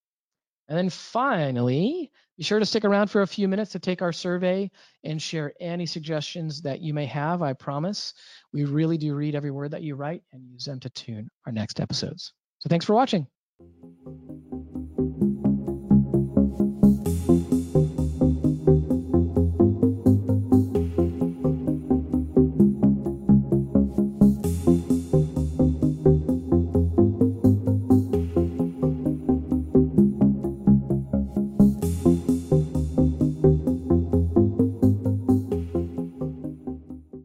And 0.69 0.79
then 0.79 0.89
finally, 0.89 2.13
be 2.39 2.45
sure 2.45 2.61
to 2.61 2.65
stick 2.65 2.85
around 2.85 3.09
for 3.09 3.23
a 3.23 3.27
few 3.27 3.49
minutes 3.49 3.73
to 3.73 3.81
take 3.81 4.03
our 4.03 4.13
survey 4.13 4.71
and 5.03 5.21
share 5.21 5.53
any 5.61 5.85
suggestions 5.85 6.63
that 6.63 6.81
you 6.81 6.95
may 6.95 7.07
have. 7.07 7.43
I 7.43 7.55
promise 7.55 8.15
we 8.53 8.65
really 8.65 8.97
do 8.97 9.15
read 9.15 9.35
every 9.35 9.51
word 9.51 9.73
that 9.73 9.83
you 9.83 9.97
write 9.97 10.23
and 10.33 10.49
use 10.49 10.65
them 10.65 10.79
to 10.81 10.91
tune 10.91 11.29
our 11.45 11.53
next 11.53 11.81
episodes. 11.81 12.33
So 12.61 12.69
thanks 12.69 12.85
for 12.85 12.95
watching. 12.95 13.27